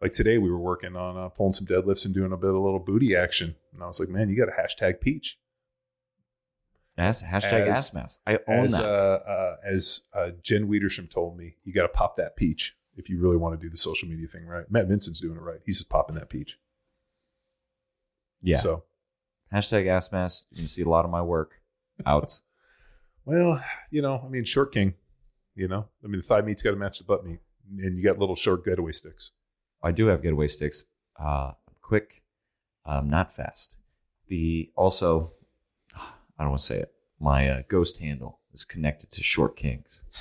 Like 0.00 0.12
today, 0.12 0.36
we 0.38 0.50
were 0.50 0.58
working 0.58 0.96
on 0.96 1.16
uh, 1.16 1.28
pulling 1.28 1.52
some 1.52 1.64
deadlifts 1.68 2.04
and 2.06 2.12
doing 2.12 2.32
a 2.32 2.36
bit 2.36 2.50
of 2.50 2.56
little 2.56 2.80
booty 2.80 3.14
action. 3.14 3.54
And 3.72 3.84
I 3.84 3.86
was 3.86 4.00
like, 4.00 4.08
man, 4.08 4.28
you 4.28 4.36
got 4.36 4.48
a 4.48 4.60
hashtag 4.60 5.00
peach. 5.00 5.38
Ass, 6.98 7.22
hashtag 7.22 7.68
As- 7.68 7.76
ass 7.76 7.94
mess. 7.94 8.18
I 8.26 8.38
own 8.48 8.64
as 8.64 8.72
that. 8.72 8.82
uh, 8.84 9.20
uh, 9.30 9.56
as 9.64 10.00
uh, 10.12 10.30
Jen 10.42 10.66
Widerstrom 10.68 11.08
told 11.08 11.38
me, 11.38 11.54
you 11.62 11.72
got 11.72 11.82
to 11.82 11.88
pop 11.88 12.16
that 12.16 12.34
peach 12.36 12.76
if 12.96 13.08
you 13.08 13.20
really 13.20 13.36
want 13.36 13.58
to 13.58 13.64
do 13.64 13.70
the 13.70 13.76
social 13.76 14.08
media 14.08 14.26
thing 14.26 14.44
right. 14.44 14.68
Matt 14.70 14.88
Vincent's 14.88 15.20
doing 15.20 15.36
it 15.36 15.40
right. 15.40 15.60
He's 15.64 15.78
just 15.78 15.88
popping 15.88 16.16
that 16.16 16.28
peach. 16.28 16.58
Yeah. 18.42 18.56
So, 18.58 18.84
hashtag 19.52 19.86
ass 19.86 20.12
mess. 20.12 20.46
You 20.50 20.58
can 20.58 20.68
see 20.68 20.82
a 20.82 20.88
lot 20.88 21.04
of 21.04 21.10
my 21.10 21.22
work 21.22 21.60
out. 22.06 22.40
well, 23.24 23.62
you 23.90 24.02
know, 24.02 24.22
I 24.24 24.28
mean, 24.28 24.44
short 24.44 24.72
king. 24.72 24.94
You 25.54 25.68
know, 25.68 25.86
I 26.02 26.06
mean, 26.06 26.20
the 26.20 26.22
thigh 26.22 26.40
meat's 26.40 26.62
got 26.62 26.70
to 26.70 26.76
match 26.76 26.98
the 26.98 27.04
butt 27.04 27.24
meat, 27.24 27.40
and 27.78 27.98
you 27.98 28.02
got 28.02 28.18
little 28.18 28.36
short 28.36 28.64
getaway 28.64 28.92
sticks. 28.92 29.32
I 29.82 29.92
do 29.92 30.06
have 30.06 30.22
getaway 30.22 30.48
sticks. 30.48 30.86
Uh, 31.18 31.52
quick, 31.82 32.22
um, 32.86 33.08
not 33.08 33.32
fast. 33.32 33.76
The 34.28 34.70
also, 34.76 35.32
I 35.94 36.40
don't 36.40 36.50
want 36.50 36.60
to 36.60 36.66
say 36.66 36.78
it. 36.78 36.92
My 37.20 37.48
uh, 37.48 37.62
ghost 37.68 37.98
handle 37.98 38.40
is 38.52 38.64
connected 38.64 39.10
to 39.12 39.22
Short 39.22 39.56
Kings. 39.56 40.04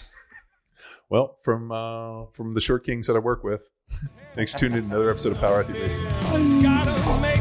Well, 1.10 1.38
from 1.42 1.72
uh, 1.72 2.28
from 2.32 2.54
the 2.54 2.62
short 2.62 2.86
kings 2.86 3.08
that 3.08 3.18
I 3.18 3.20
work 3.20 3.44
with, 3.44 3.70
thanks 4.34 4.54
for 4.54 4.60
tuning 4.60 4.78
in 4.78 4.84
to 4.86 4.96
another 4.96 5.10
episode 5.10 5.34
of 5.34 5.40
Power 5.40 5.60
Athlete 5.60 5.82
Radio. 5.82 7.41